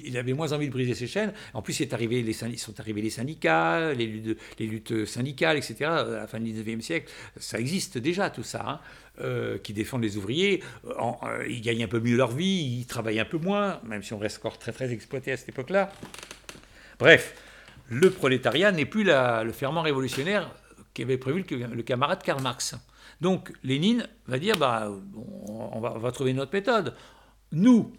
[0.05, 1.34] il avait moins envie de briser ses chaînes.
[1.53, 2.23] En plus, est arrivé
[2.57, 5.86] sont arrivés les syndicats, les luttes, les luttes, syndicales, etc.
[5.86, 8.79] À la fin du 19e siècle, ça existe déjà tout ça, hein,
[9.21, 10.63] euh, qui défendent les ouvriers.
[10.86, 14.13] Euh, ils gagnent un peu mieux leur vie, ils travaillent un peu moins, même si
[14.13, 15.91] on reste encore très très exploité à cette époque-là.
[16.99, 17.36] Bref,
[17.89, 20.53] le prolétariat n'est plus le ferment révolutionnaire
[20.93, 22.75] qu'avait prévu le, camarade Karl Marx.
[23.21, 26.95] Donc Lénine va dire bah, on, va, on va trouver une autre méthode.
[27.51, 27.93] Nous,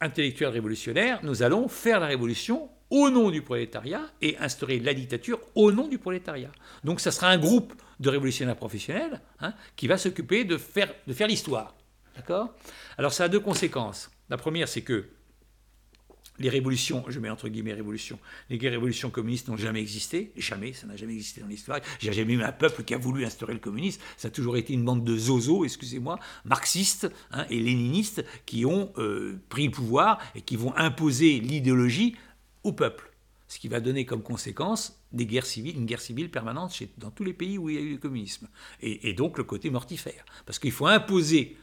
[0.00, 5.40] intellectuels révolutionnaires, nous allons faire la révolution au nom du prolétariat et instaurer la dictature
[5.54, 6.52] au nom du prolétariat.
[6.84, 11.12] Donc ça sera un groupe de révolutionnaires professionnels hein, qui va s'occuper de faire, de
[11.12, 11.74] faire l'histoire.
[12.14, 12.54] D'accord?
[12.96, 14.10] Alors ça a deux conséquences.
[14.28, 15.06] La première, c'est que
[16.38, 18.18] les révolutions, je mets entre guillemets révolutions,
[18.50, 21.80] les révolutions communistes n'ont jamais existé, jamais, ça n'a jamais existé dans l'histoire.
[21.98, 24.72] J'ai jamais eu un peuple qui a voulu instaurer le communisme, ça a toujours été
[24.72, 30.18] une bande de zozos, excusez-moi, marxistes hein, et léninistes qui ont euh, pris le pouvoir
[30.34, 32.16] et qui vont imposer l'idéologie
[32.64, 33.12] au peuple.
[33.48, 37.22] Ce qui va donner comme conséquence des guerres civiles, une guerre civile permanente dans tous
[37.22, 38.48] les pays où il y a eu le communisme.
[38.80, 40.24] Et, donc le côté mortifère.
[40.44, 41.56] Parce qu'il faut imposer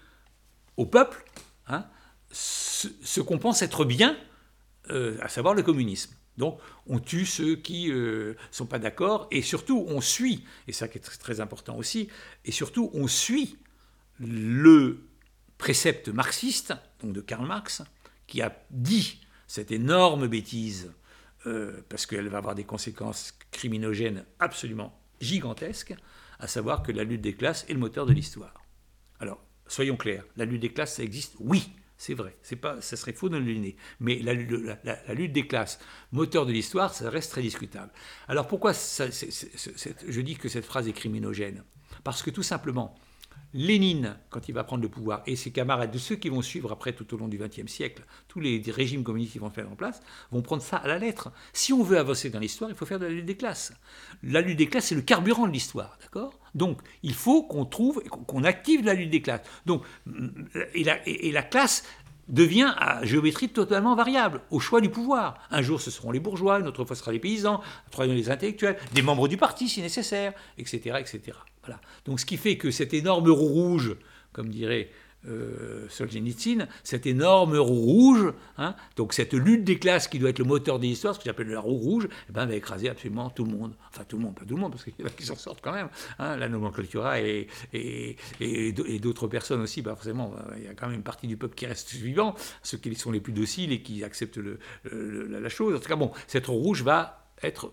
[0.78, 1.26] au peuple
[1.68, 1.86] hein,
[2.32, 4.18] ce qu'on pense être bien
[4.90, 6.16] euh, à savoir le communisme.
[6.38, 10.74] Donc on tue ceux qui ne euh, sont pas d'accord et surtout on suit, et
[10.74, 12.10] ça qui est très important aussi,
[12.44, 13.58] et surtout on suit
[14.20, 15.06] le
[15.58, 17.84] précepte marxiste, donc de Karl Marx,
[18.28, 20.92] qui a dit cette énorme bêtise,
[21.46, 25.96] euh, parce qu'elle va avoir des conséquences criminogènes absolument gigantesques,
[26.40, 28.66] à savoir que la lutte des classes est le moteur de l'histoire.
[29.20, 31.72] Alors, soyons clairs, la lutte des classes, ça existe, oui,
[32.04, 33.78] c'est vrai, c'est pas, ça serait faux de le nier.
[34.02, 35.80] Mais la, lutte des classes,
[36.12, 37.94] moteur de l'histoire, ça reste très discutable.
[38.28, 41.64] Alors pourquoi je dis que cette phrase est criminogène?
[42.04, 42.94] Parce que tout simplement,
[43.54, 46.74] Lénine, quand il va prendre le pouvoir, et ses camarades, de ceux qui vont suivre
[46.74, 49.78] après tout au long du XXe siècle, tous les régimes communistes qui vont faire en
[49.78, 51.32] place, vont prendre ça à la lettre.
[51.54, 53.74] Si on veut avancer dans l'histoire, il faut faire de la lutte des classes.
[54.24, 56.38] La lutte des classes, c'est le carburant de l'histoire, d'accord?
[56.56, 59.42] Donc, il faut qu'on trouve, qu'on active la lutte des classes.
[59.66, 59.84] Donc,
[60.74, 61.84] et la, classe
[62.28, 65.40] devient à géométrie totalement variable, au choix du pouvoir.
[65.52, 68.30] Un jour, ce seront les bourgeois, une autre fois, ce sera les paysans, troisième, les
[68.30, 70.98] intellectuels, des membres du parti si nécessaire, etc.
[71.00, 71.38] etc.
[71.64, 71.82] Voilà.
[72.06, 73.96] Donc ce qui fait que cette énorme roue rouge,
[74.32, 74.90] comme dirait
[75.28, 80.40] euh, Solzhenitsyn, cette énorme roue rouge, hein, donc cette lutte des classes qui doit être
[80.40, 83.30] le moteur de l'histoire, ce que j'appelle la roue rouge, eh ben, va écraser absolument
[83.30, 83.74] tout le monde.
[83.90, 85.36] Enfin tout le monde, pas tout le monde, parce qu'il y en a qui s'en
[85.36, 85.90] sortent quand même.
[86.20, 88.16] Hein, la nomenclatura et, et,
[89.00, 91.66] d'autres personnes aussi, bah forcément, il y a quand même une partie du peuple qui
[91.66, 94.40] reste vivant, ceux qui sont les plus dociles et qui acceptent
[94.84, 95.76] la chose.
[95.76, 97.72] En tout cas, bon, cette roue rouge va être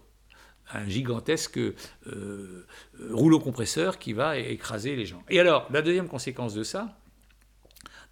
[0.73, 2.67] un gigantesque euh,
[3.11, 5.23] rouleau compresseur qui va écraser les gens.
[5.29, 6.97] Et alors, la deuxième conséquence de ça,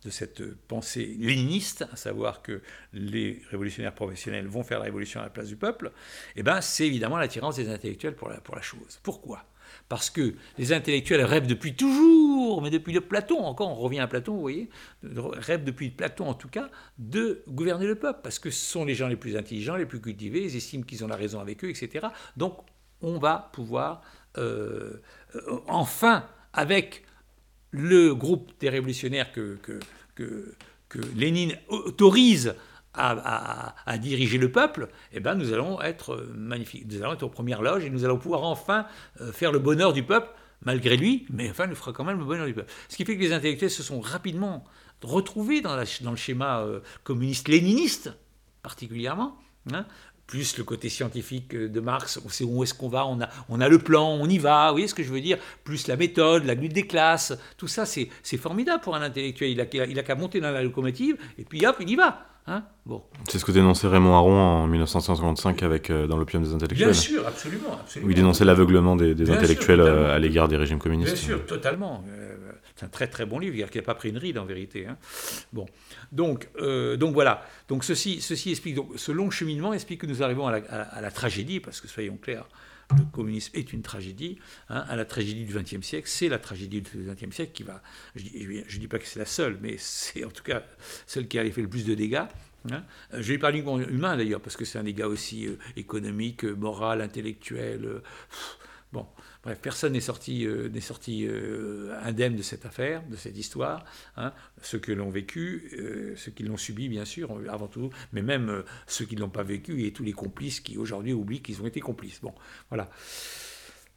[0.04, 5.24] de cette pensée léniniste, à savoir que les révolutionnaires professionnels vont faire la révolution à
[5.24, 5.92] la place du peuple,
[6.36, 9.00] eh ben, c'est évidemment l'attirance des intellectuels pour la, chose.
[9.02, 9.44] Pourquoi?
[9.88, 14.06] Parce que les intellectuels rêvent depuis toujours, mais depuis le Platon, encore on revient à
[14.06, 14.70] Platon, vous voyez,
[15.02, 18.94] rêvent depuis Platon en tout cas, de gouverner le peuple, parce que ce sont les
[18.94, 21.70] gens les plus intelligents, les plus cultivés, ils estiment qu'ils ont la raison avec eux,
[21.70, 22.06] etc.
[22.36, 22.58] Donc
[23.00, 24.02] on va pouvoir
[24.36, 25.02] euh,
[25.34, 27.04] euh, enfin, avec
[27.70, 29.80] le groupe des révolutionnaires que, que,
[30.88, 32.54] que, Lénine autorise
[32.94, 36.84] à, diriger le peuple, eh ben, nous allons être magnifiques.
[36.90, 38.86] Nous allons être aux premières loges et nous allons pouvoir enfin
[39.20, 40.28] euh, faire le bonheur du peuple,
[40.64, 42.72] malgré lui, mais enfin, nous fera quand même le bonheur du peuple.
[42.88, 44.64] Ce qui fait que les intellectuels se sont rapidement
[45.02, 48.12] retrouvés dans, dans le schéma euh, communiste-léniniste,
[48.62, 49.36] particulièrement.
[49.72, 49.86] Hein,
[50.28, 53.60] plus le côté scientifique de Marx, on sait où est-ce qu'on va, on a, on
[53.60, 55.96] a le plan, on y va, vous voyez ce que je veux dire Plus la
[55.96, 59.50] méthode, la lutte des classes, tout ça, c'est formidable pour un intellectuel.
[59.50, 62.28] Il a, il a qu'à monter dans la locomotive, et puis hop, il y va.
[62.50, 63.02] Hein bon.
[63.28, 66.92] C'est ce que dénonçait Raymond Aron en 1955 avec, euh, dans l'opium des intellectuels.
[66.92, 67.78] Bien sûr, absolument.
[67.78, 68.08] absolument.
[68.08, 71.12] Où il dénonçait l'aveuglement des, intellectuels euh, à l'égard des régimes communistes.
[71.12, 72.04] Bien sûr, totalement.
[72.08, 72.36] Euh,
[72.78, 74.86] c'est un très très bon livre, il n'a pas pris une ride en vérité.
[74.86, 74.96] Hein.
[75.52, 75.66] Bon,
[76.12, 76.48] donc,
[76.96, 77.44] donc voilà.
[77.68, 81.60] Donc ceci, ceci explique, donc, ce long cheminement explique que nous arrivons à la, tragédie,
[81.60, 82.48] parce que soyons clairs,
[82.96, 86.80] le communisme est une tragédie, hein, à la tragédie du XXe siècle, c'est la tragédie
[86.80, 87.82] du XXe siècle qui va,
[88.14, 90.62] je ne dis pas que c'est la seule, mais c'est en tout cas
[91.06, 92.24] celle qui a fait le plus de dégâts.
[92.70, 92.82] Hein.
[93.12, 97.84] Je vais parler humain d'ailleurs, parce que c'est un dégât aussi euh, économique, moral, intellectuel.
[97.84, 98.02] Euh,
[98.92, 99.06] bon,
[99.48, 100.68] Bref, personne n'est sorti, euh,
[101.08, 103.82] euh, indemne de cette affaire, de cette histoire.
[104.18, 104.34] Hein.
[104.60, 108.62] Ceux qui l'ont vécu, euh, ceux qui l'ont subi, bien sûr, avant tout, mais même
[108.86, 111.66] ceux qui ne l'ont pas vécu et tous les complices qui aujourd'hui oublient qu'ils ont
[111.66, 112.20] été complices.
[112.20, 112.34] Bon,
[112.68, 112.90] voilà.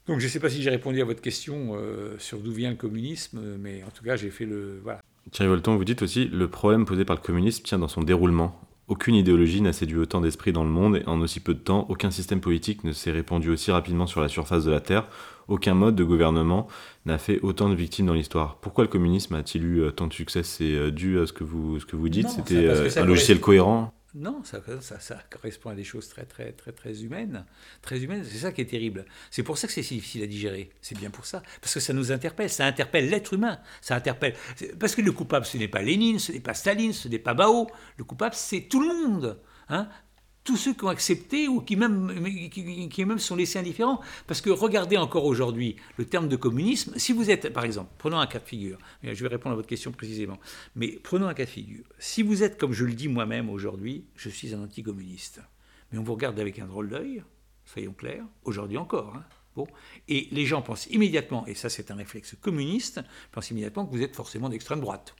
[0.08, 1.78] Donc je ne sais pas si j'ai répondu à votre question
[2.18, 4.82] sur d'où vient le communisme, mais en tout cas j'ai fait le...
[5.32, 8.58] Thierry Volton, vous dites aussi, le problème posé par le communisme tient dans son déroulement.
[8.88, 11.86] Aucune idéologie n'a séduit autant d'esprits dans le monde et en aussi peu de temps,
[11.88, 15.08] aucun système politique ne s'est répandu aussi rapidement sur la surface de la Terre,
[15.52, 16.68] aucun mode de gouvernement
[17.06, 18.58] n'a fait autant de victimes dans l'histoire.
[18.58, 20.43] Pourquoi le communisme a-t-il eu euh, tant de succès?
[20.43, 22.30] C'est euh, dû à ce que vous, ce que vous dites?
[22.30, 23.93] C'était euh, un logiciel cohérent?
[24.14, 27.45] Non, ça, ça, correspond à des choses très, très, très, très humaines.
[27.82, 29.06] Très humaines, c'est ça qui est terrible.
[29.30, 30.70] C'est pour ça que c'est si difficile à digérer.
[30.82, 31.41] C'est bien pour ça.
[31.62, 32.49] Parce que ça nous interpelle.
[32.49, 33.60] Ça interpelle l'être humain.
[33.80, 34.36] Ça interpelle.
[34.80, 37.34] Parce que le coupable, ce n'est pas Lénine, ce n'est pas Staline, ce n'est pas
[37.34, 37.68] Bao.
[37.95, 39.39] Le coupable, c'est tout le monde.
[39.70, 39.88] Hein
[40.44, 44.02] tous ceux qui ont accepté ou qui même, sont laissés indifférents.
[44.28, 46.94] Parce que regardez encore aujourd'hui le terme de communisme.
[46.98, 49.68] Si vous êtes, par exemple, prenons un cas de figure, je vais répondre à votre
[49.68, 50.39] question précisément,
[50.76, 51.86] mais prenons un cas de figure.
[52.00, 55.42] Si vous êtes, comme je le dis moi-même aujourd'hui, je suis un anticommuniste,
[55.92, 57.24] mais on vous regarde avec un drôle d'œil,
[57.66, 59.16] soyons clairs, aujourd'hui encore.
[59.16, 59.26] Hein.
[60.08, 64.02] Et les gens pensent immédiatement, et ça c'est un réflexe communiste, pensent immédiatement que vous
[64.02, 65.16] êtes forcément d'extrême droite.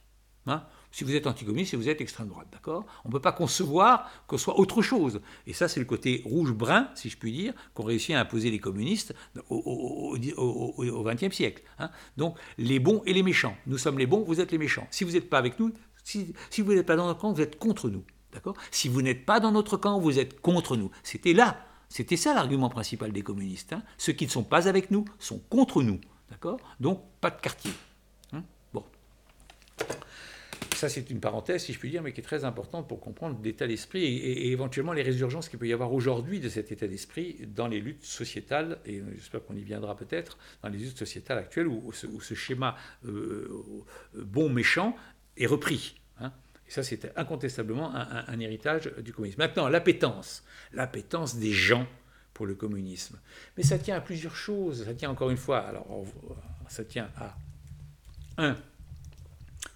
[0.46, 2.84] Hein si vous êtes anticommuniste, si vous êtes extrême droite, d'accord?
[3.04, 5.20] On ne peut pas concevoir que soit autre chose.
[5.46, 8.58] Et ça, c'est le côté rouge-brun, si je puis dire, qu'ont réussi à imposer les
[8.58, 9.14] communistes
[9.48, 10.14] au
[11.04, 11.62] XXe siècle.
[11.78, 11.90] Hein.
[12.16, 13.56] Donc, les bons et les méchants.
[13.66, 14.86] Nous sommes les bons, vous êtes les méchants.
[14.90, 15.72] Si vous n'êtes pas avec nous,
[16.04, 18.04] si, vous n'êtes pas dans notre camp, vous êtes contre nous.
[18.32, 18.56] D'accord?
[18.70, 20.90] Si vous n'êtes pas dans notre camp, vous êtes contre nous.
[21.02, 21.64] C'était là.
[21.88, 23.72] C'était ça l'argument principal des communistes.
[23.74, 23.82] Hein.
[23.98, 26.00] Ceux qui ne sont pas avec nous sont contre nous.
[26.30, 26.58] D'accord?
[26.80, 27.72] Donc, pas de quartier.
[28.72, 28.84] bon
[30.82, 33.38] ça c'est une parenthèse, si je puis dire, mais qui est très importante pour comprendre
[33.44, 37.36] l'état d'esprit et, éventuellement les résurgences qu'il peut y avoir aujourd'hui de cet état d'esprit
[37.46, 41.68] dans les luttes sociétales, et j'espère qu'on y viendra peut-être, dans les luttes sociétales actuelles
[41.68, 42.76] où, ce, schéma
[43.06, 43.48] euh,
[44.16, 44.96] euh, bon-méchant
[45.36, 46.00] est repris.
[46.18, 46.32] Hein.
[46.66, 49.38] Et ça, c'est incontestablement un, héritage du communisme.
[49.40, 51.86] Maintenant, l'appétence, l'appétence des gens
[52.34, 53.20] pour le communisme.
[53.56, 54.84] Mais ça tient à plusieurs choses.
[54.84, 55.86] Ça tient encore une fois, alors
[56.68, 57.36] ça tient à
[58.38, 58.56] un,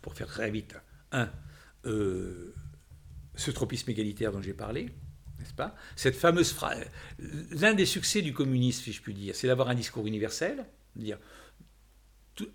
[0.02, 0.74] pour faire très vite,
[1.12, 1.30] un,
[1.84, 2.54] euh,
[3.34, 4.90] ce tropisme égalitaire dont j'ai parlé,
[5.38, 5.74] n'est-ce pas?
[5.94, 6.84] Cette fameuse phrase,
[7.18, 11.18] l'un des succès du communisme, si je puis dire, c'est d'avoir un discours universel, dire,
[12.40, 12.46] euh,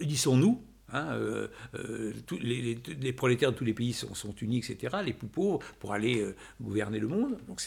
[0.00, 4.98] disons-nous, Hein, euh, euh, les, prolétaires de tous les pays sont, unis, etc.
[5.04, 7.36] Les plus pauvres pour aller euh, gouverner le monde.
[7.48, 7.60] Donc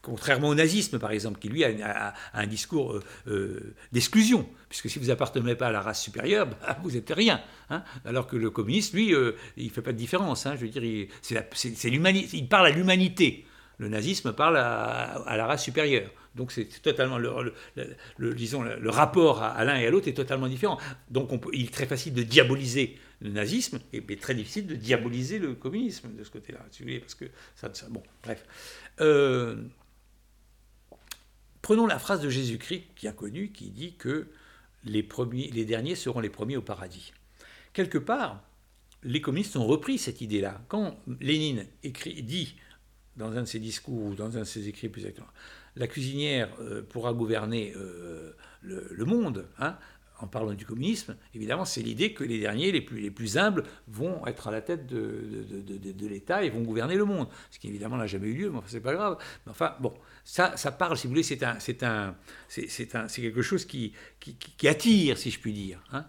[0.00, 3.00] contrairement au nazisme, par exemple, qui lui a, un discours
[3.92, 7.40] d'exclusion, puisque si vous appartenez pas à la race supérieure, bah, vous n'êtes rien.
[7.70, 7.82] Hein.
[8.04, 9.14] alors que le communiste, lui,
[9.56, 10.46] il fait pas de différence.
[10.46, 10.56] Hein.
[10.56, 13.46] je veux dire, il parle à l'humanité.
[13.78, 16.10] Le nazisme parle à la race supérieure.
[16.34, 17.54] Donc c'est totalement le,
[18.34, 20.78] disons le rapport à, l'un et à l'autre est totalement différent.
[21.10, 25.54] Donc il est très facile de diaboliser le nazisme et très difficile de diaboliser le
[25.54, 26.60] communisme de ce côté-là,
[27.00, 28.44] parce que ça, bon, bref.
[29.00, 29.62] Euh,
[31.62, 34.28] prenons la phrase de Jésus-Christ qui est connue, qui dit que
[34.84, 37.12] les, premiers, les derniers seront les premiers au paradis.
[37.72, 38.42] Quelque part,
[39.02, 40.60] les communistes ont repris cette idée-là.
[40.68, 42.56] Quand Lénine écrit, dit
[43.16, 45.28] dans un de ses discours ou dans un de ses écrits plus exactement,
[45.76, 49.76] la cuisinière euh, pourra gouverner euh, le, monde, hein,
[50.20, 53.64] en parlant du communisme, évidemment, c'est l'idée que les derniers, les plus, les plus humbles,
[53.88, 57.28] vont être à la tête de, l'État et vont gouverner le monde.
[57.50, 59.18] Ce qui, évidemment, n'a jamais eu lieu, mais enfin, c'est pas grave.
[59.48, 59.92] Enfin, bon,
[60.24, 62.16] ça, ça parle, si vous voulez, c'est un, c'est un,
[62.48, 65.82] c'est, quelque chose qui, qui, attire, si je puis dire.
[65.92, 66.06] Hein,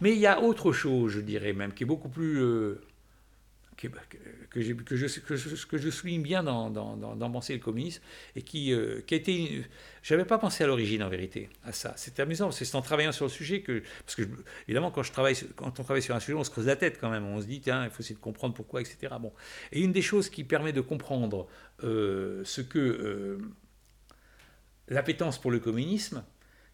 [0.00, 2.80] mais il y a autre chose, je dirais même, qui est beaucoup plus euh,
[3.78, 3.86] que,
[4.50, 8.02] que, je, que, je, que, je, souligne bien dans, dans, dans, Penser le communisme,
[8.34, 9.64] et qui, euh, qui a été...
[10.02, 11.94] Je n'avais pas pensé à l'origine, en vérité, à ça.
[11.96, 13.82] C'était amusant, c'est en travaillant sur le sujet que...
[14.04, 14.22] Parce que,
[14.66, 16.98] évidemment, quand, je travaille, quand on travaille sur un sujet, on se creuse la tête
[17.00, 17.24] quand même.
[17.24, 19.14] On se dit, tiens, il faut essayer de comprendre pourquoi, etc.
[19.20, 19.32] Bon.
[19.70, 21.46] Et une des choses qui permet de comprendre
[21.84, 22.78] euh, ce que...
[22.78, 23.38] Euh,
[24.88, 26.24] l'appétence pour le communisme,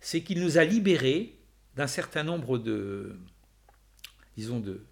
[0.01, 1.39] c'est qu'il nous a libérés
[1.77, 3.17] d'un certain nombre de...
[4.37, 4.87] disons, de,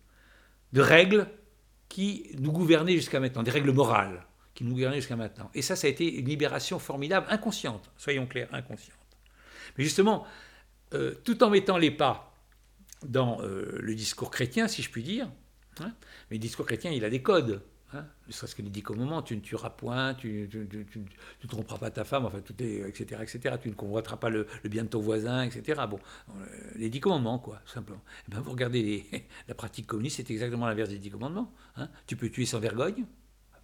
[0.73, 1.27] de règles
[1.93, 4.25] qui nous gouvernaient jusqu'à maintenant, des règles morales
[4.55, 5.51] qui nous gouvernaient jusqu'à maintenant.
[5.53, 8.97] Et ça, ça a été une libération formidable, inconsciente, soyons clairs, inconsciente.
[9.77, 10.25] Mais justement,
[10.95, 12.35] euh, tout en mettant les pas
[13.05, 15.29] dans euh, le discours chrétien, si je puis dire,
[15.81, 15.93] hein,
[16.31, 17.63] mais le discours chrétien, il a des codes.
[17.95, 21.91] Hein, ne serait-ce que les dix commandements, tu ne tueras point, tu ne tromperas pas
[21.91, 23.57] ta femme, enfin, tout est, etc., etc.
[23.61, 25.83] Tu ne convoiteras pas le, bien de ton voisin, etc.
[25.89, 25.99] Bon,
[26.31, 26.33] euh,
[26.77, 28.03] les dix commandements, quoi, tout simplement.
[28.27, 29.05] Eh bien, vous regardez
[29.49, 31.53] la pratique communiste, c'est exactement l'inverse des dix commandements.
[31.77, 31.89] Hein.
[32.07, 33.05] Tu peux tuer sans vergogne,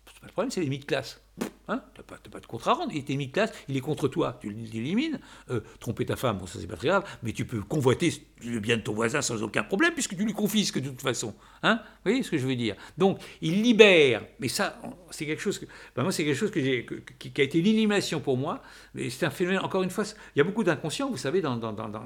[0.06, 1.20] c'est pas le problème, c'est les de classe.
[1.68, 2.92] Hein tu n'as pas, pas, de contrat à rendre.
[2.92, 5.20] Il était mis de classe, il est contre toi, tu l'élimines.
[5.50, 8.10] Euh, tromper ta femme, bon, ça c'est pas très grave, mais tu peux convoiter
[8.44, 11.34] le bien de ton voisin sans aucun problème, puisque tu lui confisques de toute façon.
[11.62, 12.76] Hein Vous voyez ce que je veux dire?
[12.96, 14.80] Donc, il libère, mais ça,
[15.10, 15.66] c'est quelque chose que.
[15.94, 16.86] Ben moi, c'est quelque chose que j'ai,
[17.18, 18.62] qui, a été une pour moi,
[18.94, 21.42] mais c'est un phénomène, encore une fois, il y a beaucoup d'inconscient, vous savez,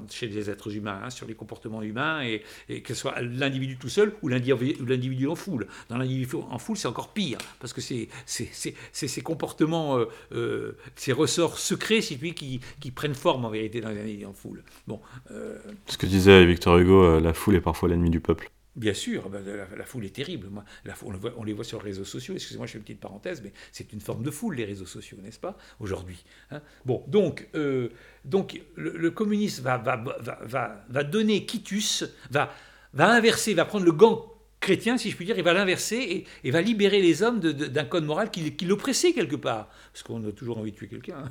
[0.09, 3.77] chez les êtres humains, hein, sur les comportements humains, et, et, que ce soit l'individu
[3.77, 5.67] tout seul ou l'individu en foule.
[5.89, 11.13] Dans l'individu en foule, c'est encore pire, parce que c'est ces comportements, euh, euh, ces
[11.13, 14.63] ressorts secrets, si tu qui, qui, prennent forme en vérité dans l'individu en foule.
[14.87, 14.99] Bon,
[15.31, 15.57] euh,
[15.87, 18.51] Ce que disait Victor Hugo, la foule est parfois l'ennemi du peuple.
[18.75, 19.37] Bien sûr, bah,
[19.77, 20.47] la, foule est terrible.
[20.49, 22.33] Moi, la foule, on, les voit sur les réseaux sociaux.
[22.33, 25.17] Excusez-moi, je fais une petite parenthèse, mais c'est une forme de foule, les réseaux sociaux,
[25.21, 26.59] n'est-ce pas, aujourd'hui hein?
[26.83, 27.89] Bon, donc, euh,
[28.25, 30.03] donc le, communisme va, va,
[30.41, 32.51] va, va, donner quitus, va,
[32.93, 34.32] va inverser, va prendre le gant
[34.63, 38.05] chrétien, si je puis dire, il va l'inverser et, va libérer les hommes d'un code
[38.05, 39.69] moral qui, l'oppressait quelque part.
[39.91, 41.29] Parce qu'on a toujours envie de tuer quelqu'un.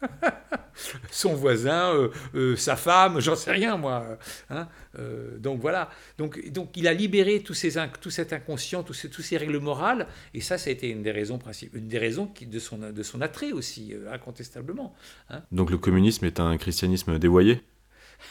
[1.10, 4.18] Son voisin, euh, euh, sa femme, j'en sais rien moi.
[4.48, 4.68] Hein.
[4.98, 5.90] Euh, donc voilà.
[6.18, 6.38] Donc,
[6.74, 10.88] il a libéré tout cet inconscient, tous ces, règles morales, et ça, ça a été
[10.88, 11.38] une des raisons
[11.74, 14.94] une des raisons qui, de, son, attrait aussi, incontestablement.
[15.28, 15.42] Hein.
[15.50, 17.62] Donc le communisme est un christianisme dévoyé?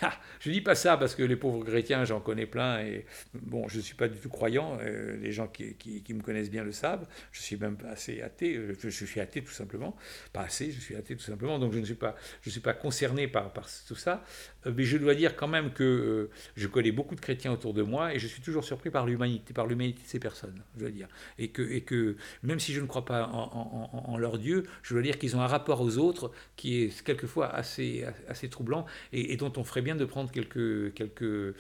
[0.39, 3.77] je dis pas ça parce que les pauvres chrétiens, j'en connais plein et bon, je
[3.77, 4.77] ne suis pas du tout croyant.
[4.81, 7.07] Euh, les gens qui, qui, me connaissent bien le savent.
[7.31, 8.55] Je suis même assez athée.
[8.55, 9.95] Euh, je, suis athée tout simplement.
[10.33, 11.59] Pas assez, je suis athée tout simplement.
[11.59, 14.23] Donc je ne suis pas, je suis pas concerné par, par tout ça.
[14.65, 17.83] Euh, mais je dois dire quand même que je connais beaucoup de chrétiens autour de
[17.83, 20.61] moi et je suis toujours surpris par l'humanité, par l'humanité de ces personnes.
[20.75, 21.07] Je dois dire.
[21.37, 24.93] Et que, et que même si je ne crois pas en, en, leur Dieu, je
[24.93, 29.33] dois dire qu'ils ont un rapport aux autres qui est quelquefois assez, assez troublant et,
[29.33, 31.53] et dont on ferait bien de prendre quelques, quelques, euh,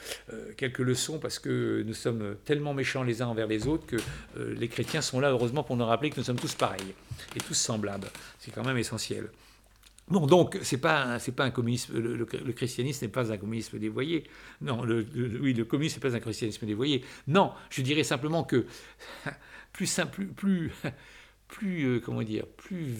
[0.57, 3.97] quelques leçons parce que nous sommes tellement méchants les uns envers les autres que
[4.37, 6.93] euh, les chrétiens sont là, heureusement, pour nous rappeler que nous sommes tous pareils
[7.35, 8.07] et tous semblables.
[8.39, 9.29] C'est quand même essentiel.
[10.07, 11.99] Bon, donc, c'est pas, c'est pas un communisme.
[11.99, 14.23] Le, christianisme n'est pas un communisme dévoyé.
[14.61, 15.05] Non, le,
[15.39, 17.05] oui, le communisme n'est pas un christianisme dévoyé.
[17.27, 18.65] Non, je dirais simplement que
[19.73, 20.71] plus simple, plus,
[21.47, 22.95] plus, euh, comment dire, plus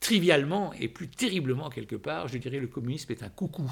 [0.00, 3.70] trivialement et plus terriblement quelque part, je dirais le communisme est un coucou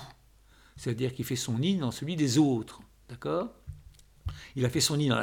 [0.77, 2.81] c'est-à-dire qu'il fait son nid dans celui des autres.
[3.09, 3.49] D'accord?
[4.57, 5.17] Il a fait son nid dans,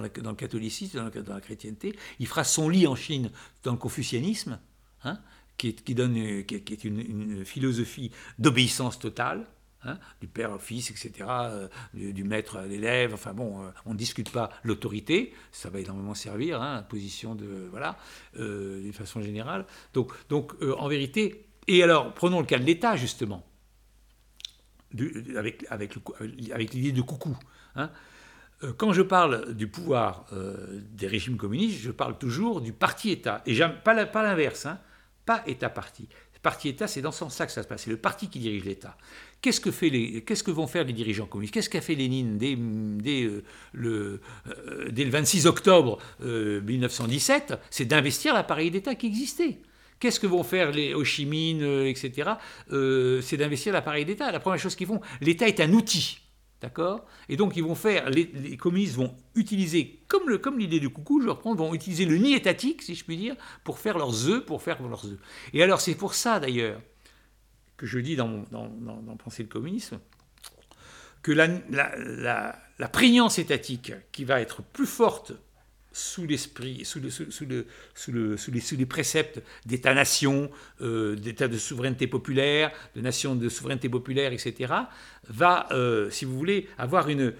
[0.00, 1.96] la, dans, le catholicisme, dans la, chrétienté.
[2.18, 3.30] Il fera son lit en Chine
[3.62, 4.58] dans le confucianisme,
[5.04, 5.18] hein,
[5.56, 9.46] qui, est, donne, qui, est une, philosophie d'obéissance totale.
[9.84, 13.92] Hein, du père au fils, etc., euh, du, maître à l'élève, enfin bon, euh, on
[13.92, 17.96] ne discute pas l'autorité, ça va énormément servir, hein, la position de, voilà,
[18.36, 19.64] euh, d'une façon générale.
[19.94, 23.46] Donc, donc en vérité, et alors, prenons le cas de l'État, justement
[25.36, 27.36] avec, l'idée de coucou.
[27.74, 27.90] Hein.
[28.62, 33.42] Euh, quand je parle du pouvoir euh, des régimes communistes, je parle toujours du parti-État.
[33.46, 34.78] Et pas, l'inverse, hein,
[35.24, 36.08] pas État-parti.
[36.46, 37.82] Parti-État, c'est dans ce sens-là que ça se passe.
[37.82, 38.96] C'est le parti qui dirige l'État.
[39.42, 41.52] Qu'est-ce que, fait les, vont faire les dirigeants communistes?
[41.52, 43.42] Qu'est-ce qu'a fait Lénine dès, euh,
[43.72, 44.20] le
[45.10, 49.58] 26 octobre 1917 C'est d'investir l'appareil d'État qui existait.
[49.98, 52.32] Qu'est-ce que vont faire les Ho Chi Minh, euh, etc.
[52.72, 54.30] Euh, c'est d'investir l'appareil d'État.
[54.30, 56.20] La première chose qu'ils font, l'État est un outil.
[56.60, 57.04] D'accord?
[57.28, 61.20] Et donc, ils vont faire, les, communistes vont utiliser, comme, le, comme l'idée du coucou,
[61.20, 64.44] je reprends, vont utiliser le nid étatique, si je puis dire, pour faire leurs œufs,
[64.44, 65.18] pour faire leurs œufs.
[65.52, 66.80] Et alors, c'est pour ça, d'ailleurs,
[67.76, 69.98] que je dis dans, dans, dans, Penser le communisme,
[71.22, 75.32] que la, la, la, prégnance étatique qui va être plus forte
[75.96, 80.50] sous l'esprit, sous, le, sous, le, sous, le, sous, les, préceptes d'État-nation,
[80.82, 84.74] euh, d'État de souveraineté populaire, de nation de souveraineté populaire, etc.,
[85.30, 87.32] va, euh, si vous voulez, avoir une,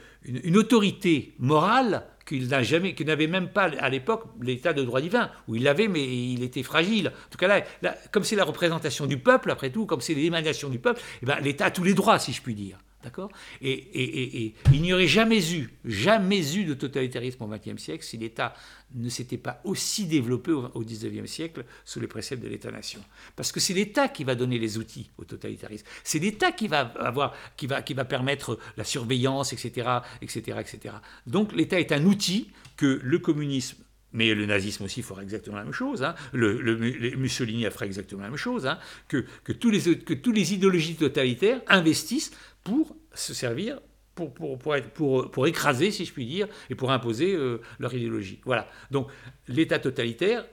[0.54, 5.86] autorité morale qu'il n'avait même pas à l'époque l'état de droit divin, où il l'avait,
[5.86, 7.08] mais il était fragile.
[7.08, 10.70] En tout cas là, comme c'est la représentation du peuple, après tout, comme c'est l'émanation
[10.70, 12.78] du peuple, eh ben, l'État a tous les droits, si je puis dire.
[13.06, 13.30] D'accord?
[13.62, 18.52] Et, il n'y aurait jamais eu, jamais eu de totalitarisme au XXe siècle si l'État
[18.96, 23.00] ne s'était pas aussi développé au XIXe siècle sous les préceptes de l'État-nation.
[23.36, 25.86] Parce que c'est l'État qui va donner les outils au totalitarisme.
[26.02, 29.88] C'est l'État qui va avoir, qui va, qui va permettre la surveillance, etc.,
[30.20, 30.96] etc., etc.
[31.28, 33.84] Donc l'État est un outil que le communisme
[34.16, 36.02] mais le nazisme aussi fera exactement la même chose.
[36.02, 36.14] Hein.
[36.32, 38.66] Le, Mussolini a fait exactement la même chose.
[38.66, 38.78] Hein.
[39.08, 42.32] Que, que, tous les, que tous les idéologies totalitaires investissent
[42.66, 43.78] pour se servir,
[44.16, 47.94] pour, pour, pour, pour, pour écraser, si je puis dire, et pour imposer euh, leur
[47.94, 48.40] idéologie.
[48.44, 48.66] Voilà.
[48.90, 49.08] Donc
[49.46, 50.44] l'État totalitaire,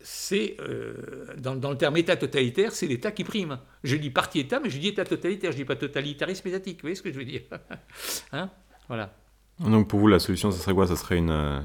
[0.00, 3.58] c'est, euh, dans, dans, le terme État totalitaire, c'est l'État qui prime.
[3.84, 6.78] Je dis parti État, mais je dis État totalitaire, je ne dis pas totalitarisme étatique.
[6.78, 7.42] Vous voyez ce que je veux dire
[8.32, 8.48] hein
[8.86, 9.14] Voilà.
[9.60, 10.86] Donc pour vous, la solution, ça serait quoi?
[10.86, 11.60] Ça serait une, euh,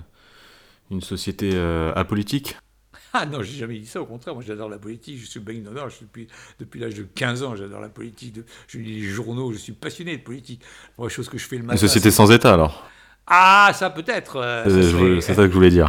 [0.91, 1.57] une société
[1.95, 2.57] apolitique?
[3.13, 5.61] Ah non, j'ai jamais dit ça, au contraire, moi j'adore la politique, je suis baigné
[5.61, 6.27] dedans, depuis,
[6.59, 10.17] depuis l'âge de 15 ans, j'adore la politique, je lis les journaux, je suis passionné
[10.17, 10.61] de politique.
[10.97, 11.73] Moi, chose que je fais le matin.
[11.73, 12.87] Une société sans État alors
[13.27, 14.37] Ah, ça peut-être.
[14.37, 15.87] Euh, c'est ça que je voulais dire.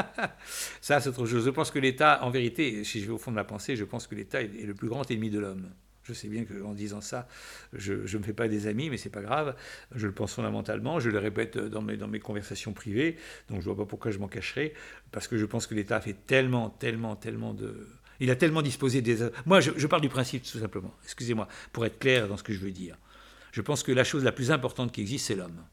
[0.80, 1.44] ça, c'est autre chose.
[1.44, 3.84] Je pense que l'État, en vérité, si je vais au fond de ma pensée, je
[3.84, 5.68] pense que l'État est le plus grand ennemi de l'homme.
[6.06, 7.26] Je sais bien qu'en disant ça,
[7.72, 9.56] je ne me fais pas des amis, mais c'est pas grave.
[9.94, 11.00] Je le pense fondamentalement.
[11.00, 13.16] Je le répète dans mes, dans mes conversations privées.
[13.48, 14.72] Donc je vois pas pourquoi je m'en cacherais.
[15.10, 17.88] Parce que je pense que l'État fait tellement, tellement, tellement de.
[18.20, 19.28] Il a tellement disposé des.
[19.46, 20.94] Moi, je, je parle du principe, tout simplement.
[21.04, 22.96] Excusez-moi, pour être clair dans ce que je veux dire.
[23.50, 25.64] Je pense que la chose la plus importante qui existe, c'est l'homme.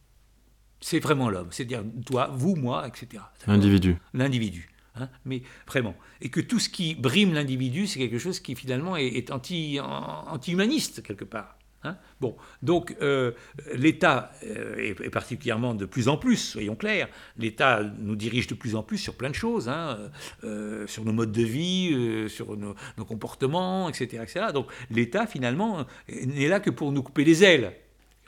[0.81, 1.49] C'est vraiment l'homme.
[1.51, 3.23] C'est-à-dire toi, vous, moi, etc.
[3.45, 3.97] L'individu.
[4.13, 4.72] L'individu.
[4.95, 5.95] Hein, mais vraiment.
[6.21, 11.01] Et que tout ce qui brime l'individu, c'est quelque chose qui finalement est, anti, anti-humaniste
[11.01, 11.57] quelque part.
[11.85, 11.97] Hein.
[12.21, 13.33] bon, donc euh,
[13.73, 18.75] l'État euh, est, particulièrement de plus en plus, soyons clairs, l'État nous dirige de plus
[18.75, 19.99] en plus sur plein de choses, hein,
[20.45, 24.23] euh, sur nos modes de vie, sur nos, nos, comportements, etc.
[24.23, 24.45] etc.
[24.53, 27.73] Donc l'État finalement n'est là que pour nous couper les ailes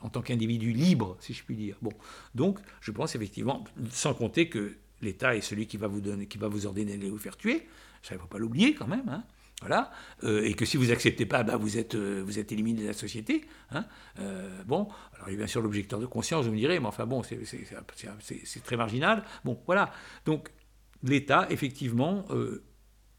[0.01, 1.77] en tant qu'individu libre, si je puis dire.
[1.81, 1.93] Bon,
[2.33, 4.75] donc je pense effectivement, sans compter que
[5.05, 7.67] l'État est celui qui va vous donner, qui va vous ordonner de vous faire tuer.
[8.03, 9.07] Ça, il ne faut pas l'oublier quand même.
[9.07, 9.23] Hein.
[10.23, 12.87] Euh, et que si vous n'acceptez pas, bah, vous, êtes, euh, vous êtes éliminé de
[12.87, 13.45] la société.
[13.71, 13.85] Hein.
[14.19, 16.87] Euh, bon, alors il y a bien sûr l'objecteur de conscience, vous me direz, mais
[16.87, 19.23] enfin bon, c'est très marginal.
[19.43, 19.91] Bon, voilà.
[20.25, 20.51] Donc
[21.03, 22.25] l'État, effectivement,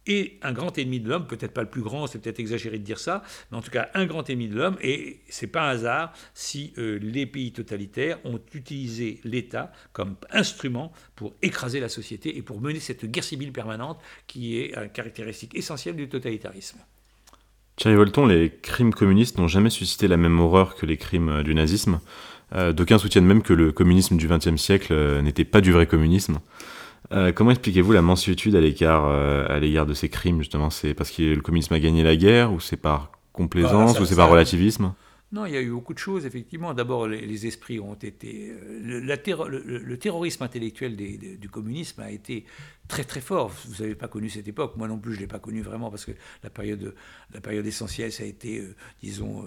[0.06, 2.84] et un grand ennemi de l'homme, peut-être pas le plus grand, c'est peut-être exagéré de
[2.84, 5.70] dire ça, mais en tout cas un grand ennemi de l'homme, et c'est pas un
[5.70, 12.36] hasard si euh, les pays totalitaires ont utilisé l'État comme instrument pour écraser la société
[12.36, 16.78] et pour mener cette guerre civile permanente qui est une caractéristique essentielle du totalitarisme.
[17.76, 21.42] Thierry Volton, les crimes communistes n'ont jamais suscité la même horreur que les crimes euh,
[21.42, 22.00] du nazisme.
[22.54, 26.38] Euh, d'aucuns soutiennent même que le communisme du XXe siècle n'était pas du vrai communisme.
[27.12, 30.70] Euh, comment expliquez-vous la mansuétude à l'égard euh, à l'égard de ces crimes justement?
[30.70, 34.16] C'est parce que le communisme a gagné la guerre ou c'est par complaisance ou c'est
[34.16, 34.92] par relativisme?
[35.32, 36.72] Non, il y a eu beaucoup de choses, effectivement.
[36.72, 38.50] D'abord, les, esprits ont été.
[38.50, 42.44] Euh, le, terrorisme intellectuel du communisme a été
[42.86, 43.52] très très fort.
[43.66, 45.90] Vous n'avez pas connu cette époque, moi non plus je ne l'ai pas connu vraiment
[45.90, 46.12] parce que
[46.44, 46.94] la période,
[47.34, 49.44] la période essentielle ça a été, euh, disons,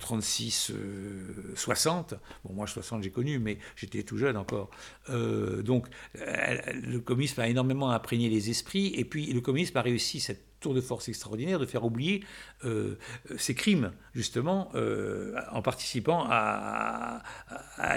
[0.00, 0.72] 36-60.
[0.74, 4.70] Euh, bon, moi 60 j'ai connu, mais j'étais tout jeune encore.
[5.08, 10.49] donc le communisme a énormément imprégné les esprits et puis le communisme a réussi cette
[10.60, 12.22] tour de force extraordinaire de faire oublier
[12.64, 12.96] euh,
[13.38, 17.22] ces crimes, justement, euh, en participant à,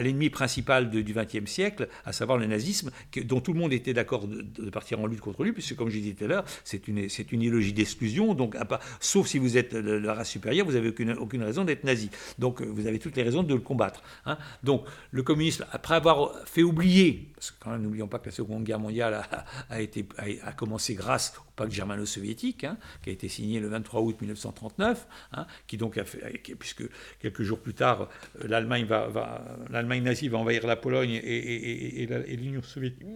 [0.02, 2.92] l'ennemi principal du XXe siècle, à savoir le nazisme,
[3.26, 6.00] dont tout le monde était d'accord de, partir en lutte contre lui, puisque, comme je
[6.00, 8.66] disais tout à l'heure, c'est une, c'est une idéologie d'exclusion, donc, à
[9.00, 12.10] sauf si vous êtes la race supérieure, vous n'avez aucune, aucune raison d'être nazi.
[12.40, 14.02] Donc, vous avez toutes les raisons de le combattre.
[14.26, 14.38] Hein.
[14.64, 19.14] Donc, le communisme, après avoir fait oublier, parce n'oublions pas que la Seconde Guerre mondiale
[19.14, 23.60] a, a été, a, a commencé grâce au pacte germano-soviétique, hein, qui a été signé
[23.60, 26.84] le 23 août 1939, hein, qui donc a fait, puisque
[27.20, 28.10] quelques jours plus tard,
[28.42, 33.08] euh, l'Allemagne nazie va envahir la Pologne et l'Union soviétique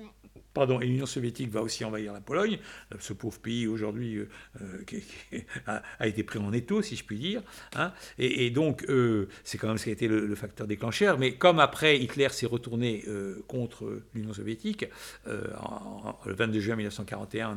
[0.57, 2.57] Pardon, et l'Union soviétique va aussi envahir la Pologne.
[2.99, 4.25] Ce pauvre pays aujourd'hui euh,
[4.57, 7.43] euh, a, été pris en étau, si je puis dire.
[7.75, 7.93] Hein.
[8.17, 11.19] Et, donc, euh, c'est quand même ce qui a été le, facteur déclencheur.
[11.19, 13.05] Mais comme après Hitler s'est retourné
[13.47, 14.85] contre l'Union soviétique,
[15.27, 17.55] le 22 juin 1941,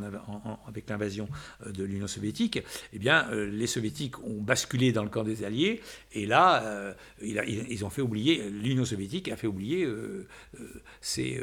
[0.68, 1.26] avec l'invasion
[1.66, 5.80] de l'Union soviétique, eh bien, les soviétiques ont basculé dans le camp des Alliés.
[6.12, 9.88] Et là, ils ont fait oublier, l'Union soviétique a fait oublier
[11.00, 11.40] ces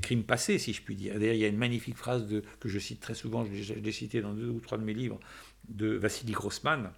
[0.00, 1.14] crimes passés si je puis dire.
[1.14, 2.26] D'ailleurs, il y a une magnifique phrase
[2.60, 5.20] que je cite très souvent, je l'ai citée dans deux ou trois de mes livres,
[5.68, 6.92] de Vassili Grossman,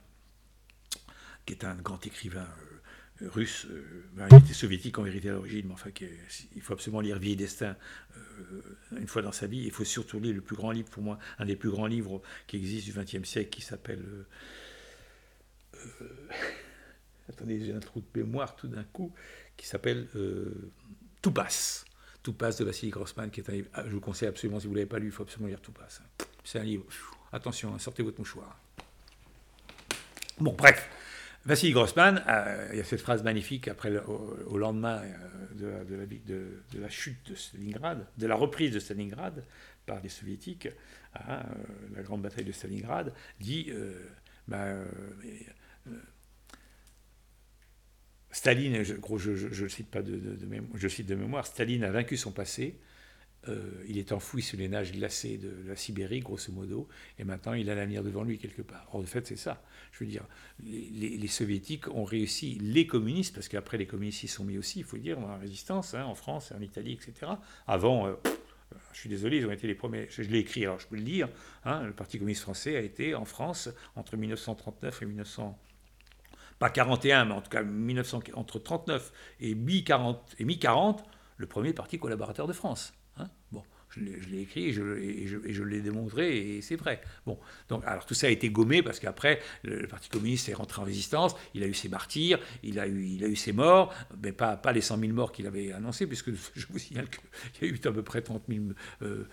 [1.45, 2.47] qui est un grand écrivain
[3.23, 3.67] euh, russe,
[4.15, 5.91] ben, il était soviétique en vérité à l'origine, mais enfin,
[6.55, 7.77] il faut absolument lire Vie et Destin
[8.99, 9.63] une fois dans sa vie.
[9.65, 12.21] Il faut surtout lire le plus grand livre, pour moi, un des plus grands livres
[12.47, 14.05] qui existent du XXe siècle, qui s'appelle
[17.29, 19.13] attendez, j'ai un trou de mémoire tout d'un coup,
[19.57, 20.71] qui s'appelle euh,
[21.23, 21.85] Tout passe.
[22.27, 24.67] Tout passe de Vassili Grossman, qui est un livre, ah, je vous conseille absolument, si
[24.67, 26.03] vous ne l'avez pas lu, il faut absolument lire Tout passe.
[26.43, 26.85] C'est un livre,
[27.33, 28.59] attention, hein, sortez votre mouchoir.
[30.41, 30.91] Bon, bref,
[31.45, 36.05] Vassili Grossman, euh, il y a cette phrase magnifique après au, lendemain euh, de, la,
[36.05, 39.45] de, la, chute de Stalingrad, de la reprise de Stalingrad
[39.87, 40.67] par les soviétiques,
[41.15, 41.45] hein,
[41.95, 43.73] la grande bataille de Stalingrad, dit
[44.49, 44.75] bah,
[48.37, 48.97] Staline, je,
[49.51, 50.21] je, cite pas de,
[50.75, 52.79] je cite de mémoire, Staline a vaincu son passé.
[53.49, 56.87] Euh, il est enfoui sous les nages glacées de la Sibérie, grosso modo,
[57.19, 58.91] et maintenant il a l'avenir devant lui quelque part.
[58.93, 59.65] Or, de fait, c'est ça.
[59.91, 60.27] Je veux dire,
[60.63, 64.85] les, soviétiques ont réussi, les communistes, parce qu'après les communistes y sont mis aussi, il
[64.85, 67.33] faut dire, dans la résistance, hein, en France, en Italie, etc.
[67.67, 68.17] Avant, euh,
[68.93, 71.03] je suis désolé, ils ont été les premiers, je, l'ai écrit, alors je peux le
[71.03, 71.31] dire,
[71.65, 75.59] hein, le Parti communiste français a été en France entre 1939 et 1900
[76.59, 81.01] pas 41, mais en tout cas 1900, entre 39 et mi-40, et mi-40,
[81.37, 82.95] le premier parti collaborateur de France.
[83.19, 83.63] Hein bon,
[83.97, 87.01] je l'ai écrit et je, l'ai démontré et c'est vrai.
[87.27, 90.83] Bon, donc alors tout ça a été gommé parce qu'après le, Parti communiste est rentré
[90.83, 93.95] en résistance, il a eu ses martyrs, il a eu, il a eu ses morts,
[94.23, 97.69] mais pas, pas les 100 000 morts qu'il avait annoncés, puisque je vous signale qu'il
[97.69, 98.61] y a eu à peu près 30 000,
[99.03, 99.25] euh,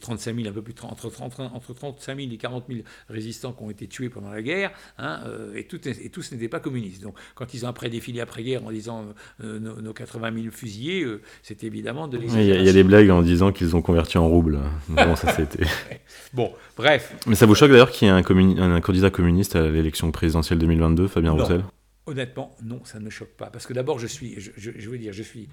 [0.00, 3.62] 35 000, un peu plus entre, 30, entre 35 000 et 40 000 résistants qui
[3.62, 7.02] ont été tués pendant la guerre, hein, euh, et, tout, et tous n'étaient pas communistes.
[7.02, 9.06] Donc quand ils ont après défilé après-guerre en disant
[9.42, 12.32] euh, nos, 80 000 fusillés, euh, c'était évidemment de les.
[12.34, 14.58] Il y, a des blagues en disant qu'ils ont converti en roubles.
[14.88, 15.64] Bon, ça c'était.
[16.32, 17.14] bon, bref.
[17.26, 20.58] Mais ça vous choque d'ailleurs qu'il y ait un, un, candidat communiste à l'élection présidentielle
[20.58, 21.62] 2022, Fabien Roussel?
[22.06, 23.46] Honnêtement, non, ça ne me choque pas.
[23.46, 25.48] Parce que d'abord, je suis, je, veux dire, je suis,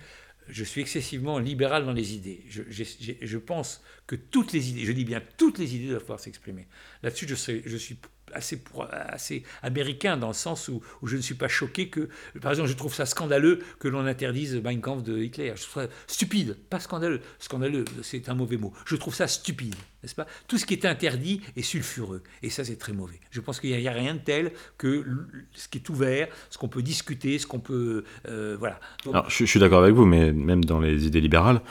[0.50, 2.44] je suis excessivement libéral dans les idées.
[2.50, 6.20] Je, je, pense que toutes les idées, je dis bien toutes les idées doivent pouvoir
[6.20, 6.68] s'exprimer.
[7.04, 7.36] Là-dessus, je,
[7.66, 7.98] je suis
[8.34, 12.10] assez, américain dans le sens où, je ne suis pas choqué que,
[12.42, 15.54] par exemple, je trouve ça scandaleux que l'on interdise Mein Kampf de Hitler.
[15.56, 17.22] Je trouve ça stupide, pas scandaleux.
[17.40, 18.74] Scandaleux, c'est un mauvais mot.
[18.86, 20.28] Je trouve ça stupide, n'est-ce pas?
[20.48, 23.20] Tout ce qui est interdit est sulfureux, et ça c'est très mauvais.
[23.32, 25.06] Je pense qu'il n'y a, rien de tel que
[25.54, 28.80] ce qui est ouvert, ce qu'on peut discuter, ce qu'on peut, euh, voilà.
[29.08, 31.62] Alors, je, suis d'accord avec vous, mais même dans les idées libérales.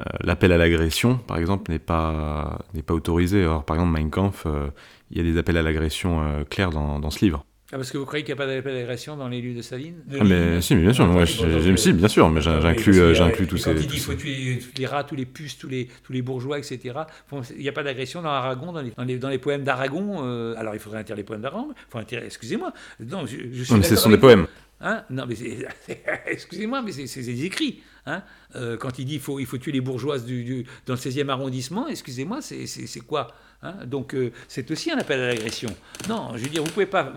[0.00, 3.44] Euh, l'appel à l'agression, par exemple, n'est pas, n'est pas autorisé.
[3.44, 4.68] Or, par exemple, Mein Kampf, euh,
[5.10, 7.44] il y a des appels à l'agression euh, clairs dans, dans, ce livre.
[7.72, 9.56] Ah, parce que vous croyez qu'il n'y a pas d'appel à l'agression dans les livres
[9.56, 13.46] de Saline ah, mais, Si, mais bien sûr, moi, si, bien sûr, mais j'inclus, j'inclus
[13.46, 13.70] tous ces.
[13.70, 16.12] Quand il dit qu'il faut tuer tous les rats, tous les puces, tous les, tous
[16.12, 16.80] les bourgeois, etc.,
[17.56, 20.54] il n'y a pas d'agression dans Aragon, dans les, dans les, dans les poèmes d'Aragon.
[20.56, 21.72] alors il faudrait interdire les poèmes d'Aragon,
[22.10, 22.72] excusez-moi.
[23.00, 24.46] Non, je, je mais ce sont des poèmes.
[24.82, 25.04] Hein?
[25.10, 25.36] Non, mais
[26.26, 27.82] excusez-moi, mais c'est des écrits.
[28.04, 28.22] Hein
[28.56, 31.86] euh, quand il dit faut, il faut tuer les bourgeoises du, dans le 16e arrondissement,
[31.86, 33.28] excusez-moi, c'est quoi?
[33.62, 35.70] Hein, donc euh, c'est aussi un appel à l'agression.
[36.08, 37.12] Non, je veux dire, vous pouvez pas.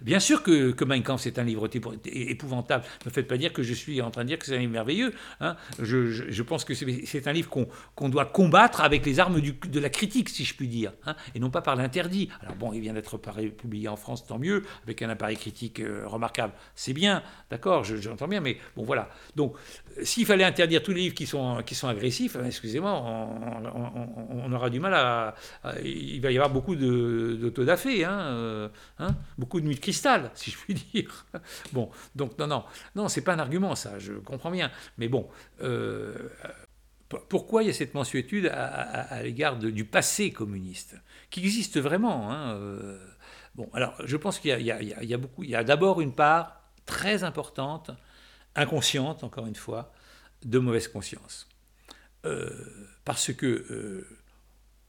[0.00, 1.68] bien sûr que, que Mein Kampf c'est un livre
[2.04, 2.84] épouvantable.
[3.04, 4.60] Ne me faites pas dire que je suis en train de dire que c'est un
[4.60, 5.12] livre merveilleux.
[5.40, 5.56] Hein.
[5.80, 7.50] Je, je, pense que c'est un livre
[7.94, 11.40] qu'on doit combattre avec les armes de la critique, si je puis dire, hein, et
[11.40, 12.28] non pas par l'interdit.
[12.42, 13.18] Alors bon, il vient d'être
[13.56, 16.52] publié en France, tant mieux, avec un appareil critique euh, remarquable.
[16.76, 19.08] C'est bien, d'accord, j'entends bien, mais bon voilà.
[19.34, 19.56] Donc
[20.02, 24.80] s'il fallait interdire tous les livres qui sont, qui sont agressifs, excusez-moi, on, aura du
[24.80, 25.34] mal à,
[25.84, 28.68] il va y avoir beaucoup d'autodafé, hein, euh,
[28.98, 31.26] hein, beaucoup de nuits de cristal, si je puis dire.
[31.72, 32.64] Bon, donc non, non,
[32.94, 34.70] non, c'est pas un argument, ça, je comprends bien.
[34.98, 35.28] Mais bon,
[35.62, 36.14] euh,
[37.28, 40.96] pourquoi il y a cette mensuétude à, l'égard du passé communiste,
[41.30, 42.98] qui existe vraiment hein, euh,
[43.54, 47.24] Bon, alors, je pense qu'il y, a beaucoup, il y a d'abord une part très
[47.24, 47.90] importante,
[48.54, 49.94] inconsciente, encore une fois,
[50.44, 51.48] de mauvaise conscience.
[53.04, 54.04] parce que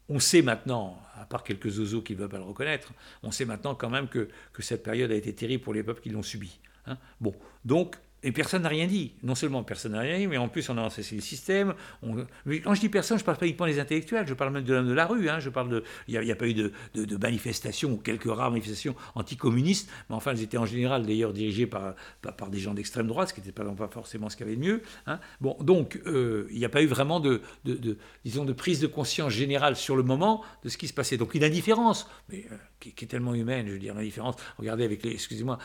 [0.10, 2.94] on sait maintenant, à part quelques zozos qui ne veulent pas le reconnaître,
[3.24, 6.02] on sait maintenant quand même que, que cette période a été terrible pour les peuples
[6.02, 6.60] qui l'ont subi.
[6.86, 6.98] Hein.
[7.20, 7.36] Bon,
[7.66, 9.14] donc et personne n'a rien dit.
[9.24, 11.76] Non seulement personne n'a rien dit, mais en plus on a lancé le système.
[12.02, 14.88] Quand je dis personne, je parle pas uniquement des intellectuels, je parle même de l'homme
[14.88, 15.30] de la rue.
[15.30, 15.40] Hein.
[15.40, 18.96] Je parle de, il n'y a, pas eu de, de, manifestations ou quelques rares manifestations
[19.16, 23.30] anticommunistes, mais enfin elles étaient en général d'ailleurs dirigées par, par, des gens d'extrême droite,
[23.30, 24.82] ce qui n'était pas, pas forcément ce qu'il y avait de mieux.
[25.06, 25.20] Hein.
[25.40, 28.88] Bon, donc euh, il n'y a pas eu vraiment de, de, disons, de prise de
[28.88, 31.18] conscience générale sur le moment de ce qui se passait.
[31.18, 34.36] Donc une indifférence, mais euh, qui, qui, est tellement humaine, je veux dire l'indifférence.
[34.58, 35.60] Regardez avec les, excusez-moi,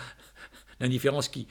[0.80, 1.46] l'indifférence qui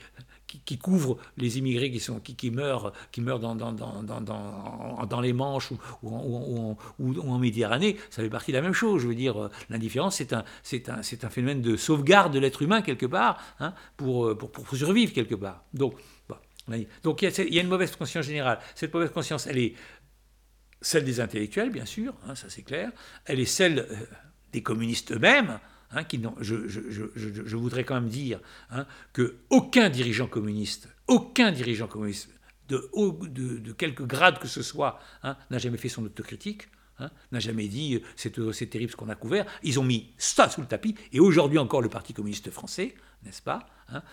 [0.64, 5.32] qui, couvre les immigrés qui, sont, qui, meurent, qui meurent dans, dans, dans, dans les
[5.32, 6.76] Manches ou, ou,
[7.20, 9.02] en Méditerranée, ça fait partie de la même chose.
[9.02, 12.82] Je veux dire, l'indifférence, c'est un, c'est un, un, phénomène de sauvegarde de l'être humain
[12.82, 15.64] quelque part, hein, pour, pour, pour, survivre quelque part.
[15.74, 15.94] Donc,
[17.02, 18.58] donc il y, a, il y, a, une mauvaise conscience générale.
[18.74, 19.74] Cette mauvaise conscience, elle est
[20.80, 22.90] celle des intellectuels, bien sûr, hein, ça c'est clair.
[23.24, 23.96] Elle est celle euh,
[24.52, 25.58] des communistes eux-mêmes.
[25.92, 26.04] Hein,
[26.40, 28.40] je, voudrais quand même dire
[28.70, 32.30] hein, que aucun dirigeant communiste, aucun dirigeant communiste
[32.68, 36.68] de, quelque grade que ce soit, hein, n'a jamais fait son autocritique.
[37.30, 39.44] n'a jamais dit euh, c'est terrible ce qu'on a couvert.
[39.62, 40.94] Ils ont mis ça sous le tapis.
[41.12, 42.94] Et aujourd'hui encore, le Parti communiste français,
[43.24, 43.66] n'est-ce pas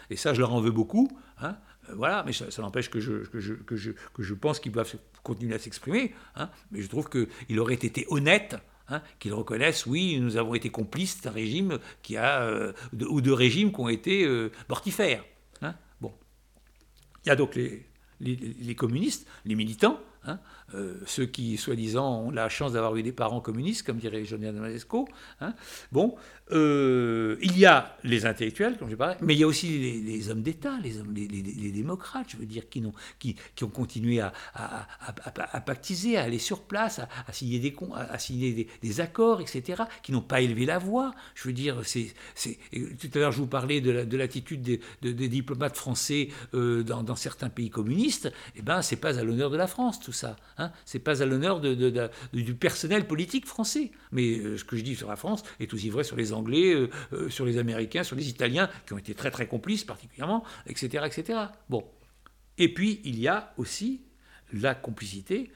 [0.10, 1.10] Et ça, je leur en veux beaucoup.
[1.44, 1.52] Euh,
[1.96, 6.14] voilà, mais ça, n'empêche que je, pense qu'ils doivent continuer à s'exprimer.
[6.36, 8.58] Hein, mais je trouve qu'il aurait été honnête
[8.90, 12.74] hein, qu'ils reconnaissent, oui, nous avons été complices d'un régime qui a, euh,
[13.10, 15.24] ou de régimes qui ont été euh, mortifères.
[15.62, 15.76] Hein.
[16.02, 16.14] Bon.
[17.26, 20.40] Il y a donc les, communistes, les militants, Hein,
[20.76, 24.54] euh, ceux qui, soi-disant, ont la chance d'avoir eu des parents communistes, comme dirait Jean-Pierre
[24.54, 25.08] Damasco.
[25.40, 25.54] Hein.
[25.92, 26.16] Bon,
[26.52, 30.30] euh, il y a les intellectuels, comme je parlais, mais il y a aussi les,
[30.30, 32.84] hommes d'État, les, démocrates, je veux dire, qui,
[33.64, 39.84] ont, continué à, à, pactiser, à aller sur place, à, signer, des, à accords, etc.,
[40.04, 41.14] qui n'ont pas élevé la voix.
[41.36, 44.62] Je veux dire, tout à l'heure, je vous parlais de, l'attitude
[45.02, 48.32] des, diplomates français euh, dans, certains pays communistes.
[48.56, 50.36] Eh ben, c'est pas à l'honneur de la France ça.
[50.58, 51.74] Hein c'est pas à l'honneur de,
[52.34, 53.92] du personnel politique français.
[54.12, 56.74] Mais euh, ce que je dis sur la France est aussi vrai sur les Anglais,
[56.74, 60.44] euh, euh, sur les Américains, sur les Italiens, qui ont été très très complices particulièrement,
[60.68, 61.40] etc., etc.
[61.70, 61.84] Bon.
[62.58, 64.02] Et puis il y a aussi
[64.52, 65.52] la complicité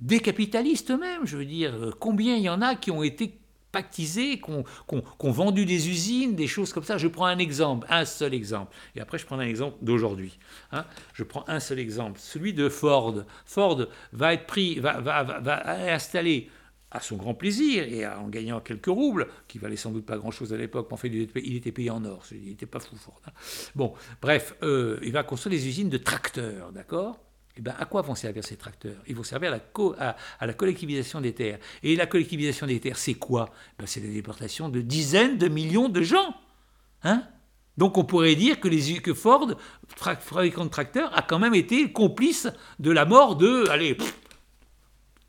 [0.00, 1.24] des capitalistes eux-mêmes.
[1.24, 3.41] Je veux dire, combien il y en a qui ont été
[3.72, 6.98] pactisés, qui vendu des usines, des choses comme ça.
[6.98, 8.74] Je prends un exemple, un seul exemple.
[8.94, 10.38] Et après, je prends un exemple d'aujourd'hui.
[10.70, 10.84] Hein.
[11.14, 13.24] Je prends un seul exemple, celui de Ford.
[13.46, 16.50] Ford va être pris, va, va, va, installer
[16.90, 20.52] à son grand plaisir et en gagnant quelques roubles, qui valaient sans doute pas grand-chose
[20.52, 23.20] à l'époque, mais en fait il était payé en or, il n'était pas fou Ford.
[23.26, 23.30] Hein.
[23.74, 27.18] Bon, bref, euh, il va construire des usines de tracteurs, d'accord
[27.56, 28.96] eh bien, à quoi vont servir ces tracteurs?
[29.06, 29.52] Ils vont servir
[29.98, 31.58] à la, collectivisation des terres.
[31.82, 33.50] Et la collectivisation des terres, c'est quoi?
[33.78, 36.34] Ben, C'est la déportation de dizaines de millions de gens.
[37.04, 37.24] Hein?
[37.76, 39.54] Donc on pourrait dire que, les, Ford,
[39.96, 42.48] fabricant de tracteurs, a quand même été complice
[42.78, 43.96] de la mort de, allez,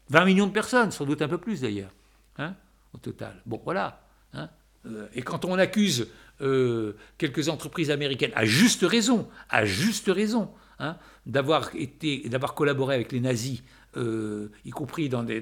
[0.09, 1.91] 20 millions de personnes, sans doute un peu plus d'ailleurs,
[2.37, 2.55] hein,
[2.93, 3.41] au total.
[3.45, 4.01] Bon, voilà.
[4.33, 4.49] Hein
[4.85, 6.07] euh, et quand on accuse
[6.41, 10.51] euh, quelques entreprises américaines, à juste raison, à juste raison,
[10.83, 13.63] Hein, d'avoir collaboré avec les nazis,
[13.95, 15.41] euh, y compris dans des,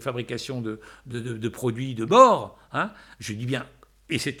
[0.00, 2.56] fabrications de, produits de bord.
[2.72, 3.66] Hein, je dis bien,
[4.08, 4.38] et, cette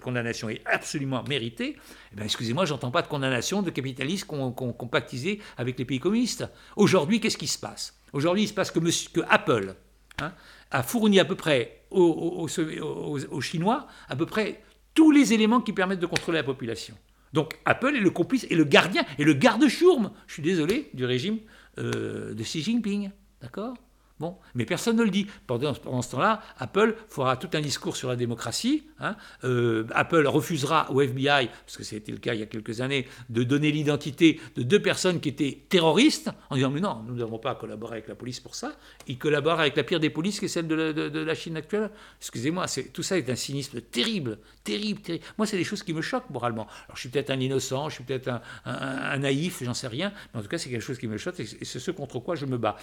[0.00, 1.76] condamnation est absolument méritée.
[2.12, 6.48] Eh ben, excusez-moi, j'entends pas de condamnation de capitalistes qu'on qu avec les pays communistes.
[6.76, 7.98] Aujourd'hui, qu'est-ce qui se passe?
[8.12, 9.74] Aujourd'hui, il se passe que Apple
[10.20, 10.32] hein,
[10.70, 14.62] a fourni à peu près aux, aux Chinois à peu près
[14.94, 16.94] tous les éléments qui permettent de contrôler la population.
[17.32, 21.04] Donc Apple est le complice et le gardien et le garde-chourme, je suis désolé, du
[21.04, 21.38] régime
[21.78, 23.10] euh, de Xi Jinping.
[23.40, 23.74] D'accord?
[24.20, 25.26] Bon, mais personne ne le dit.
[25.46, 28.82] Pendant, ce temps-là, Apple fera tout un discours sur la démocratie.
[28.98, 29.14] Hein.
[29.44, 33.06] Euh, Apple refusera au FBI, parce que c'était le cas il y a quelques années,
[33.28, 37.38] de donner l'identité de deux personnes qui étaient terroristes, en disant mais non, nous n'avons
[37.38, 38.72] pas collaboré avec la police pour ça.
[39.06, 41.90] Ils collaborent avec la pire des polices, qui est celle de la, Chine actuelle.
[42.20, 45.24] Excusez-moi, tout ça est un cynisme terrible, terrible, terrible.
[45.36, 46.66] Moi, c'est des choses qui me choquent moralement.
[46.86, 50.40] Alors, je suis peut-être un innocent, je suis peut-être un, naïf, j'en sais rien, mais
[50.40, 52.46] en tout cas, c'est quelque chose qui me choque et c'est ce contre quoi je
[52.46, 52.76] me bats.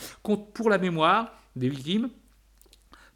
[0.54, 1.25] Pour la mémoire,
[1.56, 2.10] des victimes,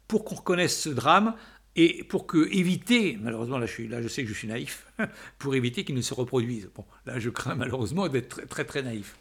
[0.08, 1.34] pour qu'on reconnaisse ce drame
[1.76, 4.86] et pour que éviter, malheureusement là je, sais que je suis naïf,
[5.38, 6.70] pour éviter qu'il ne se reproduise.
[6.74, 9.16] Bon, là je crains malheureusement d'être très très, très naïf.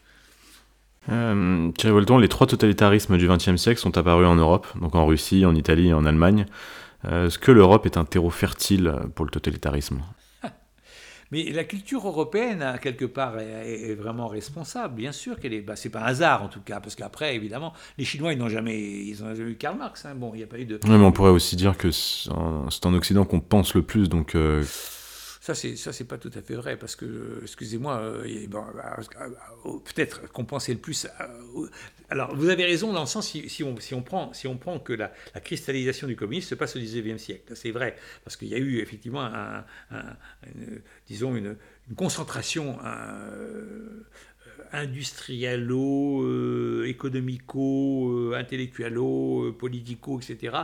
[1.09, 5.05] Euh, Thierry Volton, les trois totalitarismes du XXe siècle sont apparus en Europe, donc en
[5.05, 6.45] Russie, en Italie et en Allemagne.
[7.05, 10.01] Euh, est-ce que l'Europe est un terreau fertile pour le totalitarisme?
[11.31, 14.95] Mais la culture européenne, hein, quelque part, est, vraiment responsable.
[14.95, 15.61] Bien sûr qu'elle est.
[15.61, 18.49] Bah, c'est pas un hasard, en tout cas, parce qu'après, évidemment, les Chinois, ils n'ont
[18.49, 20.05] jamais, ils ont jamais eu Karl Marx.
[20.05, 20.15] Hein.
[20.15, 20.79] Bon, il n'y a pas eu de.
[20.83, 24.35] Oui, mais on pourrait aussi dire que c'est en, Occident qu'on pense le plus, donc.
[24.35, 24.63] Euh,
[25.49, 28.97] ça, c'est ça, c'est pas tout à fait vrai parce que, excusez-moi, euh, bah,
[29.63, 31.07] peut-être qu'on pensait le plus.
[32.09, 35.11] alors, vous avez raison dans le sens si, on, prend si on prend que la,
[35.43, 38.77] cristallisation du communisme se passe au XIXe siècle, c'est vrai parce qu'il y a eu
[38.77, 39.65] effectivement un,
[40.45, 41.57] une, disons une,
[41.95, 42.77] concentration.
[42.85, 44.05] Euh,
[44.71, 50.57] industriello, euh, économico, euh, intellectuello, politico, etc.,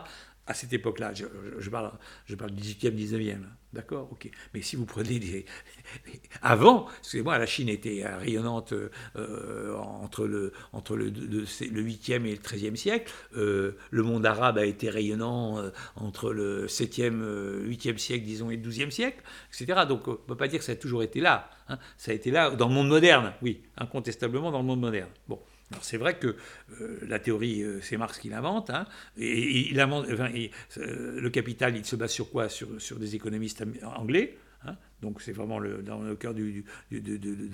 [0.48, 1.91] à cette époque-là, je, parle,
[2.26, 3.45] je parle du 18e, 19e,
[3.76, 4.30] d'accord Ok.
[4.53, 5.45] Mais si vous prenez des.
[6.41, 12.41] Avant, excusez-moi, la Chine était rayonnante euh, entre, le, entre le, le, 8e et le
[12.41, 13.14] 13e siècle.
[13.38, 18.57] Euh, le monde arabe a été rayonnant euh, entre le 7e, 8e siècle, disons, et
[18.57, 19.22] le 12e siècle,
[19.53, 19.81] etc.
[19.88, 21.49] Donc on ne peut pas dire que ça a toujours été là.
[21.68, 21.77] Hein.
[21.97, 25.10] Ça a été là dans le monde moderne, oui, incontestablement dans le monde moderne.
[25.27, 25.39] Bon.
[25.71, 26.35] Alors c'est vrai que
[26.79, 28.85] euh, la théorie, euh, c'est Marx qui l'invente, hein,
[29.17, 32.49] il euh, le capital, il se base sur quoi?
[32.49, 36.63] Sur, des économistes anglais, hein, donc c'est vraiment dans le cœur de,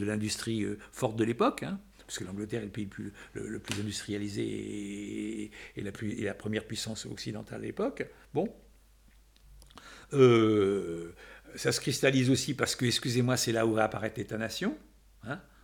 [0.06, 2.90] l'industrie forte de l'époque, hein, parce que l'Angleterre est le pays
[3.34, 8.06] le, plus industrialisé et, la première puissance occidentale à l'époque.
[8.34, 8.54] Bon.
[10.12, 14.78] ça se cristallise aussi parce que, excusez-moi, c'est là où va apparaître l'État-nation.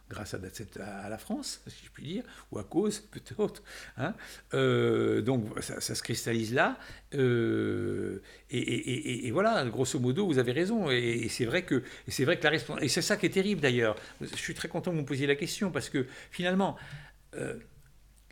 [0.09, 3.61] Grâce à, la France, si je puis dire, ou à cause peut-être.
[3.97, 4.13] Hein.
[4.53, 6.77] Euh, donc ça, se cristallise là.
[7.13, 10.89] Euh, et, voilà, grosso modo, vous avez raison.
[10.89, 13.95] Et, c'est vrai que c'est vrai que la et c'est ça qui est terrible d'ailleurs.
[14.21, 16.77] Je suis très content que vous me posiez la question parce que finalement.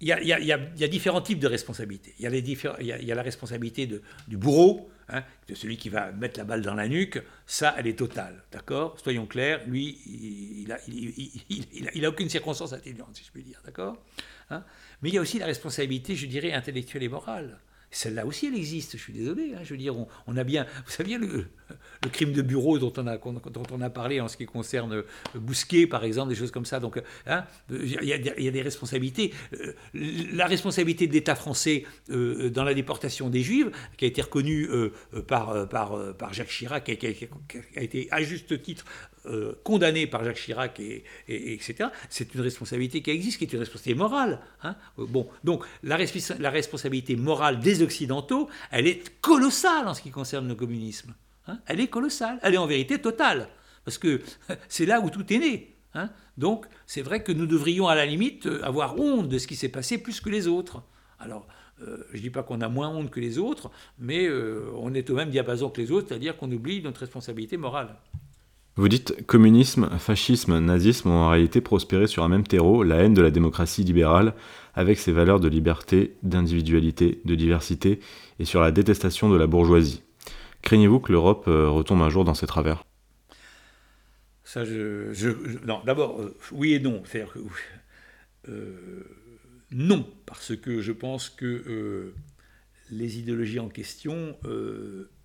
[0.02, 2.14] Il y, a, différents types de responsabilités.
[2.20, 5.24] Il y a, il y a la responsabilité de, du bourreau, hein,
[5.54, 7.22] celui qui va mettre la balle dans la nuque.
[7.46, 8.44] Ça, elle est totale.
[8.52, 9.00] D'accord?
[9.00, 10.68] Soyons clairs, lui, il
[12.02, 13.62] n'a aucune circonstance atténuante, si je puis dire.
[13.66, 13.98] D'accord?
[14.50, 14.64] Hein?
[15.02, 17.60] Mais il y a aussi la responsabilité, je dirais, intellectuelle et morale.
[17.96, 19.54] Celle-là aussi, elle existe, je suis désolé.
[19.56, 19.96] Hein, je veux dire,
[20.28, 20.66] on, a bien.
[20.86, 21.46] Vous savez, le,
[22.12, 23.18] crime de bureau dont on, a,
[23.72, 25.04] on a parlé en ce qui concerne euh,
[25.34, 26.82] Bousquet, par exemple, des choses comme ça.
[26.82, 29.34] Donc, hein, il y, a, des responsabilités.
[29.54, 34.22] Euh, la responsabilité de l'État français euh, dans la déportation des Juifs, qui a été
[34.22, 34.70] reconnue
[35.26, 37.08] par, par, par Jacques Chirac, qui
[37.78, 38.84] a, été à juste titre
[39.28, 43.60] euh, condamné par Jacques Chirac, et, etc., c'est une responsabilité qui existe, qui est une
[43.60, 44.40] responsabilité morale.
[44.62, 44.76] Hein.
[45.00, 50.48] Euh, bon, donc la, responsabilité morale des Occidentaux, elle est colossale en ce qui concerne
[50.48, 51.16] le communisme.
[51.48, 51.60] Hein.
[51.66, 53.50] Elle est colossale, elle est en vérité totale,
[53.84, 54.22] parce que
[54.70, 55.76] c'est là où tout est né.
[55.96, 56.10] Hein.
[56.38, 59.70] Donc c'est vrai que nous devrions à la limite avoir honte de ce qui s'est
[59.70, 60.84] passé plus que les autres.
[61.20, 61.48] Alors,
[61.82, 64.30] euh, je ne dis pas qu'on a moins honte que les autres, mais
[64.76, 67.96] on est au même diapason que les autres, c'est-à-dire qu'on oublie notre responsabilité morale.
[68.78, 73.14] Vous dites communisme, fascisme, nazisme ont en réalité prospéré sur un même terreau, la haine
[73.14, 74.34] de la démocratie libérale,
[74.74, 78.02] avec ses valeurs de liberté, d'individualité, de diversité,
[78.38, 80.04] et sur la détestation de la bourgeoisie.
[80.62, 82.84] Craignez-vous que l'Europe euh, retombe un jour dans ses travers?
[84.44, 87.02] Ça, je, non, d'abord, euh, oui et non.
[88.50, 89.04] Euh,
[89.72, 92.14] non, parce que je pense que
[92.92, 94.36] les idéologies en question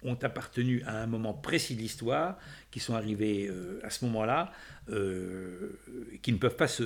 [0.02, 2.38] ont appartenu à un moment précis de l'histoire,
[2.70, 4.52] qui sont arrivées euh, à ce moment-là,
[4.90, 5.78] euh,
[6.22, 6.82] qui ne peuvent pas se...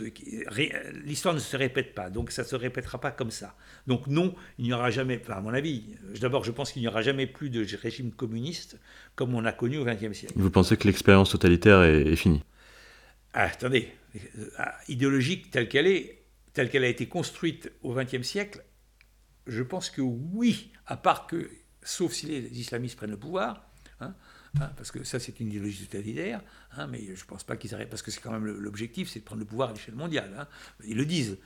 [1.05, 3.55] L'histoire ne se répète pas, donc ça ne se répétera pas comme ça.
[3.86, 6.89] Donc non, il n'y aura jamais, enfin à mon avis, d'abord je pense qu'il n'y
[6.89, 8.78] aura jamais plus de régime communiste
[9.15, 10.35] comme on a connu au XXe siècle.
[10.36, 12.43] Vous pensez que l'expérience totalitaire est, finie?
[13.32, 13.89] Ah, Attendez,
[14.89, 16.23] idéologique telle qu'elle est,
[16.53, 18.65] telle qu'elle a été construite au XXe siècle,
[19.47, 21.51] je pense que oui, à part que,
[21.85, 23.66] sauf si les islamistes prennent le pouvoir,
[24.01, 24.15] hein,
[24.61, 26.40] hein, parce que ça c'est une idéologie totalitaire,
[26.77, 29.20] hein, mais je ne pense pas qu'ils arrêtent, parce que c'est quand même l'objectif, c'est
[29.20, 30.47] de prendre le pouvoir à l'échelle mondiale.
[30.85, 31.39] ils le disent.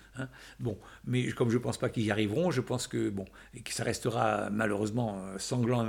[0.60, 3.26] Bon, mais comme je ne pense pas qu'ils y arriveront, je pense que bon,
[3.68, 5.86] ça restera malheureusement euh, sanglant,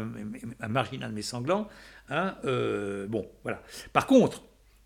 [0.67, 1.69] marginal mais sanglant.
[2.11, 3.61] Euh, bon, voilà.
[3.93, 4.43] Par contre,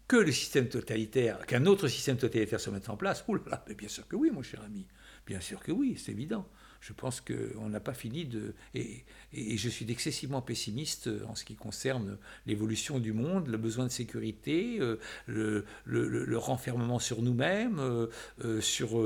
[0.08, 4.08] que le système totalitaire, qu'un autre système totalitaire se mette en place, oulala, bien sûr
[4.08, 4.86] que oui, mon cher ami,
[5.26, 6.48] bien sûr que oui, c'est évident
[6.84, 8.54] je pense qu'on n'a pas fini de...
[8.76, 9.04] Et,
[9.36, 14.80] je suis excessivement pessimiste en ce qui concerne l'évolution du monde, le besoin de sécurité,
[14.80, 18.08] euh, le, renfermement sur nous-mêmes, euh,
[18.44, 19.02] euh, sur,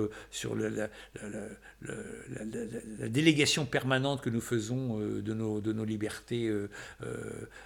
[0.56, 0.90] la,
[3.08, 6.52] délégation permanente que nous faisons de, nos, de nos libertés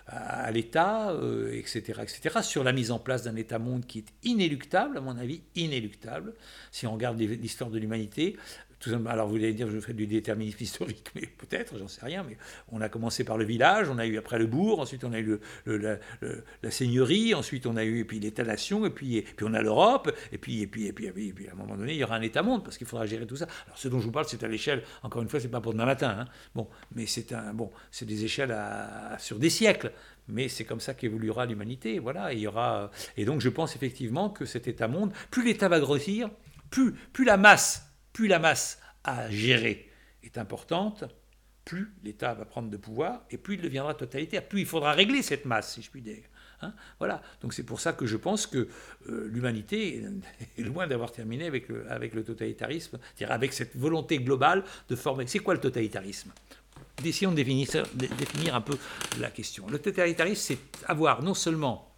[0.05, 1.17] à, l'État,
[1.51, 5.41] etc., etc., sur la mise en place d'un État-monde qui est inéluctable, à mon avis,
[5.55, 6.33] inéluctable,
[6.71, 8.37] si on regarde l'histoire de l'humanité
[9.07, 12.37] alors vous allez dire je fais du déterminisme historique, mais peut-être, j'en sais rien, mais
[12.71, 15.19] on a commencé par le village, on a eu après le bourg, ensuite on a
[15.19, 15.99] eu le,
[16.63, 20.37] la, seigneurie, ensuite on a eu et l'État-nation, et puis, puis on a l'Europe, et
[20.37, 22.21] puis, et, puis, et, puis, et, puis, à un moment donné, il y aura un
[22.21, 23.47] État-monde, parce qu'il faudra gérer tout ça.
[23.65, 25.73] Alors ce dont je vous parle, c'est à l'échelle, encore une fois, c'est pas pour
[25.73, 26.25] demain matin, hein.
[26.55, 27.71] bon, mais c'est bon,
[28.01, 28.55] des échelles
[29.19, 29.91] sur des siècles
[30.27, 31.99] mais c'est comme ça qu'évoluera l'humanité.
[31.99, 35.79] Voilà, il y aura et donc je pense effectivement que cet État-monde, plus l'État va
[35.79, 36.29] grossir,
[36.69, 39.89] plus, plus la masse plus la masse à gérer
[40.23, 41.05] est importante,
[41.65, 44.47] plus l'État va prendre de pouvoir et plus il deviendra totalitaire.
[44.47, 46.23] Plus il faudra régler cette masse, si je puis dire.
[46.63, 46.73] Hein.
[46.99, 47.21] voilà.
[47.41, 48.67] Donc c'est pour ça que je pense que
[49.09, 50.03] euh, l'humanité
[50.57, 55.27] est loin d'avoir terminé avec le, totalitarisme, c'est-à-dire avec cette volonté globale de former.
[55.27, 56.31] C'est quoi le totalitarisme?
[57.03, 58.77] Essayons de définir, de définir un peu
[59.19, 59.67] la question.
[59.69, 61.95] Le totalitarisme, c'est avoir non seulement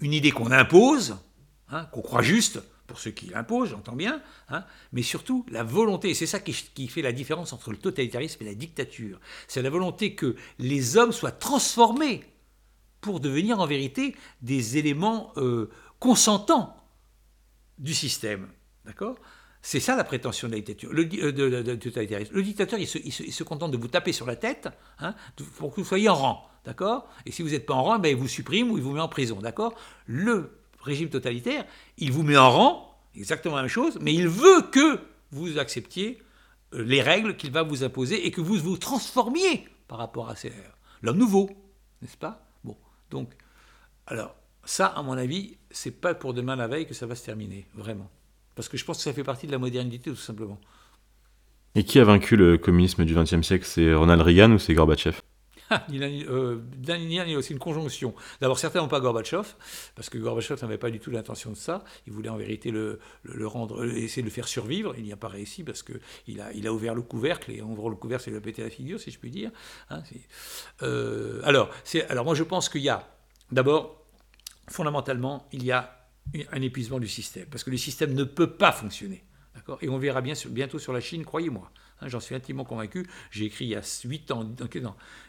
[0.00, 1.16] une idée qu'on impose,
[1.68, 2.60] hein, qu'on croit juste,
[2.90, 7.02] pour ceux qui l'imposent, j'entends bien, hein, mais surtout la volonté, c'est ça qui, fait
[7.02, 11.30] la différence entre le totalitarisme et la dictature, c'est la volonté que les hommes soient
[11.30, 12.24] transformés
[13.00, 16.76] pour devenir en vérité des éléments euh, consentants
[17.78, 18.48] du système.
[18.84, 19.14] D'accord?
[19.62, 23.86] C'est ça la prétention de la dictature, le, euh, dictateur, il se, contente de vous
[23.86, 24.68] taper sur la tête
[24.98, 25.14] hein,
[25.58, 27.08] pour que vous soyez en rang, d'accord?
[27.24, 29.00] Et si vous n'êtes pas en rang, ben, il vous supprime ou il vous met
[29.00, 29.74] en prison, d'accord?
[30.06, 31.64] Le régime totalitaire,
[31.98, 35.00] il vous met en rang, exactement la même chose, mais il veut que
[35.30, 36.22] vous acceptiez
[36.74, 40.36] euh, les règles qu'il va vous imposer et que vous vous transformiez par rapport à
[40.36, 40.52] ces
[41.02, 41.50] l'homme nouveau,
[42.02, 42.46] n'est-ce pas?
[42.64, 42.76] Bon,
[43.10, 43.30] donc,
[44.06, 44.34] alors
[44.64, 47.66] ça, à mon avis, c'est pas pour demain la veille que ça va se terminer,
[47.74, 48.10] vraiment,
[48.54, 50.60] parce que je pense que ça fait partie de la modernité tout simplement.
[51.74, 53.64] Et qui a vaincu le communisme du XXe siècle?
[53.64, 55.20] C'est Ronald Reagan ou c'est Gorbatchev?
[55.92, 58.14] euh, il a aussi une conjonction.
[58.40, 59.46] D'abord, certains n'ont pas Gorbatchev,
[59.94, 61.84] parce que Gorbatchev n'avait pas du tout l'intention de ça.
[62.06, 62.98] Il voulait en vérité le,
[63.44, 64.94] rendre, essayer de faire survivre.
[64.98, 67.70] Il n'y a pas réussi parce qu'il a, il a ouvert le couvercle, et en
[67.70, 69.50] ouvrant le couvercle, c'est lui a pété la figure, si je puis dire.
[69.90, 70.02] Hein,
[70.82, 71.70] euh, alors,
[72.08, 73.08] alors, moi, je pense qu'il y a,
[73.52, 74.04] d'abord,
[74.68, 75.96] fondamentalement, il y a
[76.52, 79.24] un épuisement du système, parce que le système ne peut pas fonctionner.
[79.82, 81.70] Et on verra bien bientôt sur la Chine, croyez-moi.
[82.00, 83.06] Hein, j'en suis intimement convaincu.
[83.30, 84.48] J'ai écrit il y a 8 ans,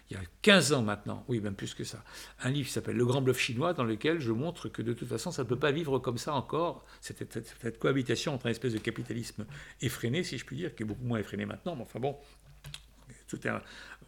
[0.09, 2.03] il y a 15 ans maintenant, oui, même plus que ça,
[2.41, 5.07] un livre qui s'appelle Le Grand Bluff chinois, dans lequel je montre que de toute
[5.07, 8.73] façon, ça ne peut pas vivre comme ça encore, cette, cette, cohabitation entre un espèce
[8.73, 9.45] de capitalisme
[9.81, 12.17] effréné, si je puis dire, qui est beaucoup moins effréné maintenant, mais enfin bon,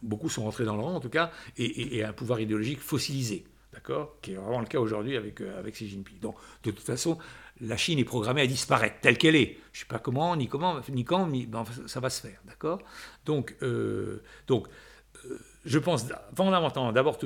[0.02, 3.44] beaucoup sont rentrés dans le rang en tout cas, et, un pouvoir idéologique fossilisé.
[3.74, 4.16] D'accord?
[4.22, 6.20] Qui est vraiment le cas aujourd'hui avec, euh, avec Xi Jinping.
[6.20, 7.18] Donc, de toute façon,
[7.60, 9.58] la Chine est programmée à disparaître telle qu'elle est.
[9.72, 11.48] Je ne sais pas comment, ni comment, ni quand, mais
[11.86, 12.80] ça va se faire, d'accord?
[13.24, 14.68] Donc, euh, donc
[15.24, 16.06] euh, je pense
[16.36, 17.18] fondamentalement, d'abord,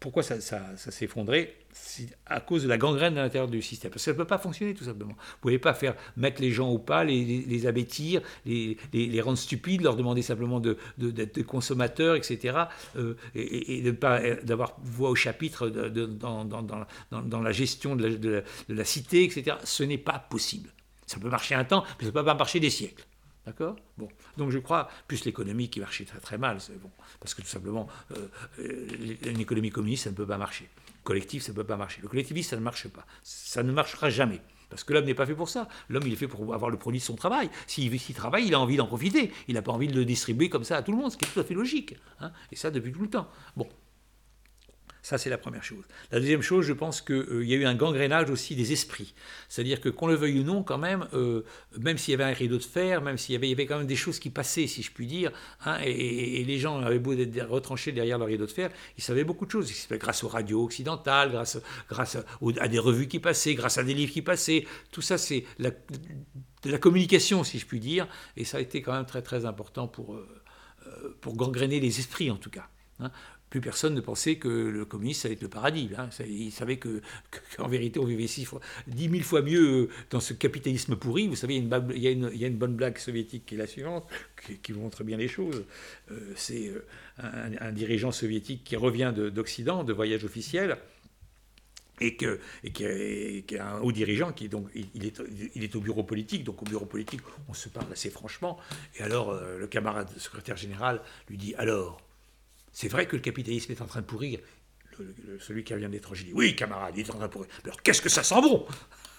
[0.00, 3.90] pourquoi ça, s'est effondré C'est à cause de la gangrène à l'intérieur du système.
[3.90, 5.14] Parce que ça ne peut pas fonctionner, tout simplement.
[5.14, 9.20] Vous ne pouvez pas faire mettre les gens au pas, les, les, abêtir, les, les,
[9.20, 12.58] rendre stupides, leur demander simplement d'être de, consommateurs, etc.
[12.96, 16.62] Euh, et, de pas d'avoir voix au chapitre dans, dans,
[17.10, 19.56] dans, la gestion de la, de la cité, etc.
[19.64, 20.70] Ce n'est pas possible.
[21.06, 23.07] Ça peut marcher un temps, mais ça ne peut pas marcher des siècles.
[23.48, 23.76] D'accord?
[23.96, 24.08] Bon.
[24.36, 26.90] Donc je crois, plus l'économie qui marchait très très mal, c'est bon.
[27.18, 30.68] Parce que tout simplement, euh, euh, une économie communiste, ça ne peut pas marcher.
[31.02, 32.02] Collectif, ça ne peut pas marcher.
[32.02, 33.06] Le collectivisme, ça ne marche pas.
[33.22, 34.42] Ça ne marchera jamais.
[34.68, 35.66] Parce que l'homme n'est pas fait pour ça.
[35.88, 37.48] L'homme, il est fait pour avoir le produit de son travail.
[37.66, 39.32] S'il travaille, il a envie d'en profiter.
[39.48, 41.24] Il n'a pas envie de le distribuer comme ça à tout le monde, ce qui
[41.24, 41.96] est tout à fait logique.
[42.20, 42.32] Hein.
[42.52, 43.30] Et ça, depuis tout le temps.
[43.56, 43.66] Bon,
[45.02, 45.84] ça, c'est la première chose.
[46.10, 49.14] La deuxième chose, je pense qu'il euh, y a eu un gangrénage aussi des esprits.
[49.48, 51.44] C'est-à-dire que, qu'on le veuille ou non, quand même, euh,
[51.78, 53.96] même s'il y avait un rideau de fer, même s'il y avait, quand même des
[53.96, 55.32] choses qui passaient, si je puis dire,
[55.64, 59.24] hein, et, les gens avaient beau être retranchés derrière le rideau de fer, ils savaient
[59.24, 59.72] beaucoup de choses.
[59.92, 61.58] Grâce aux radios occidentales, grâce,
[61.88, 62.16] grâce
[62.58, 64.66] à des revues qui passaient, grâce à des livres qui passaient.
[64.90, 68.82] Tout ça, c'est la, de la communication, si je puis dire, et ça a été
[68.82, 72.68] quand même très, très important pour, euh, pour gangréner les esprits, en tout cas.
[73.00, 73.10] Hein
[73.50, 75.90] plus personne ne pensait que le communisme allait être le paradis.
[75.96, 76.08] Hein.
[76.26, 77.00] Il savait que,
[77.56, 81.28] qu'en vérité, on vivait six fois, dix mille fois mieux euh, dans ce capitalisme pourri.
[81.28, 82.10] Vous savez, il y a
[82.46, 84.06] une, bonne blague soviétique qui est la suivante,
[84.62, 85.64] qui, montre bien les choses.
[86.10, 90.76] Euh, c'est euh, un, dirigeant soviétique qui revient d'Occident, de voyage officiel,
[92.00, 92.26] et, qui,
[92.84, 95.20] est, un haut dirigeant, qui donc, est,
[95.56, 98.58] est au bureau politique, donc au bureau politique, on se parle assez franchement.
[98.96, 102.00] Et alors, le camarade secrétaire général lui dit Alors,
[102.80, 104.38] c'est vrai que le capitalisme est en train de pourrir.
[105.40, 107.50] celui qui vient d'étranger dit Oui, camarade, il est en train de pourrir.
[107.64, 108.66] Mais alors, qu'est-ce que ça sent bon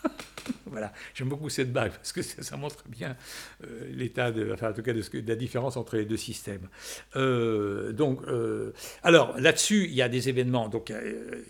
[0.65, 3.17] voilà, j'aime beaucoup cette bague parce que ça, montre bien
[3.65, 6.69] euh, l'état, de, enfin en tout cas de, la différence entre les deux systèmes.
[7.17, 8.71] Euh, donc, euh,
[9.03, 10.69] alors là-dessus, il y a des événements.
[10.69, 10.93] Donc,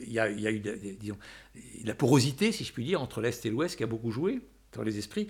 [0.02, 1.18] il y a, il y a eu, disons,
[1.84, 4.42] la porosité, si je puis dire, entre l'est et l'ouest qui a beaucoup joué
[4.74, 5.28] dans les esprits.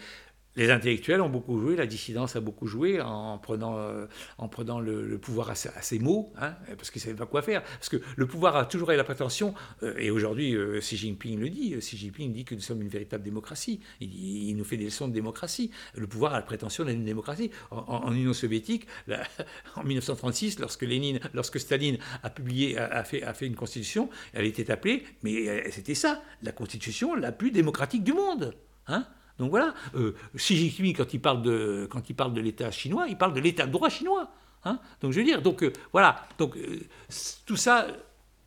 [0.55, 4.07] Les intellectuels ont beaucoup joué, la dissidence a beaucoup joué en prenant, euh,
[4.39, 7.61] en prenant le, pouvoir à, ses mots, hein, parce qu'ils ne savaient pas quoi faire.
[7.63, 9.53] Parce que le pouvoir a toujours eu la prétention,
[9.83, 12.89] euh, et aujourd'hui euh, Xi Jinping le dit, Xi Jinping dit que nous sommes une
[12.89, 13.79] véritable démocratie.
[14.01, 15.69] Il, nous fait des leçons de démocratie.
[15.95, 17.51] Le pouvoir a la prétention d'être une démocratie.
[17.69, 18.87] En, Union soviétique,
[19.75, 24.45] en 1936, lorsque, Lénine, lorsque Staline a publié, a, fait, a fait une constitution, elle
[24.45, 28.55] était appelée, mais c'était ça, la constitution la plus démocratique du monde.
[28.87, 29.05] Hein
[29.39, 33.65] donc voilà, euh, Xi Jinping, quand il parle de, l'État chinois, il parle de l'État
[33.65, 34.29] de droit chinois.
[34.65, 36.81] Hein donc je veux dire, donc euh, voilà, donc euh,
[37.45, 37.87] tout ça,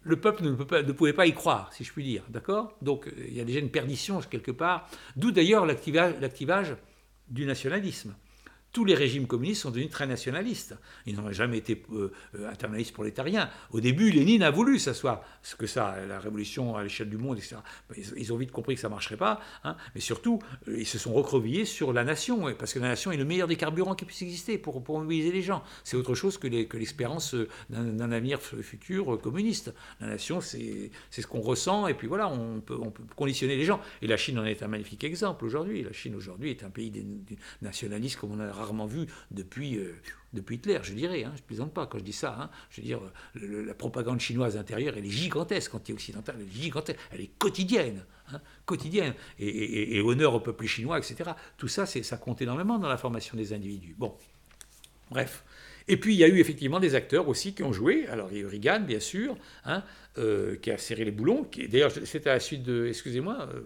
[0.02, 2.76] le peuple ne, ne, pouvait pas y croire, si je puis dire, d'accord?
[2.82, 6.76] Donc il y a déjà une perdition quelque part, d'où d'ailleurs l'activage
[7.28, 8.14] du nationalisme.
[8.72, 10.74] Tous les régimes communistes sont devenus très nationalistes.
[11.06, 13.50] Ils n'ont jamais été euh, euh, internalistes prolétariens.
[13.70, 17.38] Au début, Lénine a voulu s'asseoir, ce que ça, la révolution à l'échelle du monde,
[17.38, 17.56] etc.
[18.16, 19.76] Ils, ont vite compris que ça ne marcherait pas, hein.
[19.94, 20.38] mais surtout,
[20.68, 23.46] euh, ils se sont recroquevillés sur la nation, parce que la nation est le meilleur
[23.46, 25.62] des carburants qui puisse exister pour, mobiliser les gens.
[25.84, 27.34] C'est autre chose que l'espérance
[27.70, 29.72] d'un avenir futur communiste.
[30.00, 33.64] La nation, c'est ce qu'on ressent, et puis voilà, on peut, on peut conditionner les
[33.64, 33.80] gens.
[34.00, 35.82] Et la Chine en est un magnifique exemple aujourd'hui.
[35.82, 37.04] La Chine aujourd'hui est un pays des,
[37.60, 39.94] nationalistes comme on a rarement vu depuis, euh,
[40.32, 41.24] depuis Hitler, je dirais.
[41.24, 42.36] Hein, je ne plaisante pas quand je dis ça.
[42.40, 42.50] Hein.
[42.70, 43.00] je veux dire,
[43.34, 48.04] la propagande chinoise intérieure, elle est gigantesque, anti-occidentale, elle est gigantesque, elle est quotidienne.
[48.32, 49.14] Hein, quotidienne.
[49.38, 51.30] Et, honneur au peuple chinois, etc.
[51.56, 53.94] Tout ça, ça compte énormément dans la formation des individus.
[53.98, 54.14] Bon,
[55.10, 55.44] bref.
[55.88, 58.06] Et puis il y a eu effectivement des acteurs aussi qui ont joué.
[58.06, 59.36] Alors il y a eu Reagan, bien sûr,
[60.18, 61.46] euh, qui a serré les boulons.
[61.68, 63.60] D'ailleurs, c'était à la suite de, excusez-moi, euh,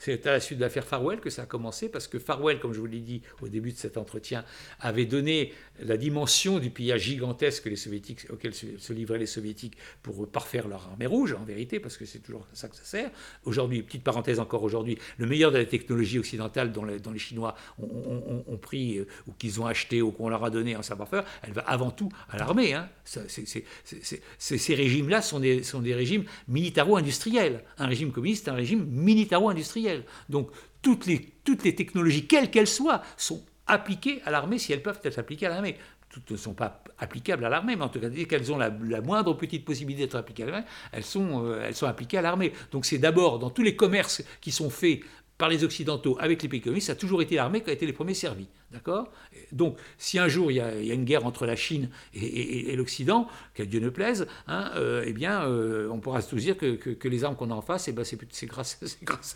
[0.00, 2.72] c'est à la suite de l'affaire Farwell que ça a commencé, parce que Farwell, comme
[2.72, 4.44] je vous l'ai dit au début de cet entretien,
[4.80, 10.68] avait donné la dimension du pillage gigantesque soviétiques, auquel se livraient les soviétiques pour parfaire
[10.68, 13.10] leur armée rouge, en vérité, parce que c'est toujours ça que ça sert.
[13.44, 17.54] Aujourd'hui, petite parenthèse encore aujourd'hui, le meilleur de la technologie occidentale dont les, les Chinois
[17.78, 21.52] ont, pris euh, ou qu'ils ont acheté ou qu'on leur a donné en savoir-faire, elle
[21.52, 22.74] va avant tout à l'armée.
[22.74, 22.88] Hein.
[23.04, 27.64] ces régimes-là sont des, sont des régimes militaro-industriels.
[27.78, 29.89] Un régime communiste, un régime militaro-industriel.
[30.28, 30.50] Donc
[30.82, 35.46] toutes les, technologies, quelles qu'elles soient, sont appliquées à l'armée si elles peuvent être appliquées
[35.46, 35.76] à l'armée.
[36.08, 38.70] Toutes ne sont pas applicables à l'armée, mais en tout cas, dès qu'elles ont la,
[39.00, 42.52] moindre petite possibilité d'être appliquées à l'armée, euh, elles sont appliquées à l'armée.
[42.72, 45.00] Donc c'est d'abord dans tous les commerces qui sont faits
[45.40, 47.86] par les Occidentaux avec les pays communistes, ça a toujours été l'armée qui a été
[47.86, 48.46] les premiers servis.
[48.72, 49.10] D'accord?
[49.52, 53.62] Donc, si un jour il y, a, une guerre entre la Chine et, l'Occident, que
[53.62, 57.36] Dieu ne plaise, hein, euh, eh bien, euh, on pourra se dire que, les armes
[57.36, 58.78] qu'on a en face, eh ben, c'est grâce,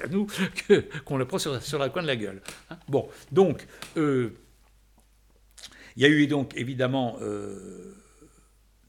[0.02, 0.26] à nous
[1.06, 2.42] qu'on le prend sur, la coin de la gueule.
[2.70, 2.76] Hein.
[2.86, 3.66] bon, donc,
[3.96, 4.28] euh,
[5.96, 7.18] il y a eu donc évidemment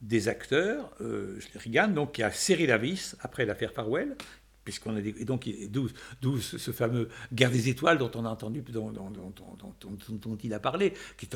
[0.02, 0.90] des acteurs,
[1.54, 4.16] Reagan, donc, qui a serré la vis après l'affaire Farwell,
[4.66, 5.48] puisqu'on a et donc
[6.20, 10.92] d'où ce fameux guerre des étoiles dont on a entendu, dont, dont, il a parlé,
[11.16, 11.28] qui,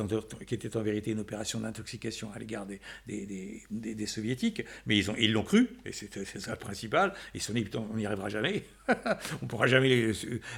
[0.47, 5.11] qui, était en vérité une opération d'intoxication à l'égard des des, des, soviétiques, mais ils
[5.13, 7.15] ont ils l'ont cru et c'est ça le principal.
[7.35, 8.65] Ils se sont dit on n'y arrivera jamais,
[9.43, 10.11] on pourra jamais.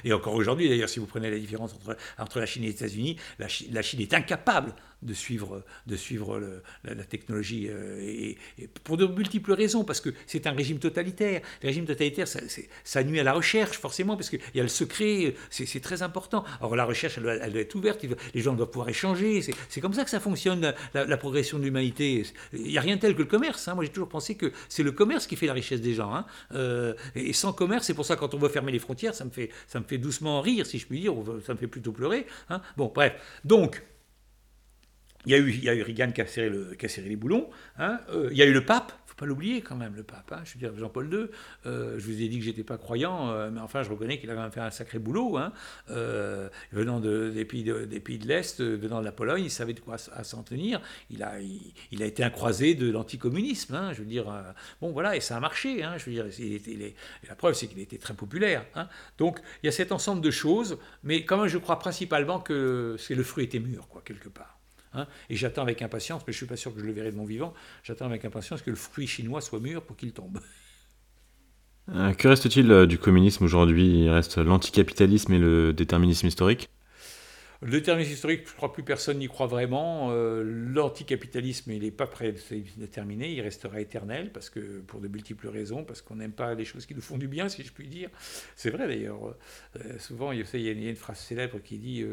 [0.03, 2.73] et encore aujourd'hui d'ailleurs, si vous prenez la différence entre entre la Chine et les
[2.73, 3.47] États-Unis, la
[3.83, 4.73] Chine est incapable
[5.03, 8.37] de suivre, de suivre la, technologie, euh, et,
[8.83, 11.41] pour de multiples raisons, parce que c'est un régime totalitaire.
[11.61, 12.39] Le régime totalitaire, ça,
[12.83, 16.43] ça, nuit à la recherche, forcément, parce qu'il y a le secret, c'est très important.
[16.59, 20.03] Alors la recherche, elle doit, être ouverte, les gens doivent pouvoir échanger, c'est comme ça
[20.03, 22.25] que ça fonctionne, la, progression de l'humanité.
[22.53, 23.67] Il n'y a rien tel que le commerce.
[23.67, 23.75] Hein.
[23.75, 26.13] Moi, j'ai toujours pensé que c'est le commerce qui fait la richesse des gens.
[26.13, 26.25] Hein.
[26.53, 29.29] Euh, et sans commerce, c'est pour ça quand on veut fermer les frontières, ça me
[29.29, 31.13] fait, ça me fait doucement rire, si je puis dire,
[31.45, 32.25] ça me fait plutôt pleurer.
[32.49, 32.61] Hein.
[32.77, 33.13] Bon, bref.
[33.43, 33.81] Donc,
[35.25, 36.49] il y a eu, il Reagan qui a serré,
[37.07, 37.49] les boulons.
[37.77, 37.99] Hein.
[38.09, 40.03] Euh, il y a eu le pape, il ne faut pas l'oublier quand même, le
[40.03, 40.31] pape.
[40.31, 40.41] Hein.
[40.43, 41.27] Je veux dire, Jean-Paul II,
[41.65, 44.29] euh, je vous ai dit que j'étais pas croyant, euh, mais enfin, je reconnais qu'il
[44.29, 45.37] a quand même fait un sacré boulot.
[45.37, 45.53] Hein.
[46.71, 50.43] venant de, des, pays de, l'Est, venant de la Pologne, il savait de quoi s'en
[50.43, 50.81] tenir.
[51.09, 51.39] Il a,
[51.91, 53.91] été un croisé de l'anticommunisme.
[53.93, 54.25] Je veux dire,
[54.81, 55.85] bon voilà, et ça a marché.
[55.97, 56.25] Je veux dire,
[57.29, 58.65] la preuve, c'est qu'il était très populaire.
[59.17, 62.97] Donc, il y a cet ensemble de choses, mais quand même, je crois principalement que
[63.09, 64.59] le fruit était mûr, quoi, quelque part.
[64.93, 65.07] Hein.
[65.29, 67.17] et j'attends avec impatience, mais je ne suis pas sûr que je le verrai de
[67.17, 67.53] mon vivant,
[67.83, 70.39] j'attends avec impatience que le fruit chinois soit mûr pour qu'il tombe.
[71.89, 74.03] Euh, que reste-t-il euh, du communisme aujourd'hui?
[74.03, 76.69] Il reste l'anticapitalisme et le déterminisme historique?
[77.63, 80.09] Le déterminisme historique, je crois plus personne n'y croit vraiment.
[80.11, 85.07] Euh, l'anticapitalisme, il n'est pas prêt de terminer, il restera éternel parce que pour de
[85.07, 87.71] multiples raisons, parce qu'on n'aime pas les choses qui nous font du bien, si je
[87.71, 88.09] puis dire.
[88.55, 89.35] C'est vrai d'ailleurs.
[89.97, 92.03] souvent, il y, a une phrase célèbre qui dit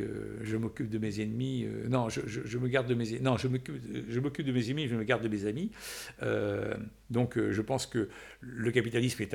[0.00, 3.48] euh, je m'occupe de mes ennemis, euh, non, je, me garde de mes non, je
[3.48, 5.70] m'occupe, de mes ennemis, je me garde de mes amis.
[6.22, 6.74] Euh,
[7.10, 8.08] donc, je pense que
[8.40, 9.34] le capitalisme est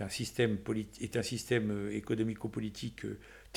[0.00, 0.58] un système
[1.00, 3.06] est un système économico-politique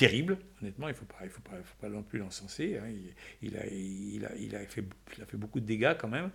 [0.00, 0.38] terrible.
[0.62, 2.78] Honnêtement, il ne faut faut faut pas non plus l'encenser.
[2.78, 2.90] Hein.
[3.42, 4.84] Il, a, il, a, il, a fait,
[5.16, 6.30] il a fait beaucoup de dégâts quand même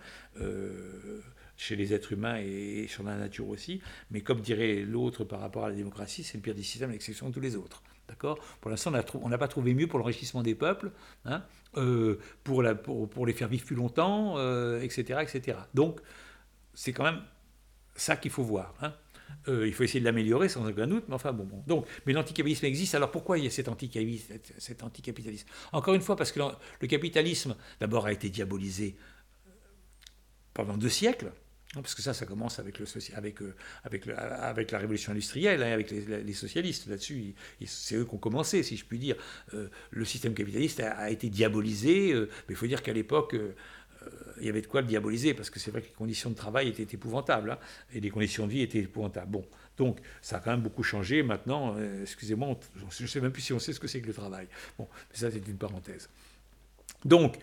[1.56, 3.80] chez les êtres humains et, sur la nature aussi.
[4.10, 7.28] Mais comme dirait l'autre par rapport à la démocratie, c'est le pire des systèmes, l'exception
[7.28, 7.82] de tous les autres.
[8.08, 8.38] D'accord?
[8.60, 10.92] Pour l'instant, on n'a pas trouvé mieux pour l'enrichissement des peuples,
[11.24, 11.42] hein,
[11.76, 14.36] euh, pour, la, pour, pour, les faire vivre plus longtemps,
[14.78, 15.58] etc., euh, etc.
[15.74, 16.00] Donc,
[16.72, 17.20] c'est quand même
[17.96, 18.74] ça qu'il faut voir.
[18.80, 18.94] Hein.
[19.48, 21.48] Euh, il faut essayer de l'améliorer sans aucun doute, mais enfin bon.
[21.66, 22.94] Donc, mais l'anticapitalisme existe.
[22.94, 26.40] Alors pourquoi il y a cet anticapitalisme, Encore une fois, parce que
[26.80, 28.96] le capitalisme, d'abord, a été diabolisé
[30.54, 31.30] pendant deux siècles.
[31.74, 33.54] Parce que ça, ça commence avec, le, avec, euh,
[33.84, 36.86] avec, la révolution industrielle, hein, avec les, socialistes.
[36.86, 37.34] Là-dessus,
[37.66, 39.16] c'est eux qui ont commencé, si je puis dire.
[39.52, 43.36] Euh, le système capitaliste a, été diabolisé, euh, mais il faut dire qu'à l'époque,
[44.40, 46.34] il y avait de quoi le diaboliser, parce que c'est vrai que les conditions de
[46.34, 47.58] travail étaient épouvantables, hein,
[47.94, 49.30] et les conditions de vie étaient épouvantables.
[49.30, 49.44] Bon,
[49.76, 51.22] donc ça a quand même beaucoup changé.
[51.22, 52.58] Maintenant, excusez-moi,
[52.90, 54.48] je ne sais même plus si on sait ce que c'est que le travail.
[54.78, 56.08] Bon, mais ça, c'est une parenthèse.
[57.04, 57.38] Donc,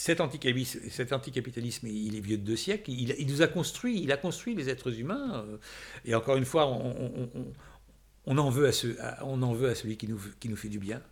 [0.00, 4.54] cet, anticapitalisme, il est vieux de deux siècles, il, nous a construit, il a construit
[4.54, 5.44] les êtres humains.
[5.46, 5.56] Euh,
[6.06, 7.28] et encore une fois, on,
[8.26, 8.50] en, on en
[9.52, 11.02] veut à celui qui nous, fait du bien.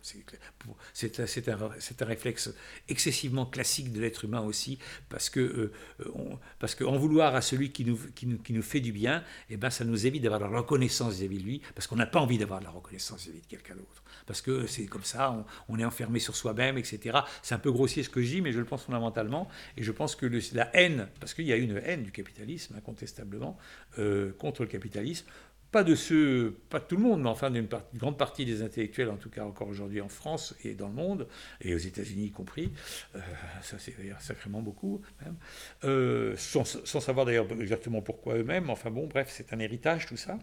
[0.93, 2.53] C'est un, réflexe
[2.87, 4.79] excessivement classique de l'être humain aussi,
[5.09, 9.85] parce que, euh, qu'en vouloir à celui qui nous, fait du bien, eh ben, ça
[9.85, 12.69] nous évite d'avoir la reconnaissance vis-à-vis de lui, parce qu'on n'a pas envie d'avoir la
[12.69, 16.77] reconnaissance vis-à-vis de quelqu'un d'autre parce que c'est comme ça, on, est enfermé sur soi-même,
[16.77, 17.17] etc.
[17.41, 19.47] C'est un peu grossier ce que je dis, mais je le pense fondamentalement.
[19.75, 23.57] Et je pense que la haine, parce qu'il y a une haine du capitalisme, incontestablement,
[23.97, 25.25] euh, contre le capitalisme,
[25.71, 29.09] pas de ceux, pas de tout le monde, mais enfin d'une grande partie des intellectuels,
[29.09, 31.27] en tout cas encore aujourd'hui en France et dans le monde,
[31.61, 32.71] et aux États-Unis y compris,
[33.15, 33.19] euh,
[33.61, 35.35] ça c'est d'ailleurs sacrément beaucoup, même,
[35.83, 40.39] euh, sans, savoir d'ailleurs exactement pourquoi eux-mêmes, enfin bon, bref, c'est un héritage tout ça.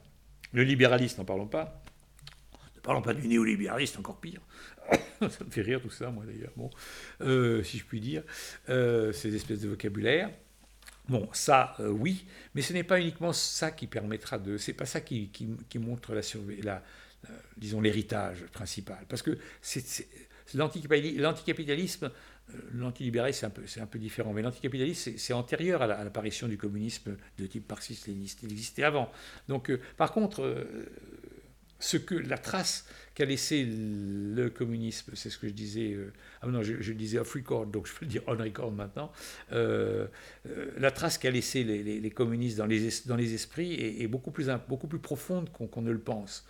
[0.52, 1.82] Le libéralisme, n'en parlons pas,
[2.82, 4.40] Parlons pas du néolibéraliste, encore pire.
[5.20, 6.70] ça me fait rire tout ça, moi d'ailleurs, bon,
[7.20, 8.22] euh, si je puis dire,
[8.68, 10.30] ces espèces de vocabulaire.
[11.08, 14.58] Bon, ça, euh, oui, mais ce n'est pas uniquement ça qui permettra de.
[14.58, 15.30] C'est pas ça qui,
[15.76, 16.22] montre la,
[16.62, 16.82] la,
[17.56, 19.38] disons l'héritage principal, parce que
[20.54, 22.10] l'anticapitalisme,
[22.72, 27.68] l'antilibéralisme, c'est un, peu, différent, mais l'anticapitalisme, c'est antérieur à l'apparition du communisme de type
[27.68, 28.40] marxiste-léniniste.
[28.42, 29.10] Il existait avant.
[29.48, 30.66] Donc, par contre,
[31.78, 36.12] ce que la trace qu'a laissé le communisme, c'est ce que je disais, euh,
[36.42, 39.10] ah non, je, disais off record, donc je peux le dire on record maintenant,
[39.52, 40.06] euh,
[40.48, 43.72] euh, la trace qu'a laissé les, communistes dans les, dans les esprits
[44.02, 46.46] est, beaucoup, plus, beaucoup plus profonde qu'on ne le pense.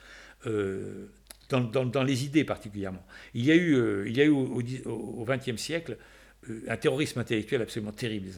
[1.48, 3.04] Dans, dans, les idées particulièrement.
[3.32, 5.96] Il y a eu, il y a eu au XXe siècle
[6.68, 8.28] un terrorisme intellectuel absolument terrible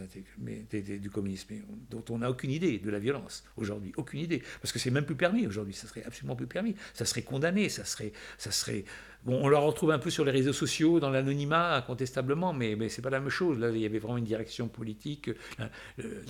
[0.71, 1.55] des du communisme,
[1.91, 5.05] dont on n'a aucune idée de la violence aujourd'hui, aucune idée, parce que c'est même
[5.05, 8.85] plus permis aujourd'hui, ça serait absolument plus permis, ça serait condamné, ça ça serait,
[9.31, 13.03] On le retrouve un peu sur les réseaux sociaux, dans l'anonymat, incontestablement, mais, ce n'est
[13.03, 13.59] pas la même chose.
[13.59, 15.31] Là, il y avait vraiment une direction politique.
[15.61, 15.67] Euh,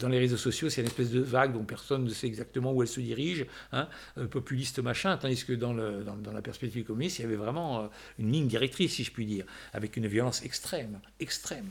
[0.00, 2.82] dans les réseaux sociaux, c'est une espèce de vague dont personne ne sait exactement où
[2.82, 7.24] elle se dirige, hein, euh, populiste machin, tandis que dans, la perspective communiste, il y
[7.24, 7.86] avait vraiment euh,
[8.18, 11.70] une ligne directrice, si je puis dire, avec une violence extrême, extrême.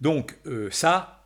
[0.00, 0.38] donc,
[0.70, 1.24] ça,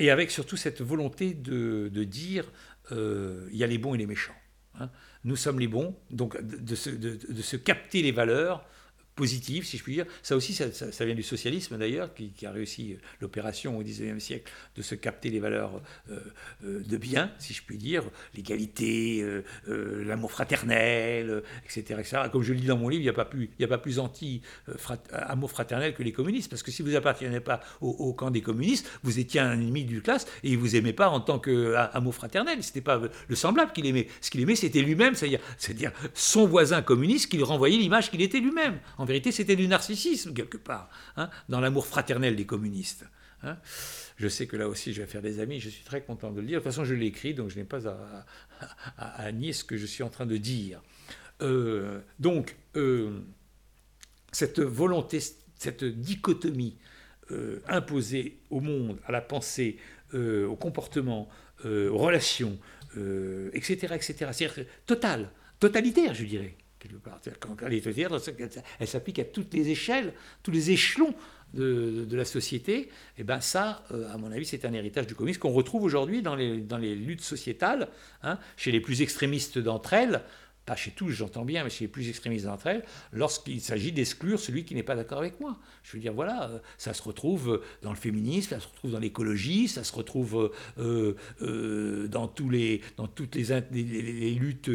[0.00, 2.50] et avec surtout cette volonté de dire,
[2.90, 4.34] il y a les bons et les méchants.
[4.78, 4.90] Hein.
[5.24, 8.64] Nous sommes les bons, donc de, se, capter les valeurs
[9.14, 10.06] positive, si je puis dire.
[10.22, 14.50] Ça aussi, ça, vient du socialisme d'ailleurs, qui, a réussi euh, l'opération au XIXe siècle
[14.76, 15.80] de se capter les valeurs
[16.10, 16.18] euh,
[16.64, 19.24] euh, de bien, si je puis dire, l'égalité,
[19.66, 23.24] l'amour fraternel, etc., etc., Comme je le dis dans mon livre, il n'y a pas
[23.24, 27.60] plus, a pas plus anti-amour fraternel que les communistes, parce que si vous appartenez pas
[27.80, 31.08] au, camp des communistes, vous étiez un ennemi du classe et il vous aimait pas
[31.08, 32.62] en tant qu'amour fraternel.
[32.62, 34.08] C'était pas le semblable qu'il aimait.
[34.20, 38.22] Ce qu'il aimait, c'était lui-même, c'est-à-dire, c'est-à-dire son voisin communiste qui lui renvoyait l'image qu'il
[38.22, 38.78] était lui-même.
[39.02, 43.04] En vérité, c'était du narcissisme, quelque part, hein, dans l'amour fraternel des communistes.
[43.42, 43.56] Hein.
[44.16, 46.40] Je sais que là aussi, je vais faire des amis, je suis très content de
[46.40, 46.60] le dire.
[46.60, 47.80] De toute façon, je l'ai écrit, donc je n'ai pas
[48.96, 50.80] à, nier ce que je suis en train de dire.
[51.40, 53.18] Euh, donc, euh,
[54.30, 55.18] cette volonté,
[55.56, 56.78] cette dichotomie
[57.32, 59.78] euh, imposée au monde, à la pensée,
[60.14, 61.28] au comportement,
[61.64, 62.56] aux relations,
[63.52, 66.54] etc., etc., c'est-à-dire totale, totalitaire, je dirais,
[68.78, 71.14] elle s'applique à toutes les échelles, tous les échelons
[71.54, 72.78] de, la société.
[72.78, 72.88] Et
[73.18, 76.22] eh ben ça, euh, à mon avis, c'est un héritage du communisme qu'on retrouve aujourd'hui
[76.22, 77.88] dans les, dans les luttes sociétales,
[78.22, 80.22] hein, chez les plus extrémistes d'entre elles
[80.64, 84.38] pas chez tous, j'entends bien, mais chez les plus extrémistes d'entre elles, lorsqu'il s'agit d'exclure
[84.38, 85.58] celui qui n'est pas d'accord avec moi.
[85.82, 89.00] Je veux dire, voilà, euh, ça se retrouve dans le féminisme, ça se retrouve dans
[89.00, 92.80] l'écologie, ça se retrouve euh, euh, dans, toutes les,
[94.38, 94.70] luttes,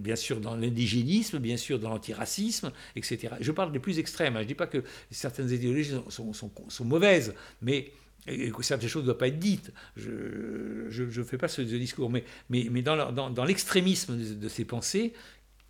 [0.00, 3.34] bien sûr dans l'indigénisme, bien sûr dans l'antiracisme, etc.
[3.40, 4.40] Je parle des plus extrêmes, hein.
[4.40, 7.92] je ne dis pas que certaines idéologies sont mauvaises, mais
[8.26, 9.72] et certaines choses ne doivent pas être dites.
[9.96, 15.12] Je ne fais pas ce, discours, mais, mais, mais dans, dans, l'extrémisme de, ces pensées,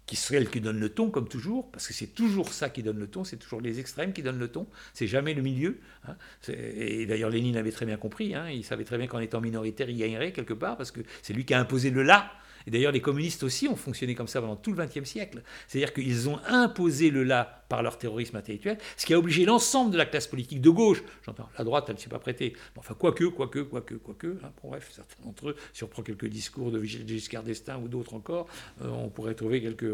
[0.05, 2.83] qui serait elle qui donne le ton, comme toujours, parce que c'est toujours ça qui
[2.83, 5.79] donne le ton, c'est toujours les extrêmes qui donnent le ton, c'est jamais le milieu.
[6.07, 6.17] Hein.
[6.49, 8.51] Et d'ailleurs, Lénine avait très bien compris, hein.
[8.51, 11.45] il savait très bien qu'en étant minoritaire, il gagnerait quelque part, parce que c'est lui
[11.45, 12.33] qui a imposé le là,
[12.67, 15.43] Et d'ailleurs, les communistes aussi ont fonctionné comme ça pendant tout le XXe siècle.
[15.67, 19.93] C'est-à-dire qu'ils ont imposé le là par leur terrorisme intellectuel, ce qui a obligé l'ensemble
[19.93, 22.93] de la classe politique de gauche, j'entends, la droite, elle ne s'est pas prêtée, enfin,
[22.93, 25.57] quoique, quoique, quoique, quoique, hein, bref, certains d'entre eux,
[25.87, 28.47] prend quelques discours de Giscard d'Estaing ou d'autres encore,
[28.83, 29.91] euh, on pourrait trouver quelques,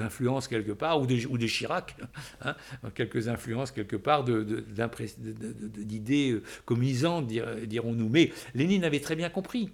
[0.00, 1.96] influences quelque part, ou des, ou Chirac,
[2.42, 2.54] hein,
[2.94, 8.08] quelques influences quelque part d'idées de, communisantes, dirons-nous.
[8.08, 9.72] Mais Lénine avait très bien compris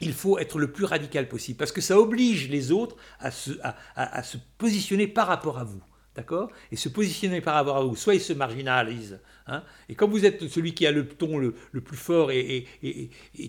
[0.00, 3.52] il faut être le plus radical possible, parce que ça oblige les autres à se,
[3.94, 5.82] à, se positionner par rapport à vous.
[6.16, 6.50] D'accord?
[6.72, 7.94] Et se positionner par rapport à vous.
[7.94, 9.20] Soit ils se marginalisent.
[9.46, 12.66] Hein et comme vous êtes celui qui a le ton le, plus fort et,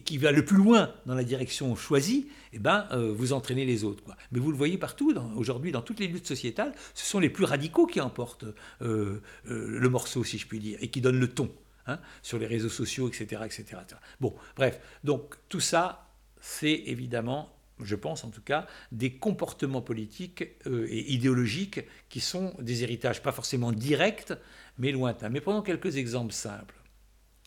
[0.06, 3.84] qui va le plus loin dans la direction choisie, eh ben, euh, vous entraînez les
[3.84, 4.04] autres.
[4.04, 4.16] Quoi.
[4.32, 7.46] Mais vous le voyez partout, aujourd'hui, dans toutes les luttes sociétales, ce sont les plus
[7.46, 8.46] radicaux qui emportent
[8.82, 11.52] euh, euh, le morceau, si je puis dire, et qui donnent le ton.
[11.88, 14.00] Hein, sur les réseaux sociaux, etc., etc., etc.
[14.20, 16.11] Bon, bref, donc tout ça,
[16.42, 22.54] c'est évidemment, je pense en tout cas, des comportements politiques euh, et idéologiques qui sont
[22.60, 24.34] des héritages pas forcément directs,
[24.78, 25.30] mais lointains.
[25.30, 26.76] Mais prenons quelques exemples simples.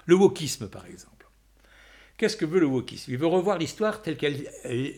[0.06, 1.14] Le wokisme, par exemple.
[2.16, 3.10] Qu'est-ce que veut le wokisme?
[3.10, 4.44] Il veut revoir l'histoire telle qu'elle,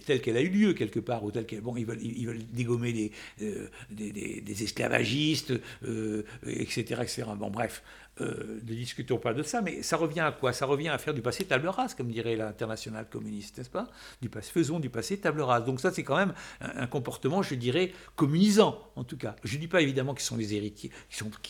[0.05, 1.63] telle qu'elle a eu lieu quelque part, ou telle qu'elle.
[1.63, 7.25] Bon, ils veulent, ils veulent dégommer des, euh, des, esclavagistes, etc., euh, etc.
[7.39, 7.83] Bon, bref,
[8.21, 10.53] euh, ne discutons pas de ça, mais ça revient à quoi?
[10.53, 13.89] Ça revient à faire du passé table rase, comme dirait l'international communiste, n'est-ce pas?
[14.23, 15.65] Du passé, Faisons du passé table rase.
[15.65, 19.37] Donc ça, c'est quand même un, comportement, je dirais, communisant, en tout cas.
[19.45, 20.91] Je ne dis pas évidemment qu'ils sont les héritiers,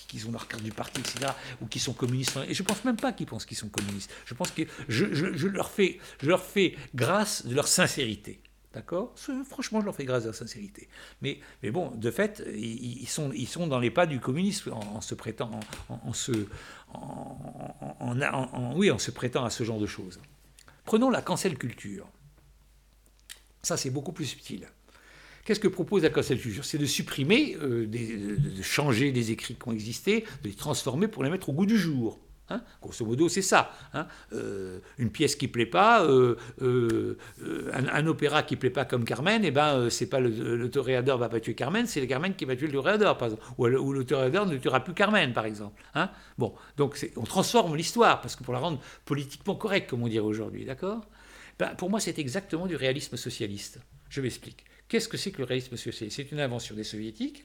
[0.08, 2.36] qu'ils ont leur carte du parti, etc., ou qu'ils sont communistes.
[2.48, 4.10] Et je ne pense même pas qu'ils pensent qu'ils sont communistes.
[4.24, 8.40] Je pense que je leur fais grâce de leur sincérité.
[8.76, 9.14] D'accord?
[9.48, 10.90] Franchement, je leur fais grâce à la sincérité.
[11.22, 11.40] Mais,
[11.72, 15.50] bon, de fait, ils, sont, dans les pas du communisme en, se prêtant,
[15.88, 16.32] en, se,
[16.92, 20.20] en, oui, en se prêtant à ce genre de choses.
[20.84, 22.06] Prenons la cancel culture.
[23.62, 24.68] Ça, c'est beaucoup plus subtil.
[25.46, 26.66] Qu'est-ce que propose la cancel culture?
[26.66, 31.24] C'est de supprimer, euh, de changer des écrits qui ont existé, de les transformer pour
[31.24, 32.20] les mettre au goût du jour.
[32.48, 33.72] Hein Grosso modo, c'est ça.
[33.92, 37.16] Hein euh, une pièce qui plaît pas, euh, euh,
[37.72, 41.18] un, opéra qui plaît pas comme Carmen, et eh ben c'est pas le, le toréador
[41.18, 43.44] va pas tuer Carmen, c'est le Carmen qui va tuer le toréador, par exemple.
[43.58, 45.82] Ou, le toréador ne tuera plus Carmen, par exemple.
[45.94, 50.08] Hein bon, donc on transforme l'histoire parce que pour la rendre politiquement correcte, comme on
[50.08, 51.04] dirait aujourd'hui, d'accord?
[51.58, 53.80] Ben, Pour moi, c'est exactement du réalisme socialiste.
[54.08, 54.64] Je m'explique.
[54.88, 56.16] Qu'est-ce que c'est que le réalisme socialiste?
[56.16, 57.44] C'est une invention des soviétiques.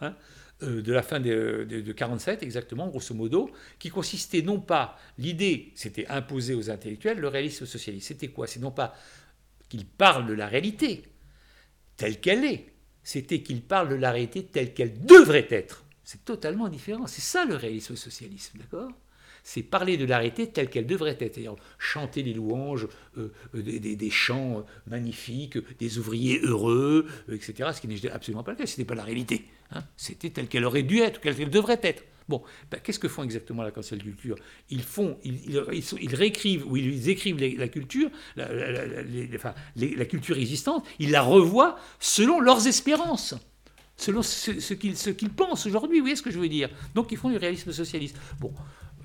[0.00, 0.14] Hein
[0.62, 5.72] euh, de la fin de, de, 47 exactement, grosso modo, qui consistait non pas, l'idée
[5.74, 8.08] c'était imposer aux intellectuels le réalisme socialiste.
[8.08, 8.46] C'était quoi?
[8.46, 8.94] C'est non pas
[9.68, 11.02] qu'ils parlent de la réalité
[11.96, 12.72] telle qu'elle est,
[13.02, 15.84] c'était qu'ils parlent de la réalité telle qu'elle devrait être.
[16.04, 17.06] C'est totalement différent.
[17.06, 18.90] C'est ça le réalisme socialiste, d'accord?
[19.42, 21.34] C'est parler de la réalité telle qu'elle devrait être.
[21.34, 27.70] C'est-à-dire chanter les louanges, euh, euh, des, chants magnifiques, des ouvriers heureux, etc.
[27.74, 28.66] Ce qui n'est absolument pas le cas.
[28.66, 29.46] Ce n'était pas la réalité.
[29.72, 29.82] Hein.
[29.96, 32.04] C'était telle qu'elle aurait dû être, telle qu'elle devrait être.
[32.28, 34.36] Bon, ben, qu'est-ce que font exactement la cancel culture?
[34.68, 41.22] Ils font, ils, réécrivent ou ils écrivent la culture, la, la, culture existante, ils la
[41.22, 43.34] revoient selon leurs espérances
[43.96, 46.68] selon ce, qu'ils pensent aujourd'hui, vous voyez ce que je veux dire?
[46.94, 48.16] Donc ils font du réalisme socialiste.
[48.40, 48.52] Bon,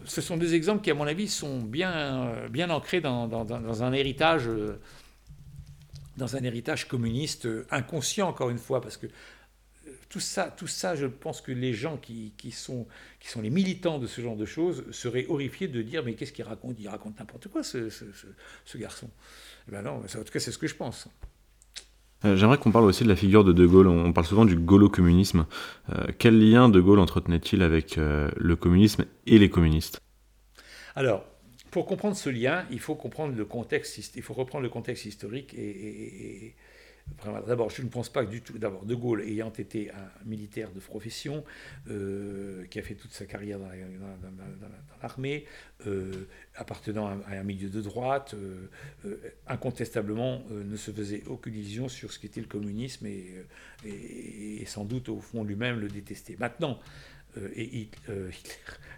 [0.05, 2.35] ce sont des exemples qui, à mon avis, sont bien,
[2.69, 4.49] ancrés dans, un héritage,
[6.17, 9.07] dans un héritage communiste inconscient, encore une fois, parce que
[10.11, 12.85] tout ça, tout ça, je pense que les gens qui, sont,
[13.21, 16.33] qui sont les militants de ce genre de choses seraient horrifiés de dire mais qu'est-ce
[16.33, 16.75] qu'il raconte?
[16.79, 17.87] Il raconte n'importe quoi, ce,
[18.75, 19.09] garçon.
[19.69, 21.07] Eh ben non, en tout cas, c'est ce que je pense.
[22.25, 23.87] Euh, j'aimerais qu'on parle aussi de la figure de De Gaulle.
[23.87, 25.45] On parle souvent du gaulo-communisme.
[25.89, 30.01] Euh, quel lien De Gaulle entretenait-il avec euh, le communisme et les communistes?
[30.93, 31.23] Alors,
[31.71, 35.53] pour comprendre ce lien, il faut comprendre le contexte, il faut reprendre le contexte historique
[35.53, 36.53] et,
[37.47, 38.57] D'abord, je ne pense pas du tout.
[38.57, 41.43] D'abord, De Gaulle ayant été un militaire de profession,
[41.89, 43.69] euh, qui a fait toute sa carrière dans,
[45.01, 45.45] l'armée,
[45.85, 49.17] euh, appartenant à, un milieu de droite, euh,
[49.47, 55.19] incontestablement ne se faisait aucune illusion sur ce qu'était le communisme et, sans doute au
[55.19, 56.37] fond lui-même le détestait.
[56.39, 56.79] Maintenant,
[57.55, 57.89] et,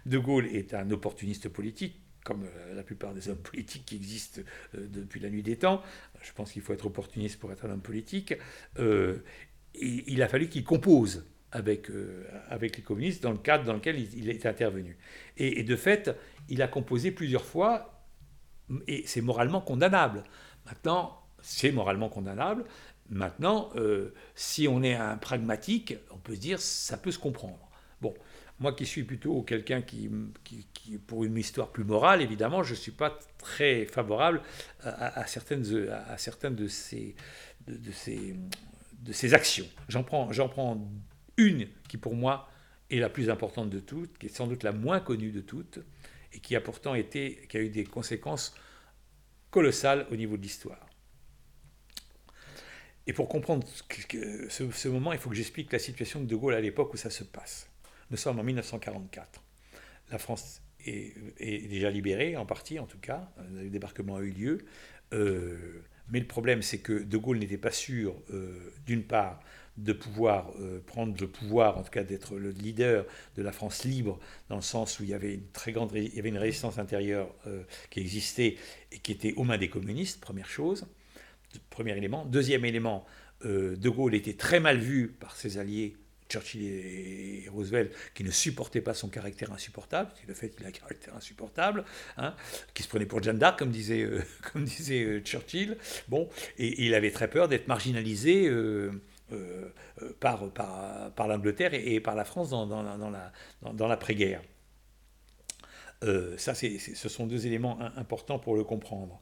[0.06, 4.40] De Gaulle est un opportuniste politique comme la plupart des hommes politiques qui existent
[4.72, 5.82] depuis la nuit des temps,
[6.24, 8.34] je pense qu'il faut être opportuniste pour être un homme politique,
[8.78, 9.18] euh,
[9.74, 13.98] il a fallu qu'il compose avec, euh, avec les communistes dans le cadre dans lequel
[13.98, 14.96] il, est intervenu.
[15.36, 16.10] Et, de fait,
[16.48, 18.06] il a composé plusieurs fois,
[18.88, 20.24] et c'est moralement condamnable.
[20.66, 22.64] Maintenant, c'est moralement condamnable.
[23.08, 27.63] Maintenant, euh, si on est un pragmatique, on peut se dire ça peut se comprendre.
[28.04, 28.12] Bon,
[28.58, 30.10] moi qui suis plutôt quelqu'un qui,
[31.06, 34.42] pour une histoire plus morale, évidemment, je ne suis pas très favorable
[34.82, 37.16] à, certaines, à certaines de ces,
[37.66, 38.36] de, ces,
[39.00, 39.64] de ces actions.
[39.88, 40.86] J'en prends, j'en prends
[41.38, 42.50] une qui, pour moi,
[42.90, 45.78] est la plus importante de toutes, qui est sans doute la moins connue de toutes,
[46.34, 48.54] et qui a pourtant été, qui a eu des conséquences
[49.50, 50.86] colossales au niveau de l'histoire.
[53.06, 53.66] Et pour comprendre
[54.50, 57.08] ce, moment, il faut que j'explique la situation de De Gaulle à l'époque où ça
[57.08, 57.70] se passe.
[58.10, 59.42] Nous sommes en 1944.
[60.10, 63.30] La France est, déjà libérée, en partie en tout cas.
[63.52, 64.58] Le débarquement a eu lieu.
[65.12, 69.40] Euh, mais le problème, c'est que De Gaulle n'était pas sûr, euh, d'une part,
[69.76, 73.06] de pouvoir euh, prendre le pouvoir, en tout cas d'être le leader
[73.36, 76.14] de la France libre, dans le sens où il y avait une très grande, il
[76.14, 77.34] y avait une résistance intérieure
[77.90, 78.56] qui existait
[78.92, 80.86] et qui était aux mains des communistes, première chose.
[81.70, 82.24] Premier élément.
[82.26, 83.06] Deuxième élément,
[83.42, 85.96] De Gaulle était très mal vu par ses alliés,
[86.28, 90.68] Churchill et Roosevelt, qui ne supportaient pas son caractère insupportable, c'est le fait qu'il a
[90.68, 91.84] un caractère insupportable,
[92.16, 92.34] hein,
[92.72, 94.22] qui se prenait pour Jeanne d'Arc, comme disait, euh,
[94.56, 95.76] euh, Churchill.
[96.08, 96.28] Bon,
[96.58, 98.50] et, il avait très peur d'être marginalisé.
[100.20, 103.32] par, par, l'Angleterre et, par la France dans, dans, dans la,
[103.72, 104.42] dans, l'après-guerre.
[106.36, 109.20] ça, ce sont deux éléments importants pour le comprendre.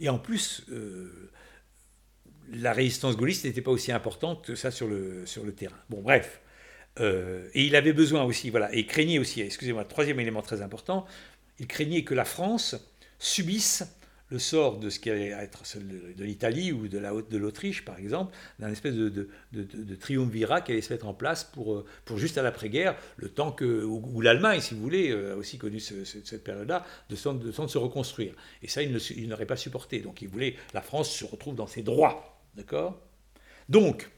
[0.00, 1.30] Et en plus, euh,
[2.52, 5.76] la résistance gaulliste n'était pas aussi importante que ça sur le, sur le terrain.
[5.90, 6.40] Bon, bref.
[7.00, 11.06] Euh, et il avait besoin aussi, voilà, et craignait aussi, excusez-moi, troisième élément très important,
[11.58, 12.76] il craignait que la France
[13.18, 13.84] subisse
[14.30, 17.98] le sort de ce qui allait être de l'Italie ou de, la, de l'Autriche, par
[17.98, 21.86] exemple, d'un espèce de, de, de, triumvirat qui allait se mettre en place pour, euh,
[22.04, 25.56] pour juste à l'après-guerre, le temps que, où, l'Allemagne, si vous voulez, euh, a aussi
[25.56, 28.34] connu cette période-là, de de, se reconstruire.
[28.62, 30.00] Et ça, il, n'aurait pas supporté.
[30.00, 32.37] Donc il voulait la France se retrouve dans ses droits.
[32.58, 33.00] D'accord?
[33.68, 34.10] Donc,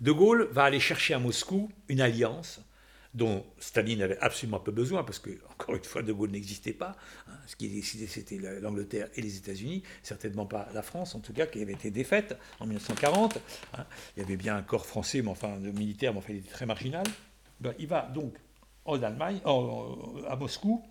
[0.00, 2.60] De Gaulle va aller chercher à Moscou une alliance
[3.12, 6.96] dont Staline avait absolument pas besoin, parce que, encore une fois, De Gaulle n'existait pas.
[7.26, 7.32] Hein.
[7.48, 11.46] ce qui décidé, c'était l'Angleterre et les États-Unis, certainement pas la France, en tout cas,
[11.46, 13.38] qui avait été défaite en 1940.
[13.74, 13.84] Hein.
[14.16, 16.66] il y avait bien un corps français, mais enfin, militaire, mais enfin, il était très
[16.66, 17.06] marginal.
[17.60, 18.34] Ben, il va donc
[18.84, 20.84] en Allemagne, à Moscou,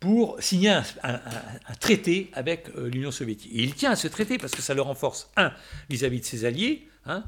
[0.00, 1.20] pour signer un,
[1.78, 3.52] traité avec euh, l'Union soviétique.
[3.52, 5.52] Et il tient à ce traité parce que ça le renforce, un,
[5.90, 7.22] vis-à-vis de ses alliés, hein,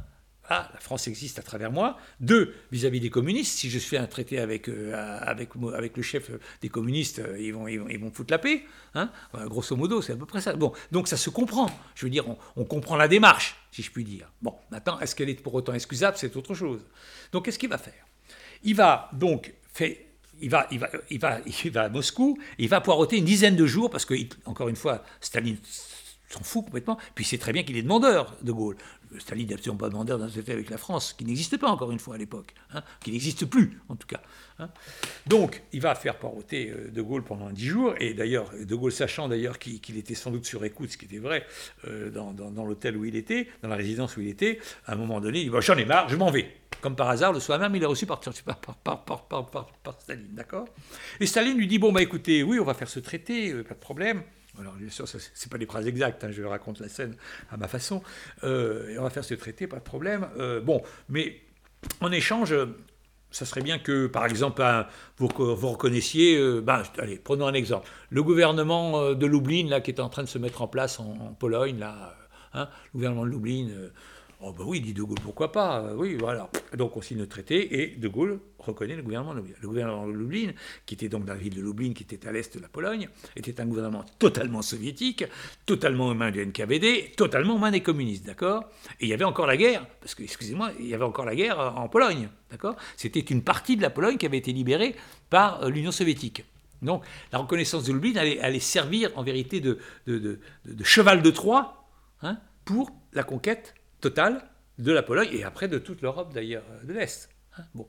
[0.48, 1.96] ah, la France existe à travers moi.
[2.18, 5.34] Deux, vis-à-vis des communistes, si je fais un traité avec, euh,
[5.94, 6.30] le chef
[6.60, 8.64] des communistes, euh, ils, vont, ils, vont, foutre la paix.
[8.94, 9.10] Hein
[9.46, 10.54] grosso modo, c'est à peu près ça.
[10.54, 11.70] Bon, donc ça se comprend.
[11.94, 12.24] Je veux dire,
[12.56, 14.30] on, comprend la démarche, si je puis dire.
[14.42, 16.16] Bon, maintenant, est-ce qu'elle est pour autant excusable?
[16.18, 16.84] C'est autre chose.
[17.30, 18.06] Donc, qu'est-ce qu'il va faire?
[18.64, 19.96] Il va donc faire
[20.43, 23.56] il va, il, va, il, va, il va à Moscou, il va poireauter une dizaine
[23.56, 24.14] de jours, parce que,
[24.44, 25.56] encore une fois, Staline
[26.32, 26.98] s'en fout complètement.
[27.14, 28.76] Puis c'est très bien qu'il est demandeur, De Gaulle.
[29.18, 31.98] Staline n'est absolument pas demandeur d'un traité avec la France, qui n'existe pas encore une
[31.98, 34.20] fois à l'époque, hein, qui n'existe plus en tout cas.
[34.59, 34.70] Hein.
[35.26, 38.92] Donc il va faire paroter euh, De Gaulle pendant dix jours, et d'ailleurs, De Gaulle
[38.92, 41.46] sachant d'ailleurs qu'il était sans doute sur écoute, ce qui était vrai,
[41.86, 45.20] euh, dans, l'hôtel où il était, dans la résidence où il était, à un moment
[45.20, 46.56] donné, il dit J'en ai marre, je m'en vais.
[46.80, 50.66] Comme par hasard, le soir même, il est reçu par, par, par Staline, d'accord
[51.20, 53.74] Et Staline lui dit Bon, bah écoutez, oui, on va faire ce traité, euh, pas
[53.74, 54.22] de problème.
[54.60, 57.16] Alors, bien sûr, ce n'est pas des phrases exactes, hein, je raconte la scène
[57.50, 58.02] à ma façon.
[58.44, 60.28] Euh, et on va faire ce traité, pas de problème.
[60.38, 61.40] Euh, bon, mais
[62.00, 62.54] en échange,
[63.30, 64.62] ça serait bien que, par exemple,
[65.16, 66.36] vous, vous, reconnaissiez.
[66.36, 67.88] Euh, ben, allez, prenons un exemple.
[68.10, 71.34] Le gouvernement de Lublin, là, qui est en train de se mettre en place en,
[71.38, 72.14] Pologne, là,
[72.52, 73.68] hein, le gouvernement de Lublin
[74.44, 76.51] Oh ben oui, dit De Gaulle, pourquoi pas euh, Oui, voilà.
[76.77, 79.55] Donc on signe le traité et De Gaulle reconnaît le gouvernement de Lublin.
[79.60, 80.52] Le gouvernement de Lublin,
[80.85, 83.09] qui était donc dans la ville de Lublin, qui était à l'est de la Pologne,
[83.36, 85.24] était un gouvernement totalement soviétique,
[85.64, 88.64] totalement aux mains du NKVD, totalement aux mains des communistes, d'accord?
[88.98, 91.36] Et il y avait encore la guerre, parce que, excusez-moi, il y avait encore la
[91.36, 92.74] guerre en Pologne, d'accord?
[92.97, 94.97] C'était une partie de la Pologne qui avait été libérée
[95.31, 96.44] par euh, l'Union soviétique.
[96.82, 99.78] Donc la reconnaissance de Lublin allait, servir en vérité de,
[100.09, 100.40] de,
[100.82, 101.86] cheval de Troie
[102.23, 104.44] hein, pour la conquête totale
[104.78, 107.30] de la Pologne et après de toute l'Europe d'ailleurs euh, de l'Est.
[107.56, 107.64] Hein.
[107.74, 107.86] bon.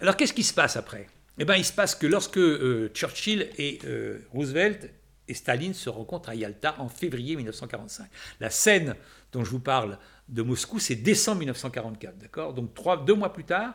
[0.00, 1.06] Alors qu'est-ce qui se passe après?
[1.38, 4.90] Eh bien il se passe que lorsque euh, Churchill et euh, Roosevelt
[5.28, 8.08] et Staline se rencontrent à Yalta en février 1945.
[8.40, 8.94] La scène
[9.32, 9.98] dont je vous parle
[10.28, 12.54] de Moscou, c'est décembre 1944, d'accord?
[12.54, 13.74] Donc trois, deux mois plus tard,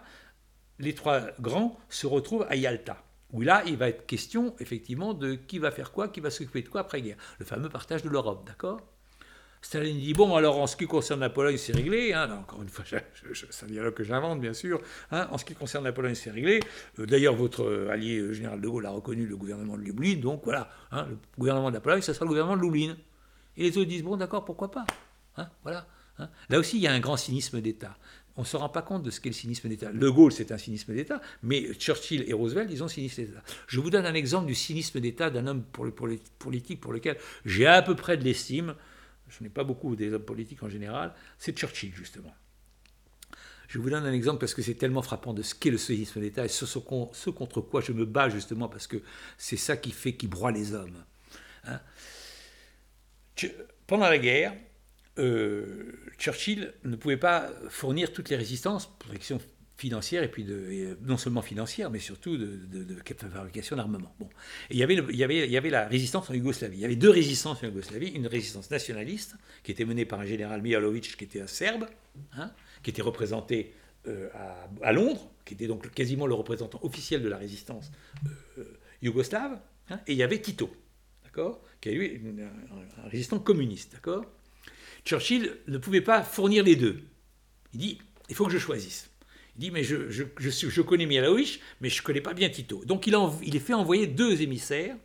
[0.80, 3.04] les trois grands se retrouvent à Yalta
[3.34, 6.62] où là, il va être question, effectivement, de qui va faire quoi, qui va s'occuper
[6.62, 7.18] de quoi après-guerre.
[7.40, 8.82] Le fameux partage de l'Europe, d'accord?
[9.62, 12.14] Staline dit Bon, alors en ce qui concerne la Pologne, c'est réglé.
[12.14, 12.30] Hein.
[12.40, 12.84] encore une fois,
[13.52, 14.82] c'est un dialogue que j'invente, bien sûr.
[15.12, 15.28] Hein.
[15.32, 16.60] en ce qui concerne la Pologne, c'est réglé.
[17.00, 20.16] Euh, d'ailleurs, votre euh, allié euh, général de Gaulle a reconnu le gouvernement de Lublin.
[20.16, 22.98] Donc voilà, hein, le gouvernement de la Pologne, ça sera le gouvernement de Lublin.
[23.56, 24.86] Et les autres disent Bon, d'accord, pourquoi pas
[25.64, 25.88] Voilà.
[26.50, 27.98] Là aussi, il y a un grand cynisme d'État.
[28.36, 29.92] on ne se rend pas compte de ce qu'est le cynisme d'État.
[29.92, 33.42] Le Gaulle, c'est un cynisme d'État, mais Churchill et Roosevelt, ils ont cynisme d'État.
[33.68, 35.64] Je vous donne un exemple du cynisme d'État d'un homme
[36.38, 38.76] politique pour lequel j'ai à peu près de l'estime.
[39.32, 41.14] Je n'ai pas beaucoup des hommes politiques en général.
[41.40, 42.34] C'est Churchill, justement.
[43.68, 46.20] Je vous donne un exemple parce que c'est tellement frappant de ce qu'est le cynisme
[46.20, 48.98] d'État et ce, contre quoi je me bats justement parce que
[49.38, 51.06] c'est ça qui fait qui broie les hommes.
[51.64, 51.80] Hein.
[53.88, 54.54] Pendant la guerre,
[55.20, 58.92] euh, Churchill ne pouvait pas fournir toutes les résistances
[59.82, 62.60] financière et puis de, euh, non seulement financière mais surtout de,
[63.16, 64.14] fabrication d'armement.
[64.20, 64.30] Bon.
[64.70, 66.78] Il y, avait il, il y avait la résistance en Yougoslavie.
[66.78, 68.10] Il y avait deux résistances en Yougoslavie.
[68.10, 71.88] Une résistance nationaliste qui était menée par un général Mihalovic qui était un serbe,
[72.38, 72.52] hein,
[72.84, 73.74] qui était représenté
[74.08, 74.30] euh,
[74.84, 77.92] à, Londres, qui était donc quasiment le représentant officiel de la résistance
[79.02, 79.60] yougoslave.
[79.90, 80.72] Hein, et il y avait Tito,
[81.82, 83.98] qui est un, un résistant communiste.
[85.04, 87.02] Churchill ne pouvait pas fournir les deux.
[87.74, 87.98] Il dit,
[88.30, 89.11] il faut que je choisisse.
[89.62, 92.84] Dit, mais je, connais Mihalovic, mais je ne connais pas bien Tito.
[92.84, 93.14] Donc il,
[93.56, 94.96] est fait envoyer deux émissaires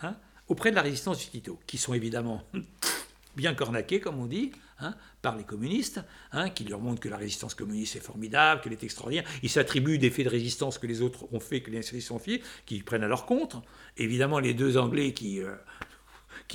[0.00, 0.16] hein,
[0.48, 2.42] auprès de la résistance du Tito, qui sont évidemment
[3.36, 6.00] bien cornaqués, comme on dit, hein, par les communistes,
[6.32, 9.28] hein, qui leur montrent que la résistance communiste est formidable, qu'elle est extraordinaire.
[9.42, 12.18] Ils s'attribuent des faits de résistance que les autres ont fait, que les nationalistes ont
[12.18, 13.56] fait, qu'ils prennent à leur compte.
[13.98, 15.56] Évidemment, les deux Anglais qui, euh,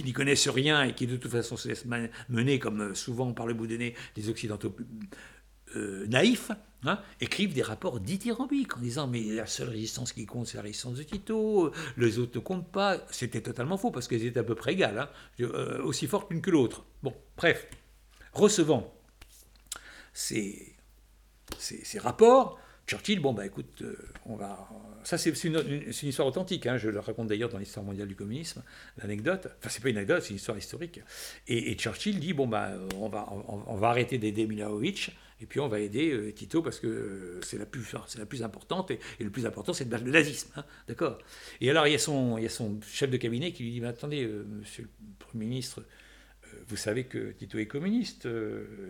[0.04, 1.86] n'y connaissent rien et qui de toute façon se laissent
[2.28, 4.76] mener, comme euh, souvent par le bout des nez, des Occidentaux
[5.76, 6.52] euh, naïfs,
[6.84, 10.64] hein, écrivent des rapports dithyrambiques en disant mais la seule résistance qui compte c'est la
[10.64, 12.98] résistance de Tito, euh, les autres ne comptent pas.
[13.12, 15.10] C'était totalement faux parce qu'elles étaient à peu près égales,
[15.40, 15.46] hein,
[15.84, 16.86] aussi fortes l'une que l'autre.
[17.04, 17.68] Bon, bref,
[18.34, 18.94] recevant
[20.14, 20.76] ces,
[21.58, 22.60] ces rapports,
[22.90, 24.68] Churchill, bon, bah écoute, euh, on va.
[25.04, 28.64] Ça, c'est une, histoire authentique, hein, je le raconte d'ailleurs dans l'histoire mondiale du communisme,
[28.98, 29.48] l'anecdote.
[29.60, 31.00] Enfin, c'est pas une anecdote, c'est une histoire historique.
[31.48, 35.68] Et, Churchill dit bon, bah, on va, on, va arrêter d'aider Milosevic, et puis on
[35.68, 39.30] va aider euh, Tito parce que c'est la, plus, c'est la plus importante, et, le
[39.30, 40.52] plus important, c'est de battre le nazisme.
[40.56, 41.18] Hein, d'accord?
[41.62, 43.72] Et alors, il y, a son, il y a son chef de cabinet qui lui
[43.72, 44.90] dit mais attendez, euh, monsieur le
[45.20, 45.84] Premier ministre,
[46.68, 48.28] vous savez que Tito est communiste,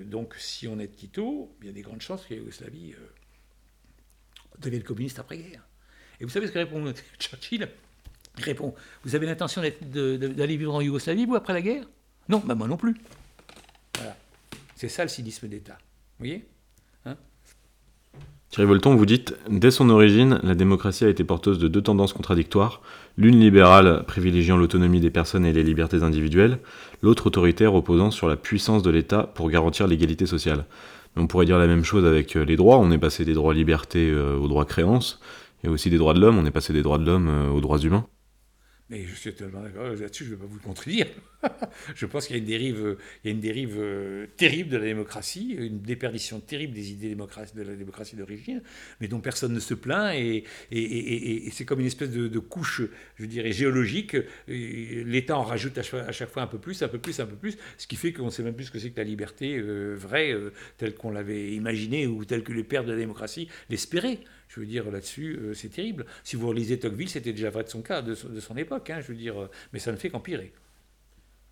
[0.05, 2.95] donc si on aide Tito, il y a des grandes chances que la Yougoslavie
[4.59, 5.67] devienne communiste après-guerre.
[6.19, 7.67] Et vous savez ce que répond Churchill?
[8.37, 8.73] Il répond
[9.03, 11.85] Vous avez l'intention d'aller vivre en Yougoslavie, vous, après la guerre?
[12.29, 12.95] Non, bah moi non plus.
[13.95, 14.15] Voilà.
[14.75, 15.77] C'est ça le cynisme d'État.
[16.19, 16.43] Voyez
[17.05, 17.15] hein
[18.49, 22.11] Thierry Volton, vous dites Dès son origine, la démocratie a été porteuse de deux tendances
[22.11, 22.81] contradictoires,
[23.17, 26.59] l'une libérale privilégiant l'autonomie des personnes et les libertés individuelles,
[27.01, 30.65] l'autre autoritaire opposant sur la puissance de l'État pour garantir l'égalité sociale.
[31.15, 32.77] On pourrait dire la même chose avec euh, les droits.
[32.77, 35.19] On est passé des droits liberté euh, aux droits créance,
[35.63, 36.37] et aussi des droits de l'homme.
[36.37, 38.05] On est passé des droits de l'homme euh, aux droits humains.
[38.89, 41.05] Mais je suis tellement d'accord là-dessus, je ne vais pas vous le contredire.
[41.95, 44.77] je pense qu'il y a une dérive, il y a une dérive euh, terrible de
[44.77, 48.63] la démocratie, une déperdition terrible des idées de la démocratie d'origine,
[48.99, 50.15] mais dont personne ne se plaint.
[50.15, 50.43] Et,
[51.51, 52.81] c'est comme une espèce de, couche,
[53.17, 54.17] je dirais, géologique.
[54.47, 57.57] L'État en rajoute à chaque, fois un peu plus, un peu plus, un peu plus,
[57.77, 59.95] ce qui fait qu'on ne sait même plus ce que c'est que la liberté euh,
[59.95, 64.19] vraie, euh, telle qu'on l'avait imaginée ou telle que les pères de la démocratie l'espéraient.
[64.49, 66.07] Je veux dire, là-dessus, euh, c'est terrible.
[66.23, 69.09] Si vous relisez Tocqueville, c'était déjà vrai de son cas, de, son époque, hein, je
[69.09, 70.51] veux dire, euh, mais ça ne fait qu'empirer.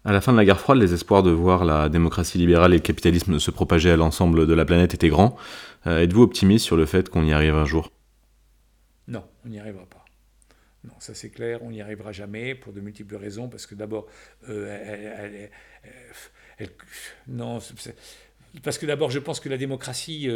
[0.03, 2.78] À la fin de la guerre froide, les espoirs de voir la démocratie libérale et
[2.78, 5.38] le capitalisme se propager à l'ensemble de la planète étaient grands.
[5.86, 7.91] Euh, êtes-vous optimiste sur le fait qu'on y arrive un jour?
[9.07, 10.03] Non, on n'y arrivera pas.
[10.84, 14.07] Non, ça c'est clair, on n'y arrivera jamais pour de multiples raisons, parce que d'abord,
[17.28, 17.60] non,
[18.64, 20.30] parce que d'abord, je pense que la démocratie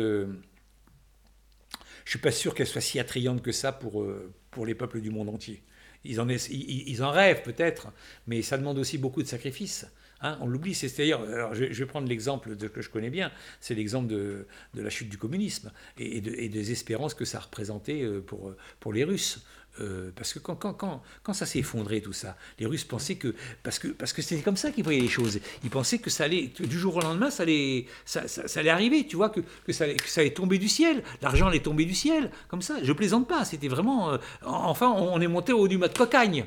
[2.05, 5.01] je suis pas sûr qu'elle soit si attrayante que ça pour, euh, pour les peuples
[5.01, 5.63] du monde entier.
[6.03, 7.89] Ils en, ils, en rêvent peut-être,
[8.25, 9.85] mais ça demande aussi beaucoup de sacrifices.
[10.23, 10.37] Hein.
[10.41, 14.07] on l'oublie, c'est d'ailleurs, je, je, vais prendre l'exemple que je connais bien, c'est l'exemple
[14.07, 18.53] de, de, la chute du communisme et, et, des espérances que ça représentait euh, pour,
[18.79, 19.43] pour les Russes.
[19.80, 23.15] Euh, parce que quand, quand, quand, quand ça s'est effondré tout ça, les Russes pensaient
[23.15, 23.34] que
[23.64, 25.39] parce que parce que c'était comme ça qu'ils voyaient les choses.
[25.64, 29.07] Ils pensaient que ça allait du jour au lendemain, ça allait ça, ça, allait arriver.
[29.07, 31.03] Tu vois que, que, ça allait, ça allait tomber du ciel.
[31.22, 32.84] L'argent allait tomber du ciel comme ça.
[32.84, 33.45] Je plaisante pas.
[33.45, 34.11] C'était vraiment.
[34.11, 36.45] Euh, enfin, on est monté au haut du mat de cocagne.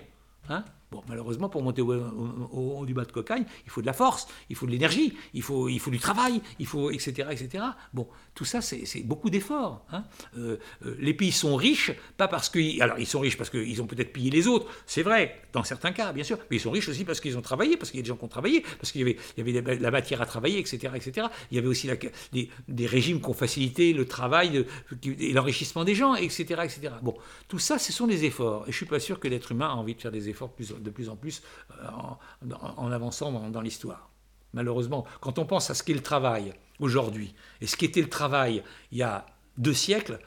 [0.51, 0.65] Hein
[0.95, 4.29] Bon, malheureusement, pour monter au, haut du bas de cocagne, il faut de la force,
[4.49, 7.65] il faut de l'énergie, il faut, il faut du travail, il faut, etc., etc.
[7.93, 9.85] Bon, tout ça, c'est beaucoup d'efforts.
[9.93, 10.05] Hein.
[10.37, 12.83] Euh, euh, les pays sont riches, pas parce qu'ils...
[12.83, 15.93] Alors, ils sont riches parce qu'ils ont peut-être pillé les autres, c'est vrai, dans certains
[15.93, 18.03] cas, bien sûr, mais ils sont riches aussi parce qu'ils ont travaillé, parce qu'il y
[18.03, 20.21] a des gens qui ont travaillé, parce qu'il y avait, il y avait la matière
[20.21, 21.29] à travailler, etc., etc.
[21.53, 21.89] Il y avait aussi
[22.33, 24.67] des, des, régimes qui ont facilité le travail
[25.05, 26.91] et l'enrichissement des gens, etc., etc.
[27.03, 27.15] Bon,
[27.47, 28.63] tout ça, ce sont des efforts.
[28.63, 30.51] Et je ne suis pas sûr que l'être humain a envie de faire des efforts
[30.59, 34.11] de plus en plus euh, en, avançant dans, l'histoire.
[34.53, 35.05] malheureusement.
[35.21, 38.99] Quand on pense à ce qu'est le travail aujourd'hui et ce qu'était le travail il
[38.99, 39.27] y a
[39.59, 40.19] deux siècles,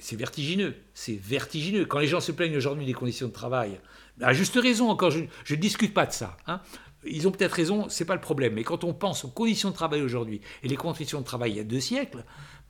[0.00, 0.74] c'est vertigineux.
[0.94, 1.84] C'est vertigineux.
[1.84, 3.78] Quand les gens se plaignent aujourd'hui des conditions de travail,
[4.20, 5.24] à juste raison, encore, je
[5.54, 6.36] ne discute pas de ça.
[6.46, 6.60] Hein.
[7.04, 8.54] Ils ont peut-être raison, c'est pas le problème.
[8.54, 11.56] Mais quand on pense aux conditions de travail aujourd'hui et les conditions de travail il
[11.56, 12.24] y a deux siècles,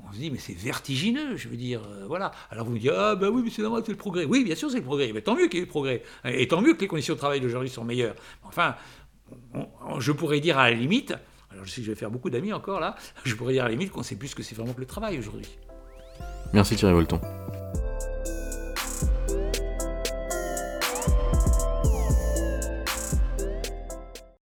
[0.09, 1.37] on se dit mais c'est vertigineux.
[1.37, 2.33] Je veux dire, euh, voilà.
[2.51, 4.25] Alors vous me dites ah ben oui mais c'est normal, c'est le progrès.
[4.25, 5.13] Oui bien sûr c'est le progrès.
[5.13, 7.19] Mais tant mieux qu'il y ait le progrès et tant mieux que les conditions de
[7.19, 8.17] travail d'aujourd'hui sont meilleures.
[8.43, 8.75] Enfin,
[9.99, 11.15] je pourrais dire à la limite,
[11.53, 13.67] alors je sais que je vais faire beaucoup d'amis encore là, je pourrais dire à
[13.67, 15.49] la limite qu'on sait plus ce que c'est vraiment que le travail aujourd'hui.
[16.53, 17.21] Merci Thierry Volton.